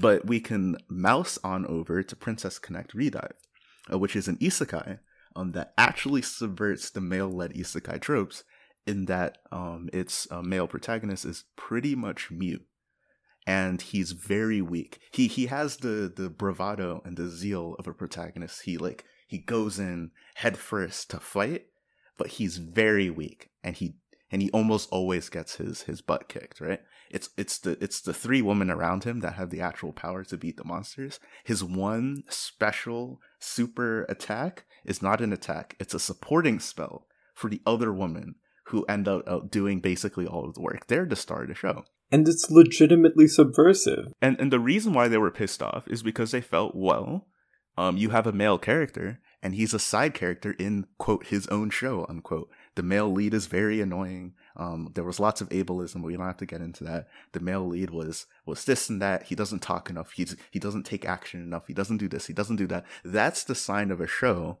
But 0.00 0.26
we 0.26 0.40
can 0.40 0.76
mouse 0.88 1.38
on 1.42 1.66
over 1.66 2.02
to 2.02 2.16
Princess 2.16 2.58
Connect 2.58 2.94
Redive, 2.94 3.32
uh, 3.92 3.98
which 3.98 4.14
is 4.14 4.28
an 4.28 4.36
isekai 4.36 4.98
um, 5.34 5.52
that 5.52 5.72
actually 5.76 6.22
subverts 6.22 6.90
the 6.90 7.00
male-led 7.00 7.54
isekai 7.54 8.00
tropes 8.00 8.44
in 8.86 9.06
that 9.06 9.38
um, 9.52 9.88
its 9.92 10.26
uh, 10.30 10.42
male 10.42 10.66
protagonist 10.66 11.24
is 11.24 11.44
pretty 11.56 11.94
much 11.94 12.30
mute 12.30 12.64
and 13.48 13.80
he's 13.80 14.12
very 14.12 14.60
weak. 14.60 15.00
He 15.10 15.26
he 15.26 15.46
has 15.46 15.78
the 15.78 16.12
the 16.14 16.28
bravado 16.28 17.00
and 17.04 17.16
the 17.16 17.28
zeal 17.28 17.76
of 17.78 17.86
a 17.86 17.94
protagonist. 17.94 18.62
He 18.62 18.76
like 18.76 19.06
he 19.26 19.38
goes 19.38 19.78
in 19.78 20.10
head 20.34 20.58
first 20.58 21.10
to 21.10 21.18
fight, 21.18 21.66
but 22.18 22.26
he's 22.28 22.58
very 22.58 23.08
weak 23.08 23.48
and 23.64 23.74
he 23.74 23.94
and 24.30 24.42
he 24.42 24.50
almost 24.50 24.88
always 24.90 25.28
gets 25.28 25.56
his 25.56 25.82
his 25.82 26.00
butt 26.00 26.28
kicked, 26.28 26.60
right? 26.60 26.80
It's 27.10 27.30
it's 27.36 27.58
the 27.58 27.82
it's 27.82 28.00
the 28.00 28.14
three 28.14 28.42
women 28.42 28.70
around 28.70 29.04
him 29.04 29.20
that 29.20 29.34
have 29.34 29.50
the 29.50 29.60
actual 29.60 29.92
power 29.92 30.24
to 30.24 30.36
beat 30.36 30.56
the 30.56 30.64
monsters. 30.64 31.20
His 31.44 31.64
one 31.64 32.24
special 32.28 33.20
super 33.38 34.04
attack 34.08 34.64
is 34.84 35.02
not 35.02 35.20
an 35.20 35.32
attack, 35.32 35.76
it's 35.78 35.94
a 35.94 36.00
supporting 36.00 36.60
spell 36.60 37.06
for 37.34 37.48
the 37.48 37.62
other 37.66 37.92
women 37.92 38.36
who 38.66 38.84
end 38.84 39.08
up 39.08 39.50
doing 39.50 39.80
basically 39.80 40.26
all 40.26 40.44
of 40.44 40.54
the 40.54 40.60
work. 40.60 40.86
They're 40.88 41.06
the 41.06 41.16
star 41.16 41.42
of 41.42 41.48
the 41.48 41.54
show 41.54 41.84
and 42.10 42.26
it's 42.28 42.50
legitimately 42.50 43.26
subversive. 43.28 44.12
And 44.20 44.38
and 44.40 44.52
the 44.52 44.60
reason 44.60 44.92
why 44.92 45.08
they 45.08 45.18
were 45.18 45.30
pissed 45.30 45.62
off 45.62 45.86
is 45.88 46.02
because 46.02 46.30
they 46.30 46.40
felt, 46.40 46.74
well, 46.74 47.26
um, 47.76 47.96
you 47.96 48.10
have 48.10 48.26
a 48.26 48.32
male 48.32 48.58
character 48.58 49.20
and 49.42 49.54
he's 49.54 49.74
a 49.74 49.78
side 49.78 50.14
character 50.14 50.52
in 50.58 50.86
quote 50.98 51.26
his 51.26 51.46
own 51.48 51.70
show 51.70 52.06
unquote. 52.08 52.50
The 52.78 52.84
male 52.84 53.10
lead 53.10 53.34
is 53.34 53.48
very 53.48 53.80
annoying. 53.80 54.34
Um, 54.54 54.92
there 54.94 55.02
was 55.02 55.18
lots 55.18 55.40
of 55.40 55.48
ableism, 55.48 55.94
but 55.94 56.04
we 56.04 56.16
don't 56.16 56.24
have 56.24 56.36
to 56.36 56.46
get 56.46 56.60
into 56.60 56.84
that. 56.84 57.08
The 57.32 57.40
male 57.40 57.66
lead 57.66 57.90
was 57.90 58.26
was 58.46 58.64
this 58.66 58.88
and 58.88 59.02
that. 59.02 59.24
He 59.24 59.34
doesn't 59.34 59.62
talk 59.62 59.90
enough. 59.90 60.12
He's 60.12 60.36
he 60.52 60.60
doesn't 60.60 60.84
take 60.84 61.04
action 61.04 61.42
enough. 61.42 61.66
He 61.66 61.74
doesn't 61.74 61.96
do 61.96 62.06
this. 62.06 62.28
He 62.28 62.32
doesn't 62.32 62.54
do 62.54 62.68
that. 62.68 62.84
That's 63.04 63.42
the 63.42 63.56
sign 63.56 63.90
of 63.90 64.00
a 64.00 64.06
show 64.06 64.60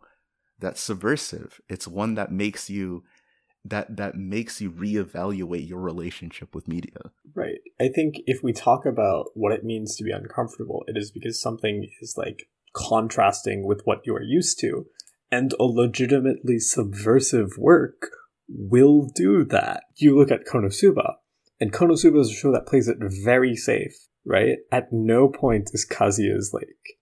that's 0.58 0.80
subversive. 0.80 1.60
It's 1.68 1.86
one 1.86 2.16
that 2.16 2.32
makes 2.32 2.68
you 2.68 3.04
that 3.64 3.96
that 3.98 4.16
makes 4.16 4.60
you 4.60 4.72
reevaluate 4.72 5.68
your 5.68 5.78
relationship 5.78 6.56
with 6.56 6.66
media. 6.66 7.12
Right. 7.36 7.60
I 7.80 7.86
think 7.86 8.16
if 8.26 8.42
we 8.42 8.52
talk 8.52 8.84
about 8.84 9.26
what 9.34 9.52
it 9.52 9.62
means 9.62 9.94
to 9.94 10.02
be 10.02 10.10
uncomfortable, 10.10 10.82
it 10.88 10.96
is 10.96 11.12
because 11.12 11.40
something 11.40 11.88
is 12.02 12.16
like 12.16 12.48
contrasting 12.72 13.64
with 13.64 13.82
what 13.84 14.00
you 14.04 14.16
are 14.16 14.22
used 14.24 14.58
to. 14.62 14.86
And 15.30 15.52
a 15.58 15.64
legitimately 15.64 16.58
subversive 16.58 17.58
work 17.58 18.10
will 18.48 19.10
do 19.14 19.44
that. 19.44 19.84
You 19.96 20.16
look 20.16 20.30
at 20.30 20.46
Konosuba, 20.46 21.16
and 21.60 21.72
Konosuba 21.72 22.20
is 22.20 22.30
a 22.30 22.34
show 22.34 22.52
that 22.52 22.66
plays 22.66 22.88
it 22.88 22.98
very 23.00 23.54
safe, 23.54 23.94
right? 24.24 24.58
At 24.72 24.92
no 24.92 25.28
point 25.28 25.70
is 25.72 25.86
Kazuya's 25.86 26.52
like 26.54 26.98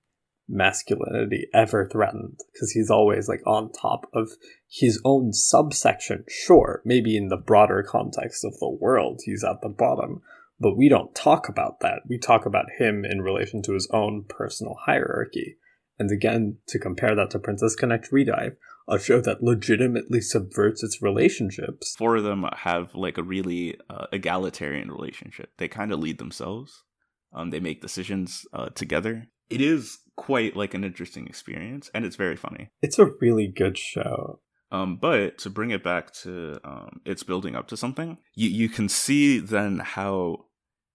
masculinity 0.49 1.49
ever 1.53 1.89
threatened 1.91 2.39
because 2.53 2.71
he's 2.71 2.91
always 2.91 3.29
like 3.29 3.43
on 3.47 3.73
top 3.73 4.07
of 4.13 4.31
his 4.69 5.01
own 5.05 5.33
subsection. 5.33 6.25
Sure, 6.29 6.83
maybe 6.85 7.17
in 7.17 7.29
the 7.29 7.37
broader 7.37 7.83
context 7.83 8.45
of 8.45 8.59
the 8.59 8.71
world, 8.71 9.21
he's 9.25 9.45
at 9.45 9.61
the 9.63 9.69
bottom, 9.69 10.23
but 10.59 10.77
we 10.77 10.89
don't 10.89 11.15
talk 11.15 11.49
about 11.49 11.81
that. 11.81 12.01
We 12.09 12.19
talk 12.19 12.47
about 12.47 12.67
him 12.79 13.05
in 13.05 13.23
relation 13.23 13.63
to 13.63 13.75
his 13.75 13.89
own 13.93 14.25
personal 14.29 14.77
hierarchy. 14.87 15.59
And 15.99 16.11
again, 16.11 16.59
to 16.69 16.79
compare 16.79 17.15
that 17.15 17.31
to 17.31 17.39
Princess 17.39 17.75
Connect 17.75 18.11
Redive, 18.11 18.57
a 18.89 18.99
show 18.99 19.21
that 19.21 19.43
legitimately 19.43 20.21
subverts 20.21 20.83
its 20.83 21.03
relationships. 21.03 21.95
Four 21.97 22.17
of 22.17 22.25
them 22.25 22.45
have 22.59 22.95
like 22.95 23.19
a 23.19 23.23
really 23.23 23.79
uh, 23.91 24.07
egalitarian 24.13 24.91
relationship. 24.91 25.51
They 25.59 25.69
kind 25.69 25.93
of 25.93 25.99
lead 25.99 26.19
themselves. 26.19 26.85
Um, 27.33 27.51
they 27.51 27.61
make 27.61 27.83
decisions 27.83 28.47
uh, 28.53 28.69
together. 28.71 29.27
It 29.51 29.61
is 29.61 29.99
quite 30.17 30.57
like 30.57 30.75
an 30.75 30.85
interesting 30.85 31.27
experience, 31.27 31.91
and 31.95 32.05
it's 32.05 32.17
very 32.17 32.37
funny. 32.37 32.71
It's 32.83 32.99
a 32.99 33.11
really 33.21 33.49
good 33.49 33.77
show. 33.77 34.41
Um, 34.73 34.97
but 34.97 35.39
to 35.39 35.51
bring 35.51 35.71
it 35.71 35.85
back 35.85 36.13
to 36.23 36.59
um, 36.65 37.01
it's 37.05 37.23
building 37.23 37.55
up 37.55 37.69
to 37.69 37.77
something, 37.77 38.19
you 38.35 38.49
you 38.49 38.69
can 38.69 38.89
see 38.89 39.39
then 39.39 39.79
how 39.79 40.47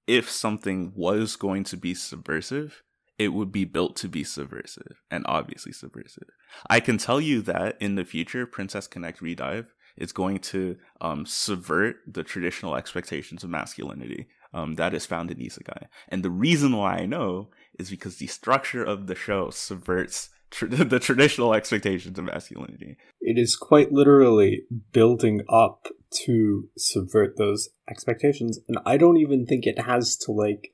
if 0.08 0.30
something 0.30 0.92
was 0.96 1.36
going 1.36 1.64
to 1.66 1.78
be 1.78 1.94
subversive, 1.94 2.84
it 3.22 3.34
would 3.34 3.52
be 3.52 3.66
built 3.66 3.96
to 3.96 4.08
be 4.08 4.24
subversive 4.24 5.04
and 5.12 5.24
obviously 5.28 5.72
subversive. 5.72 6.30
I 6.68 6.80
can 6.80 6.98
tell 6.98 7.22
you 7.22 7.44
that 7.44 7.78
in 7.80 7.94
the 7.94 8.04
future, 8.04 8.48
Princess 8.48 8.88
Connect 8.88 9.22
Redive 9.22 9.68
is 9.96 10.12
going 10.12 10.40
to 10.40 10.78
um, 11.02 11.28
subvert 11.28 11.98
the 12.08 12.24
traditional 12.24 12.76
expectations 12.76 13.44
of 13.44 13.52
masculinity 13.52 14.28
um, 14.56 14.74
that 14.76 14.96
is 14.96 15.06
found 15.06 15.30
in 15.30 15.38
Isekai. 15.38 15.86
And 16.10 16.24
the 16.24 16.32
reason 16.32 16.76
why 16.76 16.96
I 16.96 17.06
know 17.06 17.50
is 17.78 17.92
because 17.92 18.18
the 18.18 18.26
structure 18.26 18.84
of 18.84 19.06
the 19.06 19.16
show 19.16 19.52
subverts 19.52 20.30
the 20.62 21.00
traditional 21.00 21.54
expectations 21.54 22.18
of 22.18 22.26
masculinity. 22.26 22.98
It 23.22 23.38
is 23.38 23.56
quite 23.56 23.94
literally 23.94 24.64
building 24.92 25.42
up 25.48 25.88
to 26.26 26.70
subvert 26.76 27.38
those 27.38 27.70
expectations. 27.88 28.60
And 28.68 28.80
I 28.84 28.98
don't 28.98 29.18
even 29.18 29.46
think 29.46 29.66
it 29.66 29.80
has 29.80 30.18
to 30.26 30.32
like 30.32 30.74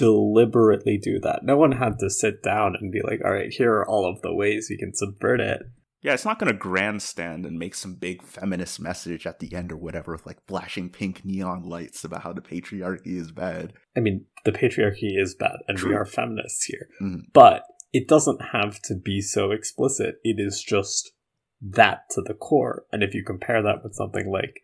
deliberately 0.00 0.96
do 0.96 1.20
that. 1.20 1.44
No 1.44 1.58
one 1.58 1.72
had 1.72 1.98
to 1.98 2.08
sit 2.08 2.42
down 2.42 2.74
and 2.80 2.90
be 2.90 3.02
like, 3.02 3.20
all 3.22 3.32
right, 3.32 3.52
here 3.52 3.74
are 3.74 3.86
all 3.86 4.06
of 4.06 4.22
the 4.22 4.34
ways 4.34 4.68
we 4.70 4.78
can 4.78 4.94
subvert 4.94 5.40
it. 5.40 5.60
Yeah, 6.00 6.14
it's 6.14 6.24
not 6.24 6.38
going 6.38 6.50
to 6.50 6.58
grandstand 6.58 7.44
and 7.44 7.58
make 7.58 7.74
some 7.74 7.96
big 7.96 8.22
feminist 8.22 8.80
message 8.80 9.26
at 9.26 9.40
the 9.40 9.54
end 9.54 9.70
or 9.70 9.76
whatever 9.76 10.12
with 10.12 10.24
like 10.24 10.38
flashing 10.46 10.88
pink 10.88 11.22
neon 11.22 11.62
lights 11.62 12.02
about 12.02 12.22
how 12.22 12.32
the 12.32 12.40
patriarchy 12.40 13.18
is 13.18 13.30
bad. 13.30 13.74
I 13.94 14.00
mean, 14.00 14.24
the 14.46 14.52
patriarchy 14.52 15.20
is 15.20 15.34
bad 15.34 15.56
and 15.68 15.76
True. 15.76 15.90
we 15.90 15.96
are 15.96 16.06
feminists 16.06 16.64
here. 16.64 16.88
Mm-hmm. 17.02 17.28
But 17.34 17.64
it 17.92 18.08
doesn't 18.08 18.40
have 18.52 18.80
to 18.84 18.94
be 18.94 19.20
so 19.20 19.50
explicit. 19.50 20.14
It 20.24 20.36
is 20.38 20.64
just 20.66 21.12
that 21.60 22.04
to 22.12 22.22
the 22.22 22.32
core. 22.32 22.84
And 22.90 23.02
if 23.02 23.14
you 23.14 23.22
compare 23.22 23.62
that 23.62 23.84
with 23.84 23.94
something 23.94 24.32
like 24.32 24.62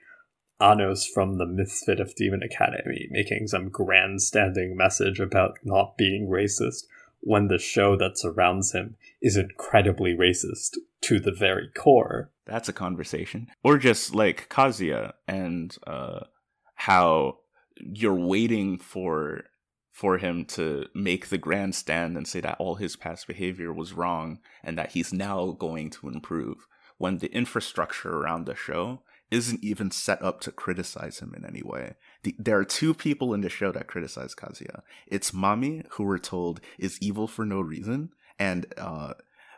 Anos 0.61 1.07
from 1.07 1.38
the 1.38 1.46
Misfit 1.46 2.00
of 2.00 2.14
Demon 2.14 2.42
Academy 2.42 3.09
making 3.11 3.48
some 3.48 3.68
grandstanding 3.68 4.76
message 4.76 5.20
about 5.20 5.59
not 5.64 5.96
being 5.96 6.28
racist, 6.28 6.84
when 7.20 7.48
the 7.48 7.59
show 7.59 7.96
that 7.96 8.16
surrounds 8.16 8.72
him 8.72 8.96
is 9.20 9.36
incredibly 9.36 10.14
racist 10.14 10.76
to 11.00 11.18
the 11.18 11.32
very 11.32 11.68
core. 11.76 12.30
That's 12.46 12.68
a 12.68 12.72
conversation. 12.72 13.48
Or 13.64 13.78
just 13.78 14.14
like 14.14 14.48
Kazuya 14.48 15.12
and 15.26 15.76
uh, 15.86 16.20
how 16.76 17.38
you're 17.78 18.14
waiting 18.14 18.78
for 18.78 19.42
for 19.92 20.18
him 20.18 20.44
to 20.44 20.86
make 20.94 21.28
the 21.28 21.38
grandstand 21.38 22.16
and 22.16 22.28
say 22.28 22.38
that 22.38 22.57
all 22.59 22.74
his 22.74 22.96
past 22.96 23.26
behavior 23.26 23.72
was 23.72 23.94
wrong 23.94 24.38
and 24.62 24.76
that 24.76 24.92
he's 24.92 25.11
now 25.11 25.57
going 25.59 25.88
to 25.88 26.09
improve 26.09 26.66
when 26.98 27.18
the 27.18 27.32
infrastructure 27.32 28.11
around 28.11 28.44
the 28.44 28.54
show 28.54 29.00
isn't 29.31 29.62
even 29.62 29.91
set 29.91 30.22
up 30.22 30.41
to 30.41 30.53
criticize 30.53 31.18
him 31.18 31.35
in 31.37 31.45
any 31.45 31.62
way. 31.62 31.95
The, 32.22 32.35
there 32.39 32.59
are 32.59 32.64
two 32.64 32.95
people 32.95 33.35
in 33.35 33.41
the 33.41 33.49
show 33.49 33.72
that 33.72 33.89
criticize 33.89 34.35
Kazuya. 34.35 34.83
It's 35.07 35.33
Mami, 35.33 35.87
who 35.91 36.05
we're 36.05 36.18
told 36.18 36.61
is 36.79 36.99
evil 37.01 37.27
for 37.27 37.45
no 37.45 37.61
reason, 37.61 38.11
and 38.39 38.66
uh, 38.77 39.14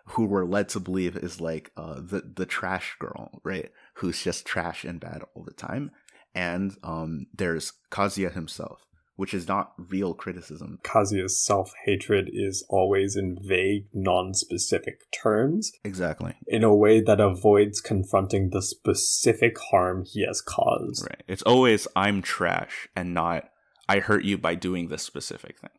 who 0.06 0.24
we're 0.24 0.44
led 0.44 0.68
to 0.70 0.80
believe 0.80 1.16
is 1.16 1.40
like 1.40 1.70
uh, 1.76 2.00
the 2.00 2.22
the 2.34 2.46
trash 2.46 2.96
girl, 2.98 3.40
right? 3.44 3.70
Who's 3.94 4.22
just 4.22 4.46
trash 4.46 4.84
and 4.84 5.00
bad 5.00 5.22
all 5.34 5.44
the 5.44 5.52
time. 5.52 5.90
And 6.34 6.76
um, 6.82 7.26
there's 7.34 7.72
Kazuya 7.90 8.32
himself, 8.32 8.86
which 9.18 9.34
is 9.34 9.48
not 9.48 9.72
real 9.76 10.14
criticism. 10.14 10.78
Kazuya's 10.84 11.44
self 11.44 11.72
hatred 11.84 12.30
is 12.32 12.64
always 12.68 13.16
in 13.16 13.36
vague, 13.42 13.88
non 13.92 14.32
specific 14.32 15.10
terms. 15.10 15.72
Exactly. 15.82 16.34
In 16.46 16.62
a 16.62 16.72
way 16.72 17.00
that 17.00 17.18
avoids 17.18 17.80
confronting 17.80 18.50
the 18.50 18.62
specific 18.62 19.58
harm 19.72 20.04
he 20.04 20.24
has 20.24 20.40
caused. 20.40 21.02
Right. 21.02 21.24
It's 21.26 21.42
always, 21.42 21.88
I'm 21.96 22.22
trash, 22.22 22.88
and 22.94 23.12
not, 23.12 23.50
I 23.88 23.98
hurt 23.98 24.22
you 24.22 24.38
by 24.38 24.54
doing 24.54 24.86
this 24.86 25.02
specific 25.02 25.58
thing. 25.58 25.70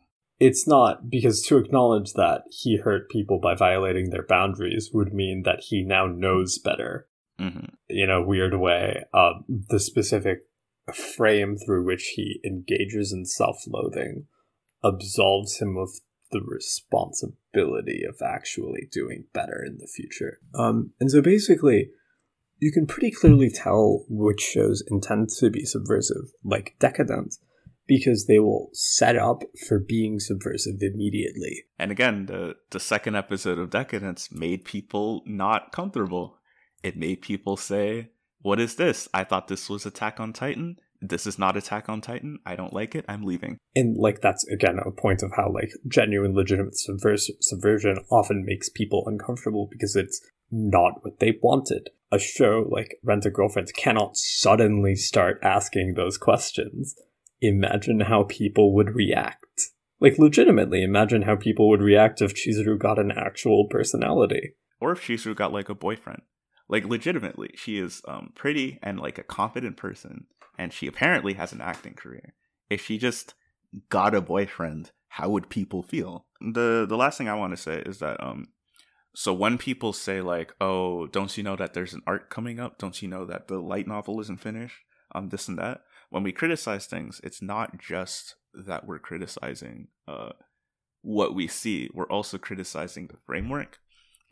It's 0.41 0.67
not, 0.67 1.09
because 1.09 1.41
to 1.43 1.57
acknowledge 1.57 2.13
that 2.15 2.41
he 2.49 2.75
hurt 2.75 3.09
people 3.09 3.39
by 3.39 3.55
violating 3.55 4.09
their 4.09 4.25
boundaries 4.27 4.89
would 4.93 5.13
mean 5.13 5.43
that 5.45 5.61
he 5.61 5.81
now 5.81 6.07
knows 6.07 6.57
better. 6.57 7.07
Mm-hmm. 7.39 7.67
In 7.87 8.09
a 8.09 8.21
weird 8.21 8.59
way, 8.59 9.05
um, 9.13 9.45
the 9.47 9.79
specific 9.79 10.39
frame 10.93 11.57
through 11.57 11.85
which 11.85 12.13
he 12.15 12.39
engages 12.45 13.11
in 13.13 13.25
self 13.25 13.63
loathing 13.67 14.27
absolves 14.83 15.57
him 15.59 15.77
of 15.77 15.89
the 16.31 16.41
responsibility 16.41 18.03
of 18.07 18.15
actually 18.23 18.87
doing 18.91 19.25
better 19.33 19.63
in 19.65 19.77
the 19.79 19.87
future. 19.87 20.39
Um, 20.53 20.91
and 20.99 21.09
so 21.09 21.21
basically, 21.21 21.89
you 22.59 22.71
can 22.71 22.85
pretty 22.85 23.11
clearly 23.11 23.49
tell 23.49 24.05
which 24.09 24.41
shows 24.41 24.83
intend 24.89 25.29
to 25.39 25.49
be 25.49 25.65
subversive, 25.65 26.31
like 26.43 26.75
Decadent. 26.79 27.35
because 27.87 28.27
they 28.27 28.37
will 28.37 28.69
set 28.73 29.15
up 29.15 29.41
for 29.67 29.79
being 29.79 30.19
subversive 30.19 30.75
immediately. 30.81 31.63
And 31.79 31.89
again, 31.91 32.27
the 32.27 32.55
the 32.69 32.79
second 32.79 33.15
episode 33.15 33.57
of 33.57 33.71
Deca-Dence 33.71 34.31
made 34.31 34.63
people 34.63 35.23
not 35.25 35.71
comfortable. 35.71 36.37
It 36.83 36.95
made 36.95 37.21
people 37.21 37.57
say, 37.57 38.11
"What 38.41 38.59
is 38.59 38.75
this? 38.75 39.07
I 39.13 39.23
thought 39.23 39.47
this 39.47 39.69
was 39.69 39.85
Attack 39.85 40.19
on 40.19 40.33
Titan. 40.33 40.77
This 41.01 41.25
is 41.25 41.39
not 41.39 41.57
Attack 41.57 41.89
on 41.89 42.01
Titan. 42.01 42.39
I 42.45 42.55
don't 42.55 42.73
like 42.73 42.95
it. 42.95 43.05
I'm 43.07 43.23
leaving." 43.23 43.57
And 43.75 43.97
like 43.97 44.21
that's 44.21 44.47
again 44.47 44.79
a 44.79 44.91
point 44.91 45.23
of 45.23 45.31
how 45.35 45.51
like 45.51 45.71
genuine 45.87 46.33
legitimate 46.33 46.75
subvers- 46.75 47.31
subversion 47.41 47.99
often 48.11 48.45
makes 48.45 48.69
people 48.69 49.03
uncomfortable 49.05 49.67
because 49.69 49.95
it's 49.95 50.21
not 50.51 51.03
what 51.03 51.19
they 51.19 51.37
wanted. 51.41 51.89
A 52.11 52.19
show 52.19 52.67
like 52.69 52.97
Rent 53.03 53.25
a 53.25 53.29
Girlfriend 53.29 53.73
cannot 53.75 54.17
suddenly 54.17 54.95
start 54.95 55.39
asking 55.43 55.93
those 55.93 56.17
questions. 56.17 56.95
Imagine 57.41 58.01
how 58.01 58.23
people 58.23 58.73
would 58.73 58.95
react. 58.95 59.69
Like, 60.01 60.17
legitimately, 60.17 60.81
imagine 60.81 61.23
how 61.23 61.35
people 61.35 61.69
would 61.69 61.81
react 61.81 62.21
if 62.21 62.33
Chizuru 62.33 62.79
got 62.79 62.99
an 62.99 63.11
actual 63.11 63.67
personality. 63.69 64.53
Or 64.79 64.91
if 64.93 65.01
Chizuru 65.01 65.35
got 65.35 65.53
like 65.53 65.69
a 65.69 65.75
boyfriend. 65.75 66.21
Like, 66.69 66.85
legitimately, 66.85 67.51
she 67.55 67.79
is 67.79 68.01
um, 68.07 68.31
pretty 68.35 68.79
and 68.83 68.99
like 68.99 69.17
a 69.17 69.23
confident 69.23 69.75
person, 69.75 70.27
and 70.57 70.71
she 70.71 70.87
apparently 70.87 71.33
has 71.33 71.51
an 71.51 71.61
acting 71.61 71.95
career. 71.95 72.35
If 72.69 72.85
she 72.85 72.97
just 72.97 73.33
got 73.89 74.15
a 74.15 74.21
boyfriend, 74.21 74.91
how 75.09 75.29
would 75.29 75.49
people 75.49 75.81
feel? 75.81 76.25
The 76.39 76.85
the 76.87 76.97
last 76.97 77.17
thing 77.17 77.27
I 77.27 77.35
want 77.35 77.51
to 77.53 77.61
say 77.61 77.81
is 77.85 77.99
that 77.99 78.23
um 78.23 78.49
so 79.15 79.33
when 79.33 79.57
people 79.57 79.91
say 79.91 80.21
like, 80.21 80.53
"Oh, 80.61 81.07
don't 81.07 81.35
you 81.35 81.43
know 81.43 81.55
that 81.55 81.73
there's 81.73 81.93
an 81.93 82.03
art 82.05 82.29
coming 82.29 82.59
up? 82.59 82.77
Don't 82.77 83.01
you 83.01 83.07
know 83.07 83.25
that 83.25 83.47
the 83.47 83.59
light 83.59 83.87
novel 83.87 84.19
isn't 84.21 84.39
finished?" 84.39 84.83
Um, 85.13 85.29
this 85.29 85.47
and 85.47 85.57
that. 85.57 85.81
When 86.11 86.23
we 86.23 86.31
criticize 86.31 86.85
things, 86.85 87.19
it's 87.23 87.41
not 87.41 87.79
just 87.79 88.35
that 88.53 88.85
we're 88.85 88.99
criticizing 88.99 89.87
uh 90.07 90.33
what 91.01 91.33
we 91.33 91.47
see. 91.47 91.89
We're 91.93 92.09
also 92.09 92.37
criticizing 92.37 93.07
the 93.07 93.17
framework 93.25 93.79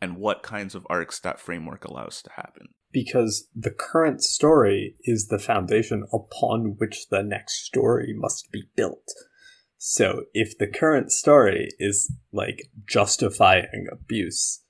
and 0.02 0.18
what 0.18 0.44
kinds 0.44 0.76
of 0.76 0.86
arcs 0.90 1.20
that 1.20 1.40
framework 1.40 1.86
allows 1.86 2.22
to 2.22 2.32
happen. 2.36 2.70
Because 2.92 3.50
the 3.56 3.72
current 3.72 4.24
story 4.24 4.96
is 5.04 5.28
the 5.28 5.40
foundation 5.40 6.06
upon 6.14 6.76
which 6.78 7.10
the 7.10 7.24
next 7.24 7.66
story 7.66 8.14
must 8.16 8.52
be 8.52 8.64
built. 8.76 9.12
So 9.78 10.24
if 10.34 10.58
the 10.58 10.68
current 10.68 11.12
story 11.12 11.70
is 11.80 12.12
like 12.32 12.70
justifying 12.88 13.88
abuse, 13.92 14.62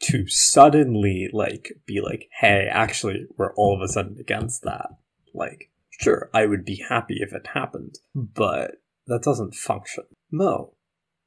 to 0.00 0.26
suddenly 0.26 1.28
like 1.32 1.72
be 1.86 2.00
like, 2.00 2.28
hey, 2.40 2.68
actually, 2.70 3.26
we're 3.36 3.54
all 3.54 3.74
of 3.74 3.82
a 3.82 3.92
sudden 3.92 4.16
against 4.18 4.62
that. 4.62 4.88
Like, 5.34 5.70
sure, 5.90 6.30
I 6.32 6.46
would 6.46 6.64
be 6.64 6.82
happy 6.88 7.18
if 7.20 7.32
it 7.32 7.48
happened, 7.48 7.96
but 8.14 8.76
that 9.06 9.22
doesn't 9.22 9.54
function. 9.54 10.04
Mo, 10.32 10.74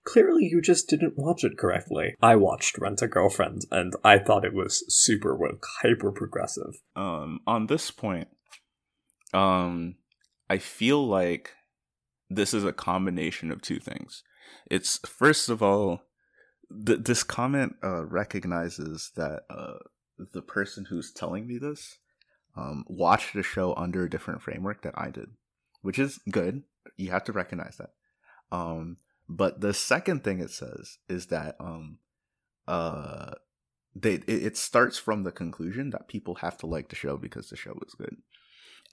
clearly 0.06 0.46
you 0.46 0.62
just 0.62 0.90
didn't 0.90 1.18
watch 1.18 1.44
it 1.44 1.58
correctly. 1.58 2.16
I 2.22 2.36
watched 2.36 2.78
Rent 2.78 3.02
a 3.02 3.08
Girlfriend 3.08 3.62
and 3.72 3.94
I 4.04 4.20
thought 4.20 4.46
it 4.46 4.54
was 4.54 4.84
super 4.88 5.36
woke, 5.36 5.66
hyper 5.82 6.12
progressive. 6.12 6.82
Um, 6.96 7.40
on 7.48 7.68
this 7.68 7.92
point, 7.92 8.28
um, 9.34 9.96
I 10.50 10.58
feel 10.58 11.06
like 11.06 11.52
this 12.30 12.54
is 12.54 12.64
a 12.64 12.74
combination 12.74 13.52
of 13.52 13.62
two 13.62 13.80
things. 13.80 14.24
It's 14.70 14.98
first 15.00 15.50
of 15.50 15.62
all, 15.62 16.02
th- 16.86 17.00
this 17.04 17.24
comment 17.24 17.76
uh, 17.84 18.06
recognizes 18.06 19.12
that 19.16 19.44
uh, 19.50 19.80
the 20.34 20.42
person 20.42 20.86
who's 20.86 21.12
telling 21.12 21.48
me 21.48 21.58
this 21.58 21.98
um, 22.56 22.84
watched 22.88 23.34
the 23.34 23.44
show 23.44 23.74
under 23.76 24.04
a 24.04 24.10
different 24.10 24.42
framework 24.42 24.82
that 24.84 24.94
I 24.96 25.10
did, 25.10 25.30
which 25.82 26.00
is 26.00 26.20
good. 26.30 26.64
You 26.98 27.12
have 27.12 27.24
to 27.26 27.32
recognize 27.32 27.78
that. 27.78 27.92
Um, 28.52 28.98
but 29.30 29.62
the 29.62 29.74
second 29.74 30.24
thing 30.24 30.40
it 30.40 30.52
says 30.52 30.98
is 31.08 31.28
that 31.28 31.56
um, 31.60 32.00
uh, 32.68 33.32
they 33.96 34.14
it, 34.14 34.28
it 34.28 34.58
starts 34.58 34.98
from 34.98 35.24
the 35.24 35.32
conclusion 35.32 35.90
that 35.92 36.08
people 36.08 36.36
have 36.36 36.58
to 36.58 36.68
like 36.68 36.90
the 36.90 36.96
show 36.96 37.18
because 37.18 37.50
the 37.50 37.56
show 37.56 37.78
is 37.86 37.96
good, 37.96 38.18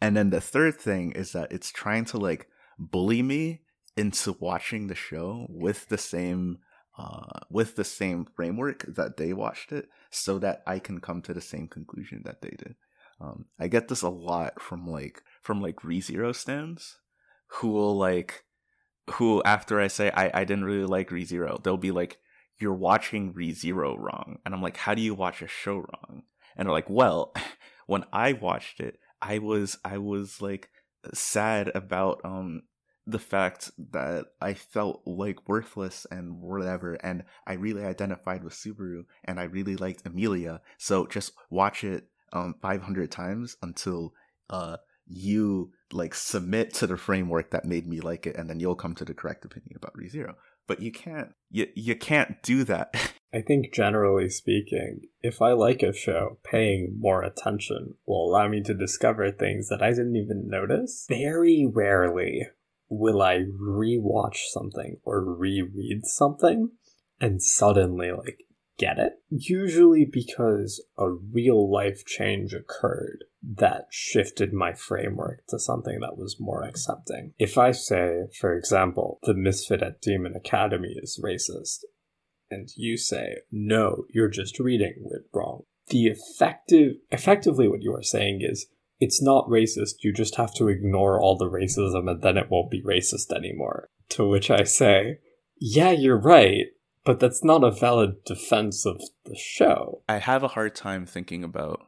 and 0.00 0.16
then 0.16 0.30
the 0.30 0.40
third 0.40 0.78
thing 0.78 1.12
is 1.12 1.32
that 1.32 1.52
it's 1.52 1.70
trying 1.70 2.04
to 2.06 2.18
like 2.18 2.48
bully 2.78 3.22
me 3.22 3.62
into 3.96 4.36
watching 4.40 4.86
the 4.86 4.94
show 4.94 5.46
with 5.50 5.88
the 5.88 5.98
same 5.98 6.58
uh, 6.98 7.40
with 7.50 7.76
the 7.76 7.84
same 7.84 8.26
framework 8.36 8.84
that 8.86 9.16
they 9.16 9.32
watched 9.32 9.72
it 9.72 9.88
so 10.10 10.38
that 10.38 10.62
I 10.66 10.78
can 10.78 11.00
come 11.00 11.22
to 11.22 11.34
the 11.34 11.40
same 11.40 11.68
conclusion 11.68 12.22
that 12.24 12.42
they 12.42 12.50
did. 12.50 12.74
Um, 13.20 13.46
I 13.58 13.68
get 13.68 13.88
this 13.88 14.02
a 14.02 14.08
lot 14.08 14.60
from 14.60 14.86
like 14.86 15.22
from 15.42 15.60
like 15.60 15.76
ReZero 15.76 16.34
stands 16.34 16.98
who 17.46 17.68
will 17.68 17.96
like 17.96 18.44
who 19.12 19.42
after 19.44 19.80
I 19.80 19.88
say 19.88 20.10
I, 20.10 20.30
I 20.40 20.44
didn't 20.44 20.64
really 20.64 20.86
like 20.86 21.10
ReZero, 21.10 21.62
they'll 21.62 21.76
be 21.76 21.90
like, 21.90 22.18
You're 22.58 22.74
watching 22.74 23.34
ReZero 23.34 23.98
wrong. 23.98 24.38
And 24.44 24.54
I'm 24.54 24.62
like, 24.62 24.76
How 24.76 24.94
do 24.94 25.02
you 25.02 25.14
watch 25.14 25.42
a 25.42 25.48
show 25.48 25.76
wrong? 25.76 26.22
And 26.56 26.66
they're 26.66 26.72
like, 26.72 26.90
Well, 26.90 27.34
when 27.86 28.04
I 28.12 28.32
watched 28.32 28.80
it, 28.80 28.98
I 29.22 29.38
was 29.38 29.78
I 29.84 29.98
was 29.98 30.40
like 30.40 30.70
sad 31.14 31.70
about 31.74 32.20
um 32.24 32.62
the 33.06 33.18
fact 33.18 33.70
that 33.90 34.26
I 34.40 34.54
felt 34.54 35.02
like 35.04 35.48
worthless 35.48 36.06
and 36.10 36.40
whatever, 36.40 36.94
and 36.94 37.24
I 37.46 37.54
really 37.54 37.84
identified 37.84 38.44
with 38.44 38.52
Subaru, 38.52 39.04
and 39.24 39.40
I 39.40 39.44
really 39.44 39.76
liked 39.76 40.06
Emilia. 40.06 40.60
So 40.78 41.06
just 41.06 41.32
watch 41.50 41.84
it 41.84 42.08
um 42.32 42.54
500 42.62 43.10
times 43.10 43.56
until 43.62 44.14
uh 44.48 44.76
you 45.06 45.72
like 45.92 46.14
submit 46.14 46.74
to 46.74 46.86
the 46.86 46.96
framework 46.96 47.50
that 47.50 47.64
made 47.64 47.86
me 47.86 48.00
like 48.00 48.26
it, 48.26 48.36
and 48.36 48.48
then 48.48 48.60
you'll 48.60 48.74
come 48.74 48.94
to 48.96 49.04
the 49.04 49.14
correct 49.14 49.44
opinion 49.44 49.76
about 49.76 49.94
ReZero. 49.94 50.34
But 50.66 50.80
you 50.80 50.92
can't 50.92 51.32
you 51.50 51.66
you 51.74 51.96
can't 51.96 52.42
do 52.42 52.64
that. 52.64 53.12
I 53.32 53.42
think 53.42 53.72
generally 53.72 54.28
speaking, 54.28 55.02
if 55.20 55.40
I 55.40 55.52
like 55.52 55.82
a 55.82 55.92
show, 55.92 56.38
paying 56.42 56.96
more 56.98 57.22
attention 57.22 57.94
will 58.04 58.28
allow 58.28 58.48
me 58.48 58.60
to 58.62 58.74
discover 58.74 59.30
things 59.30 59.68
that 59.68 59.82
I 59.82 59.90
didn't 59.90 60.16
even 60.16 60.48
notice. 60.48 61.06
Very 61.08 61.64
rarely 61.72 62.48
will 62.88 63.22
I 63.22 63.44
rewatch 63.60 64.38
something 64.52 64.96
or 65.04 65.24
reread 65.24 66.06
something 66.06 66.70
and 67.20 67.40
suddenly 67.40 68.10
like 68.10 68.40
get 68.80 68.98
it. 68.98 69.12
Usually 69.28 70.04
because 70.04 70.82
a 70.98 71.10
real 71.10 71.70
life 71.70 72.04
change 72.06 72.54
occurred 72.54 73.24
that 73.42 73.86
shifted 73.90 74.52
my 74.52 74.72
framework 74.72 75.46
to 75.48 75.58
something 75.58 76.00
that 76.00 76.16
was 76.16 76.40
more 76.40 76.64
accepting. 76.64 77.34
If 77.38 77.58
I 77.58 77.72
say, 77.72 78.24
for 78.38 78.54
example, 78.54 79.18
the 79.22 79.34
misfit 79.34 79.82
at 79.82 80.00
Demon 80.00 80.34
Academy 80.34 80.94
is 80.96 81.20
racist, 81.22 81.84
and 82.50 82.68
you 82.76 82.96
say, 82.96 83.36
no, 83.52 84.04
you're 84.10 84.28
just 84.28 84.58
reading 84.58 85.08
it 85.10 85.22
wrong. 85.32 85.62
The 85.88 86.06
effective, 86.06 86.94
effectively 87.10 87.68
what 87.68 87.82
you 87.82 87.94
are 87.94 88.02
saying 88.02 88.40
is, 88.42 88.66
it's 88.98 89.22
not 89.22 89.48
racist, 89.48 90.02
you 90.02 90.12
just 90.12 90.36
have 90.36 90.52
to 90.54 90.68
ignore 90.68 91.20
all 91.20 91.38
the 91.38 91.50
racism 91.50 92.10
and 92.10 92.20
then 92.20 92.36
it 92.36 92.50
won't 92.50 92.70
be 92.70 92.82
racist 92.82 93.32
anymore. 93.34 93.88
To 94.10 94.28
which 94.28 94.50
I 94.50 94.64
say, 94.64 95.18
yeah, 95.58 95.90
you're 95.90 96.20
right, 96.20 96.66
but 97.04 97.20
that's 97.20 97.42
not 97.42 97.64
a 97.64 97.70
valid 97.70 98.24
defense 98.24 98.84
of 98.84 99.00
the 99.24 99.36
show. 99.36 100.02
I 100.08 100.18
have 100.18 100.42
a 100.42 100.48
hard 100.48 100.74
time 100.74 101.06
thinking 101.06 101.44
about 101.44 101.86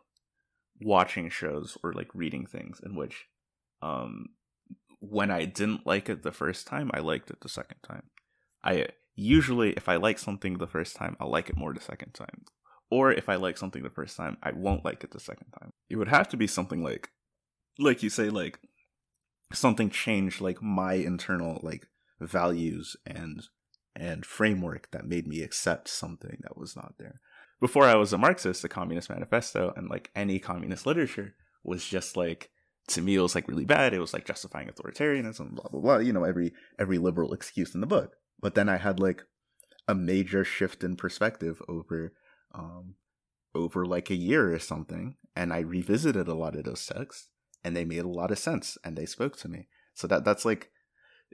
watching 0.81 1.29
shows 1.29 1.77
or 1.83 1.93
like 1.93 2.09
reading 2.15 2.45
things 2.47 2.81
in 2.85 2.97
which 2.97 3.27
um 3.83 4.31
when 4.99 5.31
I 5.31 5.45
didn't 5.45 5.87
like 5.87 6.09
it 6.09 6.23
the 6.23 6.33
first 6.33 6.67
time, 6.67 6.91
I 6.95 7.01
liked 7.01 7.31
it 7.31 7.41
the 7.41 7.49
second 7.49 7.79
time. 7.83 8.05
I 8.65 8.87
usually 9.15 9.73
if 9.73 9.89
I 9.89 9.97
like 9.97 10.19
something 10.19 10.59
the 10.59 10.67
first 10.67 10.97
time, 10.97 11.17
I'll 11.21 11.31
like 11.31 11.51
it 11.51 11.57
more 11.57 11.75
the 11.75 11.81
second 11.81 12.13
time. 12.15 12.45
Or 12.91 13.11
if 13.11 13.29
I 13.29 13.37
like 13.37 13.59
something 13.59 13.83
the 13.83 13.91
first 13.91 14.17
time, 14.17 14.37
I 14.43 14.53
won't 14.53 14.85
like 14.85 15.03
it 15.03 15.11
the 15.11 15.21
second 15.21 15.47
time. 15.59 15.73
It 15.89 15.97
would 15.97 16.09
have 16.09 16.29
to 16.29 16.37
be 16.37 16.47
something 16.47 16.83
like 16.83 17.11
like 17.79 18.03
you 18.03 18.11
say 18.11 18.29
like 18.29 18.61
something 19.53 19.91
changed 19.91 20.41
like 20.41 20.63
my 20.63 20.95
internal 20.95 21.59
like 21.63 21.89
values 22.21 22.97
and 23.05 23.43
and 23.95 24.25
framework 24.25 24.91
that 24.91 25.07
made 25.07 25.27
me 25.27 25.43
accept 25.43 25.89
something 25.89 26.39
that 26.43 26.57
was 26.57 26.77
not 26.77 26.95
there. 26.99 27.21
Before 27.61 27.85
I 27.85 27.95
was 27.95 28.13
a 28.13 28.19
Marxist, 28.19 28.63
the 28.63 28.69
Communist 28.69 29.11
Manifesto 29.11 29.73
and 29.77 29.89
like 29.89 30.11
any 30.17 30.39
communist 30.39 30.87
literature 30.87 31.35
was 31.63 31.85
just 31.85 32.17
like 32.17 32.51
to 32.89 33.01
me 33.01 33.15
it 33.15 33.21
was 33.21 33.35
like 33.35 33.49
really 33.49 33.65
bad. 33.65 33.95
It 33.95 34.01
was 34.01 34.13
like 34.13 34.27
justifying 34.27 34.69
authoritarianism, 34.69 35.55
blah 35.55 35.69
blah 35.71 35.81
blah. 35.81 35.99
You 35.99 36.13
know 36.13 36.25
every 36.25 36.53
every 36.79 36.99
liberal 36.99 37.33
excuse 37.33 37.75
in 37.75 37.81
the 37.81 37.87
book. 37.87 38.17
But 38.41 38.55
then 38.55 38.69
I 38.69 38.79
had 38.79 38.99
like 38.99 39.23
a 39.87 39.95
major 39.95 40.45
shift 40.45 40.83
in 40.83 40.97
perspective 40.97 41.63
over 41.69 42.13
um 42.55 42.97
over 43.55 43.85
like 43.85 44.11
a 44.11 44.17
year 44.17 44.53
or 44.53 44.59
something, 44.59 45.17
and 45.37 45.53
I 45.53 45.61
revisited 45.61 46.27
a 46.27 46.35
lot 46.35 46.57
of 46.57 46.65
those 46.65 46.85
texts, 46.85 47.29
and 47.63 47.77
they 47.77 47.85
made 47.85 48.05
a 48.05 48.09
lot 48.09 48.31
of 48.33 48.39
sense, 48.39 48.77
and 48.85 48.97
they 48.97 49.07
spoke 49.07 49.37
to 49.39 49.49
me. 49.49 49.69
So 49.95 50.07
that 50.09 50.25
that's 50.25 50.45
like 50.45 50.72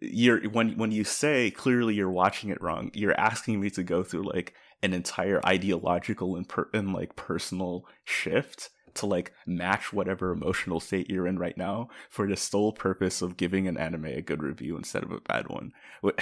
you're 0.01 0.49
when 0.51 0.77
when 0.77 0.93
you 0.93 1.05
say 1.05 1.51
clearly 1.51 1.95
you're 1.95 2.11
watching 2.11 2.51
it 2.51 2.63
wrong, 2.63 2.91
you're 2.95 3.19
asking 3.19 3.61
me 3.61 3.71
to 3.71 3.83
go 3.83 4.03
through 4.03 4.25
like 4.25 4.55
an 4.83 4.93
entire 4.93 5.45
ideological 5.45 6.37
and 6.37 6.49
per, 6.49 6.69
and 6.73 6.93
like 6.93 7.17
personal 7.17 7.87
shift 8.05 8.71
to 8.95 9.07
like 9.07 9.33
match 9.47 9.93
whatever 9.93 10.33
emotional 10.33 10.81
state 10.81 11.09
you're 11.11 11.27
in 11.27 11.39
right 11.39 11.57
now 11.57 11.89
for 12.11 12.27
the 12.27 12.37
sole 12.37 12.73
purpose 12.73 13.23
of 13.23 13.37
giving 13.37 13.67
an 13.67 13.77
anime 13.77 14.07
a 14.07 14.23
good 14.23 14.43
review 14.43 14.77
instead 14.77 15.03
of 15.03 15.11
a 15.11 15.21
bad 15.21 15.49
one. 15.49 15.73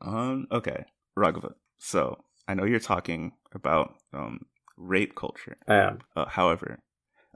um 0.00 0.46
okay, 0.50 0.84
Raghava. 1.18 1.54
So, 1.78 2.18
I 2.46 2.54
know 2.54 2.64
you're 2.64 2.80
talking 2.80 3.32
about 3.54 3.94
um 4.12 4.46
rape 4.76 5.14
culture. 5.14 5.56
I 5.68 5.74
am. 5.76 5.98
Uh, 6.16 6.26
however, 6.26 6.80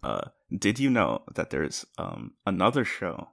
uh 0.03 0.29
did 0.57 0.79
you 0.79 0.91
know 0.91 1.23
that 1.35 1.51
there's 1.51 1.85
um 1.99 2.33
another 2.47 2.85
show 2.85 3.29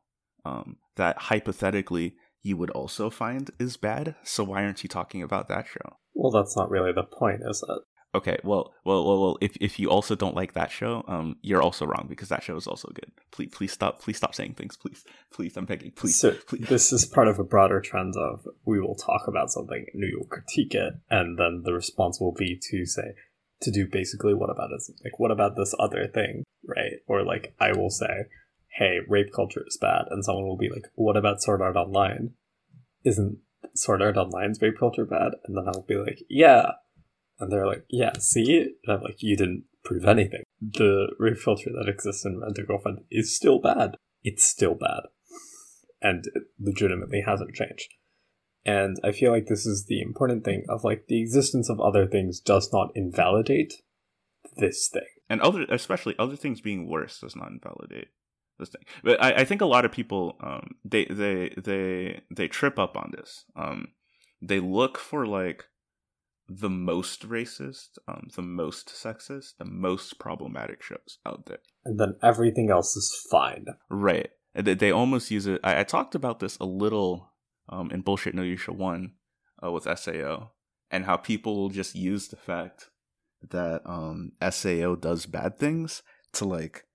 um 0.46 0.78
that 0.96 1.18
hypothetically 1.18 2.16
you 2.42 2.58
would 2.58 2.70
also 2.72 3.10
find 3.10 3.52
is 3.60 3.78
bad? 3.78 4.16
So 4.24 4.44
why 4.44 4.64
aren't 4.64 4.84
you 4.84 4.90
talking 4.90 5.22
about 5.22 5.48
that 5.48 5.68
show? 5.68 5.98
Well, 6.14 6.32
that's 6.32 6.56
not 6.56 6.70
really 6.70 6.92
the 6.92 7.04
point, 7.04 7.42
is 7.48 7.64
it? 7.68 7.82
Okay, 8.16 8.38
well, 8.44 8.74
well, 8.86 9.04
well, 9.04 9.22
well. 9.22 9.38
If 9.42 9.58
if 9.60 9.80
you 9.80 9.90
also 9.90 10.14
don't 10.14 10.36
like 10.36 10.54
that 10.54 10.70
show, 10.70 11.04
um, 11.08 11.38
you're 11.42 11.64
also 11.64 11.88
wrong 11.88 12.06
because 12.08 12.30
that 12.30 12.44
show 12.44 12.56
is 12.56 12.68
also 12.68 12.90
good. 12.94 13.12
Please, 13.32 13.50
please 13.52 13.72
stop, 13.72 14.02
please 14.02 14.18
stop 14.18 14.36
saying 14.36 14.54
things, 14.54 14.78
please, 14.78 15.04
please. 15.34 15.58
I'm 15.58 15.66
begging, 15.66 15.94
please, 15.96 16.20
So 16.20 16.34
please. 16.48 16.66
this 16.70 16.94
is 16.94 17.06
part 17.06 17.28
of 17.28 17.40
a 17.40 17.44
broader 17.44 17.82
trend 17.82 18.14
of 18.16 18.48
we 18.66 18.80
will 18.80 18.94
talk 18.94 19.24
about 19.28 19.50
something 19.50 19.86
and 19.92 20.04
we 20.04 20.16
will 20.16 20.28
critique 20.28 20.76
it, 20.76 20.94
and 21.10 21.40
then 21.40 21.64
the 21.66 21.74
response 21.74 22.20
will 22.22 22.34
be 22.34 22.60
to 22.70 22.86
say 22.86 23.16
to 23.62 23.72
do 23.72 23.88
basically 23.92 24.36
what 24.36 24.52
about 24.52 24.70
it? 24.72 24.84
Like 25.04 25.18
what 25.18 25.32
about 25.32 25.56
this 25.56 25.74
other 25.80 26.08
thing, 26.08 26.44
right? 26.68 27.00
Or 27.08 27.24
like 27.24 27.56
I 27.60 27.72
will 27.72 27.90
say, 27.90 28.26
hey, 28.74 29.00
rape 29.08 29.32
culture 29.34 29.64
is 29.68 29.78
bad, 29.80 30.06
and 30.10 30.26
someone 30.26 30.48
will 30.48 30.58
be 30.58 30.70
like, 30.70 30.88
what 30.96 31.16
about 31.16 31.42
Sword 31.42 31.62
Art 31.62 31.76
Online? 31.76 32.32
Isn't 33.04 33.38
Sword 33.76 34.02
Art 34.02 34.18
Online's 34.18 34.62
rape 34.62 34.78
culture 34.80 35.06
bad? 35.06 35.34
And 35.46 35.56
then 35.56 35.66
I'll 35.68 35.86
be 35.88 35.96
like, 35.96 36.20
yeah. 36.30 36.72
And 37.40 37.52
they're 37.52 37.68
like, 37.68 37.86
yeah, 37.90 38.14
see? 38.20 38.74
And 38.86 38.96
I'm 38.96 39.02
like, 39.02 39.22
you 39.22 39.38
didn't 39.38 39.66
prove 39.84 40.06
anything. 40.06 40.44
The 40.60 41.10
rape 41.20 41.38
culture 41.44 41.70
that 41.72 41.90
exists 41.90 42.26
in 42.26 42.40
Rent 42.40 42.58
a 42.58 42.64
Girlfriend 42.64 43.02
is 43.12 43.36
still 43.36 43.60
bad. 43.60 43.96
It's 44.24 44.44
still 44.44 44.76
bad. 44.76 45.02
And 46.02 46.26
it 46.34 46.44
legitimately 46.60 47.24
hasn't 47.26 47.56
changed. 47.56 47.94
And 48.66 48.98
I 49.04 49.12
feel 49.12 49.32
like 49.32 49.48
this 49.48 49.66
is 49.66 49.86
the 49.86 50.02
important 50.02 50.46
thing 50.46 50.64
of 50.70 50.84
like 50.84 51.06
the 51.08 51.22
existence 51.22 51.70
of 51.70 51.82
other 51.82 52.08
things 52.08 52.40
does 52.40 52.72
not 52.72 52.92
invalidate 52.96 53.74
this 54.56 54.90
thing. 54.92 55.04
and 55.30 55.42
other, 55.42 55.66
especially 55.70 56.16
other 56.18 56.36
things 56.36 56.62
being 56.62 56.90
worse, 56.90 57.20
does 57.20 57.36
not 57.36 57.50
invalidate 57.50 58.08
this 58.64 58.70
thing. 58.70 58.86
But 59.04 59.22
I, 59.22 59.42
I 59.42 59.46
think 59.46 59.62
a 59.62 59.66
lot 59.66 59.86
of 59.86 59.92
people, 59.92 60.38
um, 60.42 60.76
they 60.84 61.06
they 61.06 61.54
they 61.58 62.22
they 62.32 62.48
trip 62.48 62.80
up 62.80 62.96
on 62.98 63.12
this. 63.16 63.46
Um, 63.56 63.90
they 64.42 64.60
look 64.60 64.98
for 64.98 65.26
like 65.26 65.66
the 66.50 66.70
most 66.70 67.28
racist, 67.28 67.98
um, 68.08 68.28
the 68.36 68.42
most 68.42 68.88
sexist, 68.88 69.58
the 69.58 69.66
most 69.66 70.20
problematic 70.20 70.82
shows 70.82 71.20
out 71.26 71.46
there. 71.46 71.60
And 71.86 72.00
then 72.00 72.16
everything 72.22 72.70
else 72.70 72.96
is 72.96 73.28
fine. 73.32 73.66
Right. 73.90 74.30
They, 74.54 74.74
they 74.74 74.92
almost 74.92 75.32
use 75.32 75.48
it. 75.48 75.60
I, 75.64 75.80
I 75.80 75.84
talked 75.84 76.16
about 76.16 76.40
this 76.40 76.58
a 76.60 76.66
little 76.66 77.32
um, 77.70 77.92
in 77.92 78.02
Bullshit 78.02 78.36
No 78.36 78.42
Yusha 78.42 78.76
1 78.76 79.12
uh, 79.64 79.72
with 79.72 79.88
SAO 79.98 80.52
and 80.92 81.06
how 81.06 81.18
people 81.18 81.70
just 81.70 81.96
use 81.96 82.28
the 82.28 82.36
fact 82.36 82.90
that 83.50 83.82
um, 83.86 84.34
SAO 84.48 84.96
does 84.96 85.26
bad 85.26 85.58
things 85.58 86.04
to 86.34 86.46
like 86.46 86.86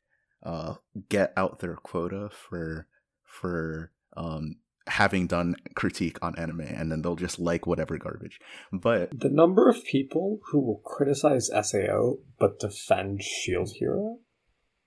uh, 0.49 0.74
get 1.11 1.34
out 1.36 1.59
their 1.59 1.76
quota 1.76 2.30
for 2.30 2.86
for 3.22 3.92
um, 4.16 4.57
having 4.86 5.26
done 5.26 5.55
critique 5.74 6.16
on 6.22 6.38
anime 6.38 6.62
and 6.62 6.90
then 6.90 7.03
they'll 7.03 7.16
just 7.16 7.38
like 7.38 7.66
whatever 7.66 7.99
garbage. 7.99 8.40
But 8.72 9.20
The 9.20 9.28
number 9.28 9.68
of 9.68 9.84
people 9.84 10.40
who 10.51 10.61
will 10.61 10.80
criticize 10.84 11.51
SAO 11.62 12.14
but 12.38 12.59
defend 12.59 13.22
Shield 13.22 13.72
Hero 13.78 14.20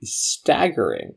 is 0.01 0.13
staggering. 0.15 1.13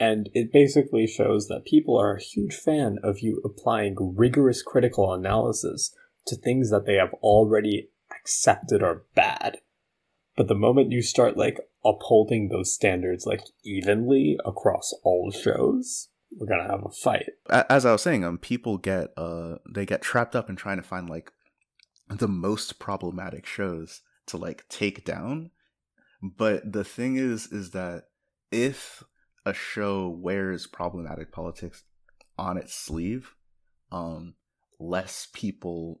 And 0.00 0.30
it 0.32 0.50
basically 0.52 1.06
shows 1.06 1.48
that 1.48 1.66
people 1.66 2.00
are 2.00 2.14
a 2.14 2.22
huge 2.22 2.54
fan 2.54 2.98
of 3.04 3.20
you 3.20 3.42
applying 3.44 4.14
rigorous 4.16 4.62
critical 4.62 5.12
analysis 5.12 5.94
to 6.26 6.34
things 6.34 6.70
that 6.70 6.86
they 6.86 6.94
have 6.94 7.12
already 7.22 7.90
accepted 8.10 8.82
are 8.82 9.02
bad. 9.14 9.58
But 10.42 10.48
the 10.48 10.54
moment 10.56 10.90
you 10.90 11.02
start 11.02 11.36
like 11.36 11.60
upholding 11.84 12.48
those 12.48 12.74
standards 12.74 13.26
like 13.26 13.42
evenly 13.64 14.36
across 14.44 14.92
all 15.04 15.30
shows, 15.30 16.08
we're 16.36 16.48
gonna 16.48 16.68
have 16.68 16.84
a 16.84 16.90
fight. 16.90 17.26
as 17.48 17.86
I 17.86 17.92
was 17.92 18.02
saying, 18.02 18.24
um, 18.24 18.38
people 18.38 18.76
get 18.76 19.10
uh, 19.16 19.58
they 19.72 19.86
get 19.86 20.02
trapped 20.02 20.34
up 20.34 20.50
in 20.50 20.56
trying 20.56 20.78
to 20.78 20.82
find 20.82 21.08
like 21.08 21.30
the 22.08 22.26
most 22.26 22.80
problematic 22.80 23.46
shows 23.46 24.00
to 24.26 24.36
like 24.36 24.68
take 24.68 25.04
down. 25.04 25.52
But 26.20 26.72
the 26.72 26.82
thing 26.82 27.14
is, 27.14 27.46
is 27.52 27.70
that 27.70 28.06
if 28.50 29.04
a 29.46 29.54
show 29.54 30.08
wears 30.08 30.66
problematic 30.66 31.30
politics 31.30 31.84
on 32.36 32.56
its 32.56 32.74
sleeve, 32.74 33.36
um, 33.92 34.34
less 34.80 35.28
people 35.32 36.00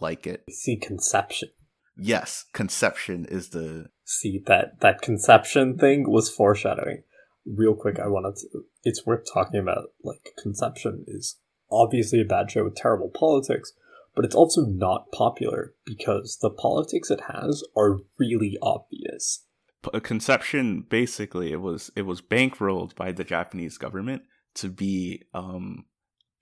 like 0.00 0.26
it. 0.26 0.42
See 0.50 0.76
conception. 0.76 1.50
Yes, 1.96 2.44
conception 2.52 3.24
is 3.26 3.50
the 3.50 3.88
see 4.04 4.42
that 4.46 4.80
that 4.80 5.02
conception 5.02 5.76
thing 5.76 6.08
was 6.08 6.30
foreshadowing 6.30 7.02
real 7.44 7.74
quick 7.74 7.98
i 7.98 8.06
wanted 8.06 8.36
to 8.36 8.64
it's 8.84 9.04
worth 9.04 9.24
talking 9.32 9.58
about 9.58 9.90
like 10.04 10.32
conception 10.40 11.04
is 11.08 11.38
obviously 11.72 12.20
a 12.20 12.24
bad 12.24 12.48
show 12.48 12.62
with 12.62 12.76
terrible 12.76 13.08
politics 13.08 13.72
but 14.14 14.24
it's 14.24 14.34
also 14.34 14.62
not 14.62 15.10
popular 15.12 15.74
because 15.84 16.38
the 16.40 16.50
politics 16.50 17.10
it 17.10 17.20
has 17.32 17.64
are 17.76 17.98
really 18.18 18.56
obvious 18.62 19.44
p- 19.92 20.00
conception. 20.00 20.84
Basically, 20.88 21.52
it 21.52 21.60
was 21.60 21.90
it 21.96 22.02
was 22.02 22.20
bankrolled 22.20 22.94
by 22.94 23.12
the 23.12 23.24
Japanese 23.24 23.78
government 23.78 24.22
to 24.54 24.68
be 24.68 25.22
um 25.34 25.84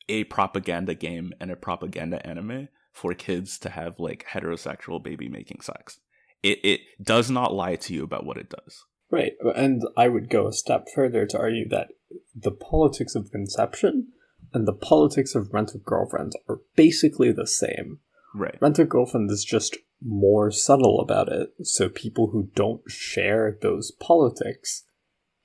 a 0.09 0.25
propaganda 0.25 0.95
game 0.95 1.33
and 1.41 1.51
a 1.51 1.57
propaganda 1.57 2.25
anime 2.27 2.69
for 2.95 3.13
kids 3.13 3.59
to 3.59 3.69
have 3.69 3.99
like 3.99 4.25
heterosexual 4.33 5.03
baby 5.03 5.29
making 5.29 5.61
sex. 5.61 5.99
It 6.43 6.59
it 6.65 6.81
does 7.03 7.31
not 7.31 7.53
lie 7.53 7.77
to 7.77 7.93
you 7.93 8.05
about 8.05 8.25
what 8.25 8.39
it 8.39 8.49
does. 8.49 8.85
right 9.11 9.33
and 9.55 9.83
i 9.97 10.09
would 10.09 10.29
go 10.31 10.47
a 10.49 10.53
step 10.53 10.87
further 10.95 11.27
to 11.27 11.39
argue 11.39 11.69
that 11.69 11.89
the 12.35 12.51
politics 12.51 13.15
of 13.15 13.31
conception 13.31 14.09
and 14.55 14.67
the 14.67 14.81
politics 14.93 15.35
of 15.35 15.53
rent 15.53 15.75
a 15.75 15.79
girlfriend 15.79 16.33
are 16.49 16.61
basically 16.75 17.31
the 17.33 17.47
same 17.47 17.99
Right. 18.35 18.59
Rent 18.61 18.81
a 18.81 18.85
Girlfriend 18.85 19.31
is 19.31 19.45
just 19.45 19.77
more 20.03 20.51
subtle 20.51 21.01
about 21.01 21.29
it, 21.31 21.51
so 21.63 21.89
people 21.89 22.31
who 22.31 22.51
don't 22.55 22.83
share 22.89 23.57
those 23.63 23.93
politics 23.93 24.85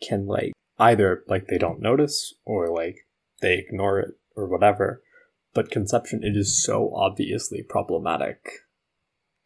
can 0.02 0.26
like 0.26 0.54
either 0.80 1.24
like 1.28 1.46
they 1.48 1.60
don't 1.60 1.82
notice 1.82 2.34
or 2.46 2.74
like 2.74 2.96
they 3.42 3.60
ignore 3.60 4.00
it 4.00 4.16
or 4.36 4.48
whatever. 4.48 5.04
But 5.54 5.72
conception 5.72 6.24
it 6.24 6.38
is 6.38 6.64
so 6.64 6.94
obviously 6.94 7.64
problematic 7.64 8.50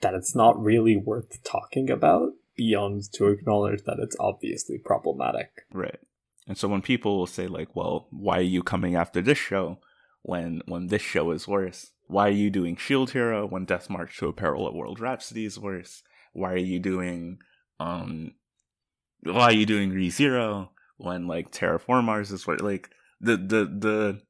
that 0.02 0.14
it's 0.14 0.36
not 0.36 0.62
really 0.62 0.98
worth 0.98 1.44
talking 1.44 1.90
about 1.90 2.34
beyond 2.56 3.12
to 3.14 3.28
acknowledge 3.28 3.84
that 3.84 4.00
it's 4.00 4.16
obviously 4.20 4.78
problematic. 4.78 5.66
Right. 5.72 6.00
And 6.48 6.58
so 6.58 6.68
when 6.68 6.82
people 6.82 7.18
will 7.18 7.28
say 7.28 7.48
like, 7.48 7.76
"Well, 7.76 8.08
why 8.12 8.40
are 8.40 8.42
you 8.42 8.64
coming 8.64 8.96
after 8.96 9.22
this 9.22 9.38
show 9.38 9.80
when 10.22 10.62
when 10.68 10.88
this 10.88 11.02
show 11.02 11.32
is 11.32 11.48
worse? 11.48 11.92
Why 12.08 12.28
are 12.28 12.32
you 12.32 12.50
doing 12.50 12.76
Shield 12.76 13.12
Hero 13.12 13.48
when 13.48 13.66
Death 13.66 13.90
March 13.90 14.18
to 14.18 14.28
a 14.28 14.34
Parallel 14.34 14.74
World 14.74 15.00
Rhapsody 15.00 15.46
is 15.46 15.58
worse? 15.58 16.04
Why 16.34 16.54
are 16.54 16.58
you 16.58 16.80
doing 16.80 17.40
um 17.80 18.34
why 19.22 19.44
are 19.44 19.54
you 19.54 19.66
doing 19.66 19.92
ReZero 19.92 20.70
when 20.98 21.28
like 21.28 21.52
Terra 21.52 21.80
Formars 21.80 22.32
is 22.32 22.46
worse? 22.46 22.62
Like 22.62 22.90
the 23.22 23.38
the 23.38 23.66
the 23.66 24.22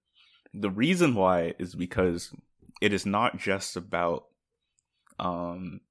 the 0.54 0.70
reason 0.70 1.16
why 1.16 1.54
is 1.58 1.76
because 1.76 2.34
it 2.82 2.94
is 2.94 3.06
not 3.06 3.38
just 3.38 3.76
about 3.76 4.26
um 5.20 5.82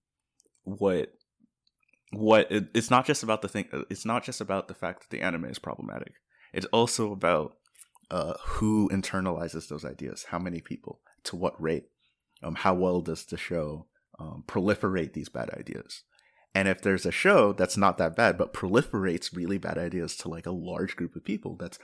what 0.65 1.13
what 2.13 2.51
it, 2.51 2.69
it's 2.75 2.91
not 2.91 3.07
just 3.07 3.23
about 3.23 3.43
the 3.43 3.49
thing 3.49 3.67
it's 3.91 4.05
not 4.05 4.23
just 4.23 4.41
about 4.41 4.69
the 4.69 4.75
fact 4.75 5.01
that 5.01 5.11
the 5.11 5.23
anime 5.23 5.47
is 5.47 5.59
problematic. 5.59 6.15
It's 6.53 6.67
also 6.67 7.13
about 7.13 7.57
uh 8.11 8.35
who 8.45 8.89
internalizes 8.91 9.69
those 9.69 9.85
ideas. 9.85 10.27
How 10.29 10.39
many 10.39 10.61
people? 10.61 11.01
To 11.25 11.37
what 11.37 11.61
rate? 11.61 11.87
Um 12.43 12.55
how 12.57 12.75
well 12.75 13.01
does 13.01 13.25
the 13.25 13.37
show 13.37 13.87
um, 14.19 14.45
proliferate 14.47 15.15
these 15.15 15.29
bad 15.29 15.51
ideas? 15.51 16.03
And 16.55 16.69
if 16.69 16.83
there's 16.83 17.07
a 17.07 17.11
show 17.11 17.53
that's 17.53 17.77
not 17.77 17.99
that 17.99 18.15
bad 18.15 18.37
but 18.39 18.53
proliferates 18.53 19.35
really 19.35 19.59
bad 19.59 19.79
ideas 19.79 20.17
to 20.19 20.29
like 20.29 20.47
a 20.47 20.53
large 20.53 20.95
group 20.97 21.17
of 21.17 21.25
people 21.25 21.57
that's 21.57 21.79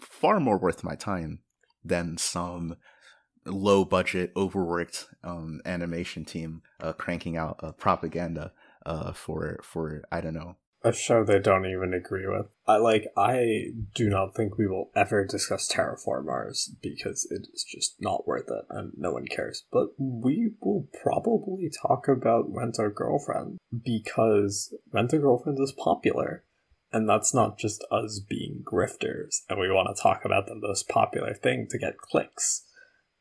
far 0.00 0.40
more 0.40 0.58
worth 0.58 0.82
my 0.82 0.94
time 0.94 1.40
than 1.84 2.16
some 2.18 2.76
low 3.46 3.84
budget 3.84 4.32
overworked 4.36 5.06
um, 5.24 5.60
animation 5.64 6.24
team 6.24 6.62
uh, 6.80 6.92
cranking 6.92 7.36
out 7.36 7.58
uh, 7.62 7.72
propaganda 7.72 8.52
uh, 8.86 9.12
for 9.12 9.60
for 9.62 10.02
I 10.12 10.20
don't 10.20 10.34
know 10.34 10.56
a 10.84 10.92
show 10.92 11.24
they 11.24 11.40
don't 11.40 11.66
even 11.66 11.92
agree 11.92 12.26
with. 12.26 12.46
I 12.66 12.76
like 12.76 13.08
I 13.16 13.72
do 13.94 14.08
not 14.08 14.34
think 14.34 14.56
we 14.56 14.68
will 14.68 14.90
ever 14.94 15.24
discuss 15.24 15.66
Terra 15.66 15.96
Formars 15.96 16.68
because 16.80 17.26
it 17.30 17.48
is 17.52 17.64
just 17.64 17.96
not 18.00 18.26
worth 18.26 18.48
it 18.48 18.64
and 18.70 18.92
no 18.96 19.12
one 19.12 19.26
cares. 19.26 19.64
But 19.72 19.88
we 19.98 20.52
will 20.60 20.86
probably 21.02 21.70
talk 21.82 22.06
about 22.08 22.46
Rent 22.48 22.76
a 22.78 22.90
Girlfriend 22.90 23.58
because 23.84 24.72
Rent 24.92 25.12
a 25.12 25.18
Girlfriend 25.18 25.58
is 25.60 25.72
popular. 25.72 26.44
And 26.92 27.08
that's 27.08 27.34
not 27.34 27.58
just 27.58 27.84
us 27.90 28.20
being 28.20 28.62
grifters 28.64 29.40
and 29.48 29.60
we 29.60 29.70
want 29.70 29.94
to 29.94 30.02
talk 30.02 30.24
about 30.24 30.46
the 30.46 30.54
most 30.54 30.88
popular 30.88 31.34
thing 31.34 31.66
to 31.70 31.78
get 31.78 31.98
clicks. 31.98 32.64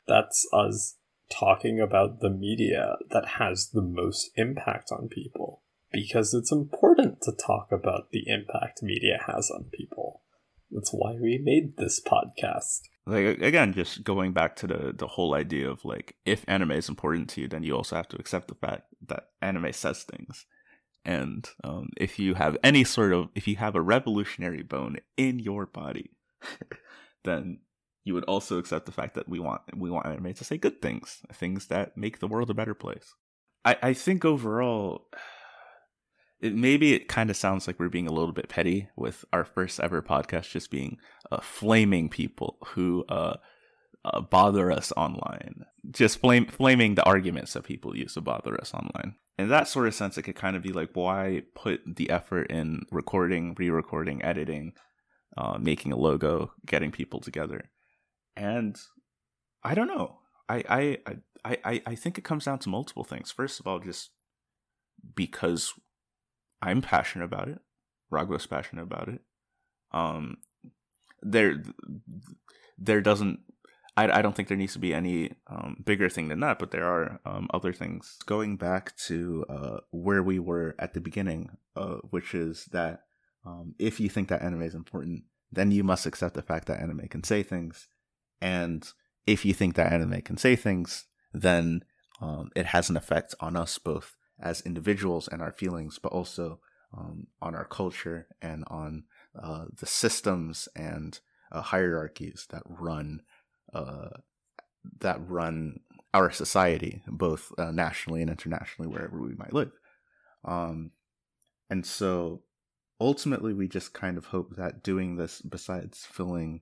That's 0.07 0.47
us 0.53 0.97
talking 1.29 1.81
about 1.81 2.21
the 2.21 2.29
media 2.29 2.95
that 3.09 3.25
has 3.39 3.69
the 3.73 3.81
most 3.81 4.31
impact 4.35 4.91
on 4.91 5.09
people 5.09 5.63
because 5.91 6.33
it's 6.33 6.51
important 6.51 7.21
to 7.21 7.31
talk 7.31 7.69
about 7.71 8.11
the 8.11 8.23
impact 8.27 8.81
media 8.81 9.19
has 9.27 9.51
on 9.51 9.65
people. 9.73 10.21
That's 10.71 10.91
why 10.91 11.13
we 11.21 11.39
made 11.41 11.77
this 11.77 12.01
podcast. 12.01 12.81
Like 13.05 13.41
again, 13.41 13.73
just 13.73 14.03
going 14.03 14.33
back 14.33 14.55
to 14.57 14.67
the 14.67 14.93
the 14.95 15.07
whole 15.07 15.33
idea 15.33 15.69
of 15.69 15.85
like 15.85 16.15
if 16.25 16.43
anime 16.47 16.71
is 16.71 16.89
important 16.89 17.29
to 17.29 17.41
you, 17.41 17.47
then 17.47 17.63
you 17.63 17.73
also 17.73 17.95
have 17.95 18.09
to 18.09 18.19
accept 18.19 18.49
the 18.49 18.55
fact 18.55 18.83
that 19.07 19.29
anime 19.41 19.71
says 19.71 20.03
things. 20.03 20.45
And 21.07 21.49
um, 21.63 21.89
if 21.95 22.19
you 22.19 22.33
have 22.33 22.57
any 22.65 22.83
sort 22.83 23.13
of 23.13 23.29
if 23.33 23.47
you 23.47 23.55
have 23.55 23.75
a 23.75 23.81
revolutionary 23.81 24.61
bone 24.61 24.97
in 25.15 25.39
your 25.39 25.65
body, 25.65 26.11
then 27.23 27.59
you 28.03 28.13
would 28.13 28.25
also 28.25 28.57
accept 28.57 28.85
the 28.85 28.91
fact 28.91 29.15
that 29.15 29.29
we 29.29 29.39
want 29.39 29.61
we 29.73 29.89
want 29.89 30.05
anime 30.05 30.33
to 30.33 30.43
say 30.43 30.57
good 30.57 30.81
things, 30.81 31.21
things 31.33 31.67
that 31.67 31.95
make 31.95 32.19
the 32.19 32.27
world 32.27 32.49
a 32.49 32.53
better 32.53 32.73
place. 32.73 33.15
I, 33.63 33.77
I 33.81 33.93
think 33.93 34.25
overall 34.25 35.07
it, 36.41 36.53
maybe 36.53 36.93
it 36.93 37.07
kind 37.07 37.29
of 37.29 37.37
sounds 37.37 37.67
like 37.67 37.79
we're 37.79 37.87
being 37.87 38.07
a 38.07 38.13
little 38.13 38.33
bit 38.33 38.49
petty 38.49 38.89
with 38.97 39.23
our 39.31 39.45
first 39.45 39.79
ever 39.79 40.01
podcast 40.01 40.51
just 40.51 40.69
being 40.69 40.97
uh, 41.31 41.39
flaming 41.39 42.09
people 42.09 42.57
who 42.73 43.05
uh, 43.07 43.37
uh, 44.13 44.21
bother 44.21 44.71
us 44.71 44.91
online, 44.95 45.65
just 45.91 46.19
flame, 46.19 46.45
flaming 46.45 46.95
the 46.95 47.03
arguments 47.03 47.53
that 47.53 47.63
people 47.63 47.95
use 47.95 48.13
to 48.13 48.21
bother 48.21 48.59
us 48.59 48.73
online. 48.73 49.15
In 49.37 49.49
that 49.49 49.67
sort 49.67 49.87
of 49.87 49.93
sense, 49.93 50.17
it 50.17 50.23
could 50.23 50.35
kind 50.35 50.55
of 50.55 50.63
be 50.63 50.73
like, 50.73 50.91
why 50.93 51.43
put 51.55 51.81
the 51.85 52.09
effort 52.09 52.49
in 52.49 52.83
recording, 52.91 53.55
re-recording, 53.57 54.23
editing, 54.23 54.73
uh, 55.37 55.57
making 55.59 55.91
a 55.91 55.97
logo, 55.97 56.51
getting 56.65 56.91
people 56.91 57.19
together, 57.19 57.69
and 58.35 58.75
I 59.63 59.75
don't 59.75 59.87
know. 59.87 60.19
I 60.49 60.63
I 60.69 60.97
I 61.45 61.57
I 61.63 61.81
I 61.85 61.95
think 61.95 62.17
it 62.17 62.23
comes 62.23 62.45
down 62.45 62.59
to 62.59 62.69
multiple 62.69 63.03
things. 63.03 63.31
First 63.31 63.59
of 63.59 63.67
all, 63.67 63.79
just 63.79 64.11
because 65.15 65.73
I'm 66.61 66.81
passionate 66.81 67.25
about 67.25 67.49
it. 67.49 67.59
Raghu's 68.11 68.47
passionate 68.47 68.83
about 68.83 69.09
it. 69.09 69.21
Um, 69.91 70.37
there, 71.21 71.63
there 72.77 73.01
doesn't. 73.01 73.39
I, 73.97 74.19
I 74.19 74.21
don't 74.21 74.35
think 74.35 74.47
there 74.47 74.57
needs 74.57 74.73
to 74.73 74.79
be 74.79 74.93
any 74.93 75.33
um, 75.47 75.83
bigger 75.83 76.07
thing 76.07 76.27
than 76.27 76.39
that, 76.41 76.59
but 76.59 76.69
there 76.71 76.85
are 76.85 77.19
um, 77.25 77.49
other 77.53 77.73
things. 77.73 78.17
Going 78.27 78.55
back 78.55 78.95
to 79.07 79.43
uh, 79.49 79.77
where 79.89 80.21
we 80.21 80.37
were 80.37 80.75
at 80.77 80.93
the 80.93 81.01
beginning, 81.01 81.49
uh, 81.75 81.95
which 82.11 82.35
is 82.35 82.65
that 82.71 83.01
um, 83.45 83.73
if 83.79 83.99
you 83.99 84.07
think 84.07 84.29
that 84.29 84.43
anime 84.43 84.61
is 84.61 84.75
important, 84.75 85.23
then 85.51 85.71
you 85.71 85.83
must 85.83 86.05
accept 86.05 86.35
the 86.35 86.41
fact 86.43 86.67
that 86.67 86.79
anime 86.79 87.07
can 87.09 87.23
say 87.23 87.41
things. 87.41 87.87
And 88.39 88.87
if 89.25 89.43
you 89.43 89.53
think 89.53 89.75
that 89.75 89.91
anime 89.91 90.21
can 90.21 90.37
say 90.37 90.55
things, 90.55 91.05
then 91.33 91.83
um, 92.21 92.51
it 92.55 92.67
has 92.67 92.89
an 92.89 92.97
effect 92.97 93.33
on 93.39 93.55
us 93.55 93.79
both 93.79 94.15
as 94.39 94.61
individuals 94.61 95.27
and 95.27 95.41
our 95.41 95.51
feelings, 95.51 95.97
but 95.97 96.11
also 96.11 96.59
um, 96.95 97.27
on 97.41 97.55
our 97.55 97.65
culture 97.65 98.27
and 98.41 98.63
on 98.67 99.05
uh, 99.41 99.65
the 99.79 99.87
systems 99.87 100.69
and 100.75 101.19
uh, 101.51 101.61
hierarchies 101.61 102.45
that 102.51 102.63
run 102.65 103.21
uh, 103.73 104.09
that 104.99 105.19
run 105.27 105.79
our 106.13 106.31
society, 106.31 107.03
both 107.07 107.51
uh, 107.57 107.71
nationally 107.71 108.21
and 108.21 108.29
internationally, 108.29 108.89
wherever 108.89 109.21
we 109.21 109.35
might 109.35 109.53
live. 109.53 109.71
Um, 110.45 110.91
and 111.69 111.85
so, 111.85 112.43
ultimately, 112.99 113.53
we 113.53 113.67
just 113.67 113.93
kind 113.93 114.17
of 114.17 114.25
hope 114.27 114.55
that 114.55 114.83
doing 114.83 115.17
this, 115.17 115.41
besides 115.41 116.05
filling 116.09 116.61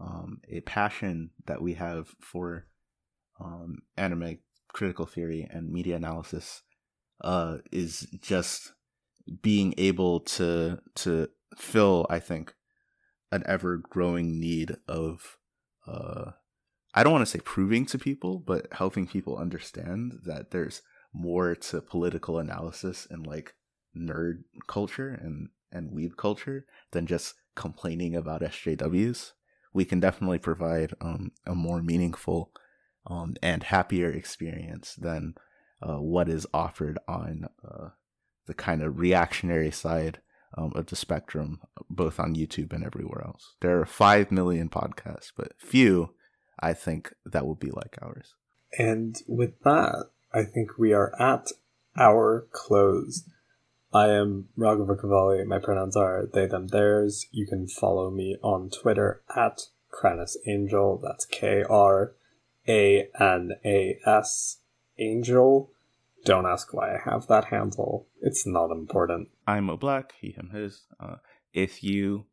um, 0.00 0.40
a 0.48 0.60
passion 0.60 1.30
that 1.46 1.60
we 1.60 1.74
have 1.74 2.08
for 2.20 2.66
um, 3.40 3.78
anime 3.96 4.38
critical 4.72 5.06
theory 5.06 5.48
and 5.50 5.72
media 5.72 5.96
analysis 5.96 6.62
uh, 7.22 7.58
is 7.72 8.06
just 8.20 8.72
being 9.42 9.74
able 9.76 10.20
to 10.20 10.78
to 10.94 11.28
fill, 11.56 12.06
I 12.08 12.20
think, 12.20 12.54
an 13.32 13.42
ever 13.46 13.76
growing 13.76 14.38
need 14.40 14.76
of 14.86 15.38
uh, 15.88 16.32
I 16.94 17.02
don't 17.02 17.12
want 17.12 17.26
to 17.26 17.30
say 17.30 17.40
proving 17.40 17.86
to 17.86 17.98
people, 17.98 18.38
but 18.38 18.66
helping 18.72 19.06
people 19.06 19.36
understand 19.36 20.20
that 20.24 20.50
there's 20.50 20.82
more 21.12 21.54
to 21.54 21.80
political 21.80 22.38
analysis 22.38 23.06
and 23.10 23.26
like 23.26 23.54
nerd 23.96 24.42
culture 24.66 25.08
and 25.08 25.48
and 25.70 25.90
weeb 25.90 26.16
culture 26.16 26.64
than 26.92 27.06
just 27.06 27.34
complaining 27.54 28.14
about 28.14 28.40
SJWs. 28.40 29.32
We 29.74 29.84
can 29.84 30.00
definitely 30.00 30.38
provide 30.38 30.94
um, 31.00 31.32
a 31.46 31.54
more 31.54 31.82
meaningful 31.82 32.52
um, 33.06 33.34
and 33.42 33.62
happier 33.64 34.10
experience 34.10 34.94
than 34.94 35.34
uh, 35.82 35.96
what 35.96 36.28
is 36.28 36.46
offered 36.54 36.98
on 37.06 37.44
uh, 37.62 37.88
the 38.46 38.54
kind 38.54 38.82
of 38.82 38.98
reactionary 38.98 39.70
side 39.70 40.20
um, 40.56 40.72
of 40.74 40.86
the 40.86 40.96
spectrum, 40.96 41.60
both 41.90 42.18
on 42.18 42.34
YouTube 42.34 42.72
and 42.72 42.84
everywhere 42.84 43.22
else. 43.24 43.54
There 43.60 43.80
are 43.80 43.86
5 43.86 44.30
million 44.32 44.68
podcasts, 44.68 45.32
but 45.36 45.52
few, 45.58 46.14
I 46.60 46.72
think, 46.72 47.12
that 47.24 47.46
will 47.46 47.54
be 47.54 47.70
like 47.70 47.98
ours. 48.02 48.34
And 48.78 49.16
with 49.26 49.60
that, 49.64 50.10
I 50.32 50.44
think 50.44 50.78
we 50.78 50.92
are 50.92 51.12
at 51.20 51.48
our 51.96 52.46
close. 52.52 53.24
I 53.92 54.08
am 54.08 54.48
Raghava 54.58 55.00
Cavalli. 55.00 55.44
My 55.44 55.58
pronouns 55.58 55.96
are 55.96 56.28
they, 56.32 56.46
them, 56.46 56.68
theirs. 56.68 57.26
You 57.30 57.46
can 57.46 57.66
follow 57.66 58.10
me 58.10 58.36
on 58.42 58.70
Twitter 58.70 59.22
at 59.34 59.68
Kranas 59.90 60.36
Angel. 60.46 61.00
That's 61.02 61.24
K 61.24 61.64
R 61.68 62.12
A 62.68 63.08
N 63.18 63.52
A 63.64 63.98
S 64.04 64.58
Angel. 64.98 65.70
Don't 66.24 66.46
ask 66.46 66.72
why 66.74 66.94
I 66.94 66.98
have 67.04 67.26
that 67.28 67.46
handle. 67.46 68.08
It's 68.20 68.46
not 68.46 68.70
important. 68.70 69.28
I'm 69.46 69.64
Mo 69.64 69.76
Black, 69.76 70.14
he, 70.20 70.32
him, 70.32 70.50
his. 70.52 70.82
Uh, 71.00 71.16
if 71.52 71.82
you 71.82 72.26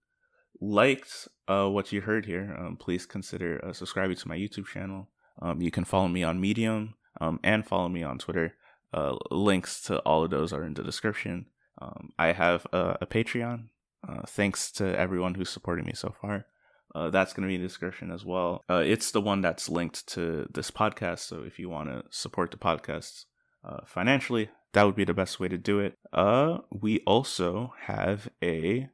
liked 0.59 1.27
uh, 1.47 1.67
what 1.67 1.91
you 1.91 2.01
heard 2.01 2.25
here, 2.25 2.55
um, 2.59 2.77
please 2.77 3.05
consider 3.05 3.63
uh, 3.63 3.73
subscribing 3.73 4.17
to 4.17 4.27
my 4.27 4.37
YouTube 4.37 4.67
channel. 4.67 5.09
Um, 5.41 5.61
you 5.61 5.71
can 5.71 5.85
follow 5.85 6.07
me 6.07 6.23
on 6.23 6.41
Medium 6.41 6.95
um, 7.21 7.39
and 7.43 7.65
follow 7.65 7.89
me 7.89 8.03
on 8.03 8.17
Twitter. 8.17 8.55
Uh, 8.93 9.15
links 9.31 9.81
to 9.81 9.99
all 9.99 10.23
of 10.23 10.29
those 10.29 10.53
are 10.53 10.63
in 10.63 10.73
the 10.73 10.83
description. 10.83 11.47
Um, 11.81 12.11
I 12.17 12.31
have 12.31 12.65
a, 12.71 12.97
a 13.01 13.05
Patreon. 13.05 13.65
Uh, 14.07 14.21
thanks 14.27 14.71
to 14.73 14.97
everyone 14.97 15.35
who's 15.35 15.49
supporting 15.49 15.85
me 15.85 15.93
so 15.93 16.13
far. 16.21 16.45
Uh, 16.93 17.09
that's 17.09 17.33
going 17.33 17.41
to 17.43 17.47
be 17.47 17.55
in 17.55 17.61
the 17.61 17.67
description 17.67 18.09
as 18.09 18.23
well. 18.23 18.63
Uh, 18.69 18.83
it's 18.85 19.11
the 19.11 19.19
one 19.19 19.41
that's 19.41 19.67
linked 19.67 20.07
to 20.07 20.47
this 20.53 20.71
podcast. 20.71 21.19
So 21.19 21.43
if 21.43 21.59
you 21.59 21.69
want 21.69 21.89
to 21.89 22.03
support 22.09 22.51
the 22.51 22.57
podcast 22.57 23.25
uh, 23.65 23.79
financially, 23.85 24.49
that 24.73 24.83
would 24.83 24.95
be 24.95 25.05
the 25.05 25.13
best 25.13 25.39
way 25.39 25.47
to 25.47 25.57
do 25.57 25.79
it. 25.79 25.97
Uh, 26.13 26.59
we 26.71 26.99
also 27.01 27.73
have 27.81 28.29
a 28.43 28.89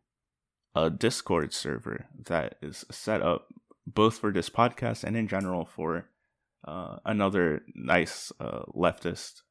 a 0.73 0.89
Discord 0.89 1.53
server 1.53 2.05
that 2.27 2.55
is 2.61 2.85
set 2.89 3.21
up 3.21 3.49
both 3.85 4.19
for 4.19 4.31
this 4.31 4.49
podcast 4.49 5.03
and 5.03 5.17
in 5.17 5.27
general 5.27 5.65
for 5.65 6.09
uh, 6.65 6.97
another 7.05 7.63
nice 7.75 8.31
uh, 8.39 8.61
leftist 8.73 9.41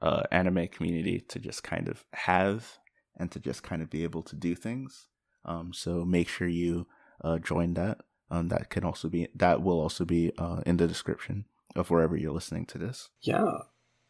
uh, 0.00 0.22
anime 0.32 0.66
community 0.68 1.20
to 1.20 1.38
just 1.38 1.62
kind 1.62 1.88
of 1.88 2.04
have 2.12 2.78
and 3.16 3.30
to 3.30 3.38
just 3.38 3.62
kind 3.62 3.82
of 3.82 3.90
be 3.90 4.02
able 4.02 4.22
to 4.22 4.36
do 4.36 4.54
things. 4.54 5.08
Um, 5.44 5.72
so 5.72 6.04
make 6.04 6.28
sure 6.28 6.48
you 6.48 6.86
uh, 7.22 7.38
join 7.38 7.74
that. 7.74 7.98
Um, 8.30 8.48
that 8.48 8.68
can 8.68 8.84
also 8.84 9.08
be 9.08 9.28
that 9.34 9.62
will 9.62 9.80
also 9.80 10.04
be 10.04 10.32
uh, 10.36 10.60
in 10.66 10.76
the 10.76 10.86
description 10.86 11.46
of 11.74 11.90
wherever 11.90 12.14
you're 12.14 12.32
listening 12.32 12.66
to 12.66 12.78
this. 12.78 13.08
Yeah. 13.22 13.58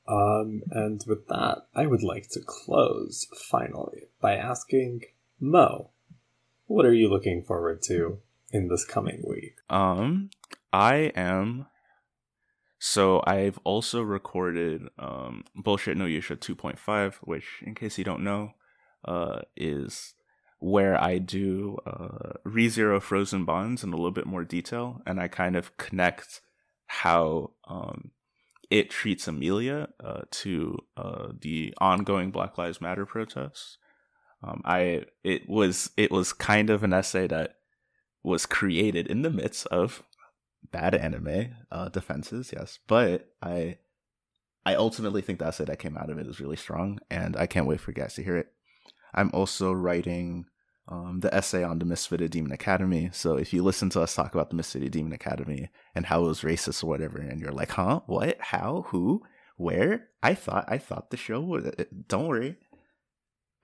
Um, 0.09 0.63
and 0.71 1.05
with 1.07 1.29
that, 1.29 1.67
I 1.75 1.87
would 1.87 2.03
like 2.03 2.29
to 2.31 2.41
close 2.41 3.27
finally 3.51 4.05
by 4.21 4.37
asking 4.37 5.03
Mo, 5.39 5.91
what 6.67 6.87
are 6.87 6.95
you 6.95 7.09
looking 7.09 7.43
forward 7.43 7.83
to 7.83 8.19
in 8.51 8.69
this 8.69 8.85
coming 8.85 9.23
week? 9.27 9.57
Um, 9.69 10.31
I 10.73 11.13
am. 11.15 11.67
So 12.79 13.23
I've 13.27 13.59
also 13.65 14.03
recorded 14.03 14.83
um 14.99 15.45
bullshit 15.55 15.97
no 15.97 16.05
Yusha 16.05 16.37
2.5, 16.37 17.15
which, 17.17 17.63
in 17.63 17.75
case 17.75 17.99
you 17.99 18.05
don't 18.05 18.25
know, 18.25 18.53
uh, 19.05 19.41
is 19.57 20.15
where 20.61 21.01
I 21.01 21.19
do 21.19 21.79
uh, 21.87 22.35
ReZero 22.45 23.01
Frozen 23.01 23.45
Bonds 23.45 23.85
in 23.85 23.93
a 23.93 23.97
little 23.97 24.11
bit 24.11 24.27
more 24.27 24.45
detail, 24.45 25.03
and 25.07 25.21
I 25.21 25.29
kind 25.29 25.57
of 25.57 25.77
connect 25.77 26.41
how 26.87 27.53
um, 27.69 28.11
it 28.71 28.91
treats 28.91 29.27
Emilia 29.27 29.89
uh, 30.03 30.23
to 30.31 30.79
uh, 30.97 31.29
the 31.41 31.75
ongoing 31.81 32.31
Black 32.31 32.59
Lives 32.59 32.81
Matter 32.81 33.07
protests. 33.07 33.79
Um, 34.43 34.63
I 34.65 35.05
it 35.25 35.49
was 35.49 35.91
it 35.97 36.11
was 36.11 36.33
kind 36.33 36.71
of 36.71 36.83
an 36.83 36.93
essay 36.93 37.27
that 37.27 37.57
was 38.23 38.47
created 38.47 39.07
in 39.07 39.23
the 39.23 39.31
midst 39.31 39.67
of 39.69 40.03
bad 40.71 40.95
anime 40.95 41.55
uh, 41.73 41.89
defenses, 41.89 42.53
yes, 42.55 42.79
but 42.87 43.33
I 43.43 43.79
I 44.65 44.75
ultimately 44.75 45.23
think 45.23 45.39
the 45.39 45.47
essay 45.47 45.65
that 45.65 45.79
came 45.79 45.97
out 45.97 46.11
of 46.11 46.19
it 46.19 46.27
is 46.27 46.41
really 46.41 46.57
strong, 46.57 46.99
and 47.11 47.37
I 47.37 47.47
can't 47.47 47.67
wait 47.67 47.81
for 47.81 47.93
guys 47.93 48.15
to 48.15 48.23
hear 48.23 48.37
it. 48.37 48.49
I'm 49.15 49.31
also 49.33 49.73
writing 49.73 50.45
um, 50.89 51.21
the 51.21 51.33
essay 51.35 51.63
on 51.63 51.79
the 51.79 51.85
Misfitted 51.85 52.31
Demon 52.31 52.53
Academy. 52.53 53.11
So 53.13 53.37
if 53.37 53.53
you 53.53 53.63
listen 53.63 53.91
to 53.91 54.01
us 54.01 54.15
talk 54.15 54.35
about 54.35 54.51
the 54.51 54.57
Misfitted 54.57 54.91
Demon 54.91 55.13
Academy 55.13 55.69
and 55.95 56.07
how 56.07 56.25
it 56.25 56.29
was 56.29 56.41
racist 56.41 56.83
or 56.83 56.87
whatever, 56.87 57.19
and 57.19 57.41
you're 57.41 57.53
like, 57.53 57.73
huh, 57.73 58.01
what, 58.07 58.39
how, 58.41 58.87
who, 58.89 59.23
where? 59.57 60.09
I 60.23 60.35
thought, 60.35 60.65
I 60.69 60.79
thought 60.79 61.11
the 61.11 61.17
show 61.17 61.41
was. 61.41 61.67
Uh, 61.67 61.85
don't 62.07 62.27
worry, 62.27 62.57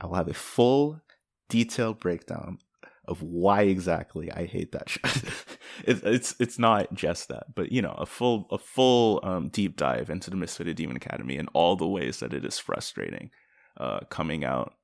I 0.00 0.06
will 0.06 0.16
have 0.16 0.28
a 0.28 0.34
full, 0.34 1.00
detailed 1.48 1.98
breakdown 1.98 2.58
of 3.06 3.22
why 3.22 3.62
exactly 3.62 4.30
I 4.30 4.46
hate 4.46 4.72
that 4.72 4.88
show. 4.88 5.00
it, 5.84 6.02
it's 6.04 6.34
it's 6.38 6.58
not 6.58 6.92
just 6.94 7.28
that, 7.28 7.54
but 7.54 7.72
you 7.72 7.80
know, 7.80 7.94
a 7.98 8.06
full 8.06 8.46
a 8.50 8.58
full 8.58 9.20
um, 9.22 9.48
deep 9.48 9.76
dive 9.76 10.10
into 10.10 10.30
the 10.30 10.36
Misfitted 10.36 10.74
Demon 10.74 10.96
Academy 10.96 11.36
and 11.36 11.48
all 11.54 11.76
the 11.76 11.88
ways 11.88 12.20
that 12.20 12.34
it 12.34 12.44
is 12.44 12.58
frustrating, 12.58 13.30
uh, 13.78 14.00
coming 14.10 14.44
out 14.44 14.74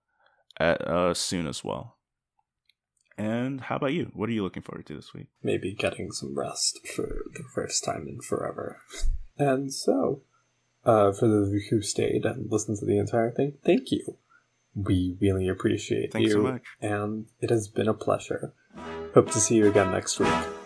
at, 0.58 0.80
uh, 0.86 1.14
soon 1.14 1.46
as 1.46 1.64
well. 1.64 1.96
And 3.20 3.60
how 3.60 3.76
about 3.76 3.92
you? 3.92 4.10
What 4.14 4.30
are 4.30 4.32
you 4.32 4.42
looking 4.42 4.62
forward 4.62 4.86
to 4.86 4.96
this 4.96 5.12
week? 5.12 5.26
Maybe 5.42 5.74
getting 5.74 6.10
some 6.10 6.34
rest 6.34 6.80
for 6.86 7.26
the 7.34 7.44
first 7.54 7.84
time 7.84 8.08
in 8.08 8.22
forever. 8.22 8.80
And 9.36 9.72
so, 9.74 10.22
uh, 10.86 11.12
for 11.12 11.28
those 11.28 11.48
of 11.48 11.54
you 11.54 11.62
who 11.68 11.82
stayed 11.82 12.24
and 12.24 12.50
listened 12.50 12.78
to 12.78 12.86
the 12.86 12.98
entire 12.98 13.30
thing, 13.30 13.58
thank 13.62 13.92
you. 13.92 14.16
We 14.74 15.18
really 15.20 15.48
appreciate 15.48 16.12
Thanks 16.12 16.28
you. 16.28 16.32
so 16.32 16.42
much. 16.42 16.62
And 16.80 17.26
it 17.40 17.50
has 17.50 17.68
been 17.68 17.88
a 17.88 17.94
pleasure. 17.94 18.54
Hope 19.12 19.30
to 19.32 19.40
see 19.40 19.56
you 19.56 19.68
again 19.68 19.90
next 19.90 20.18
week. 20.18 20.59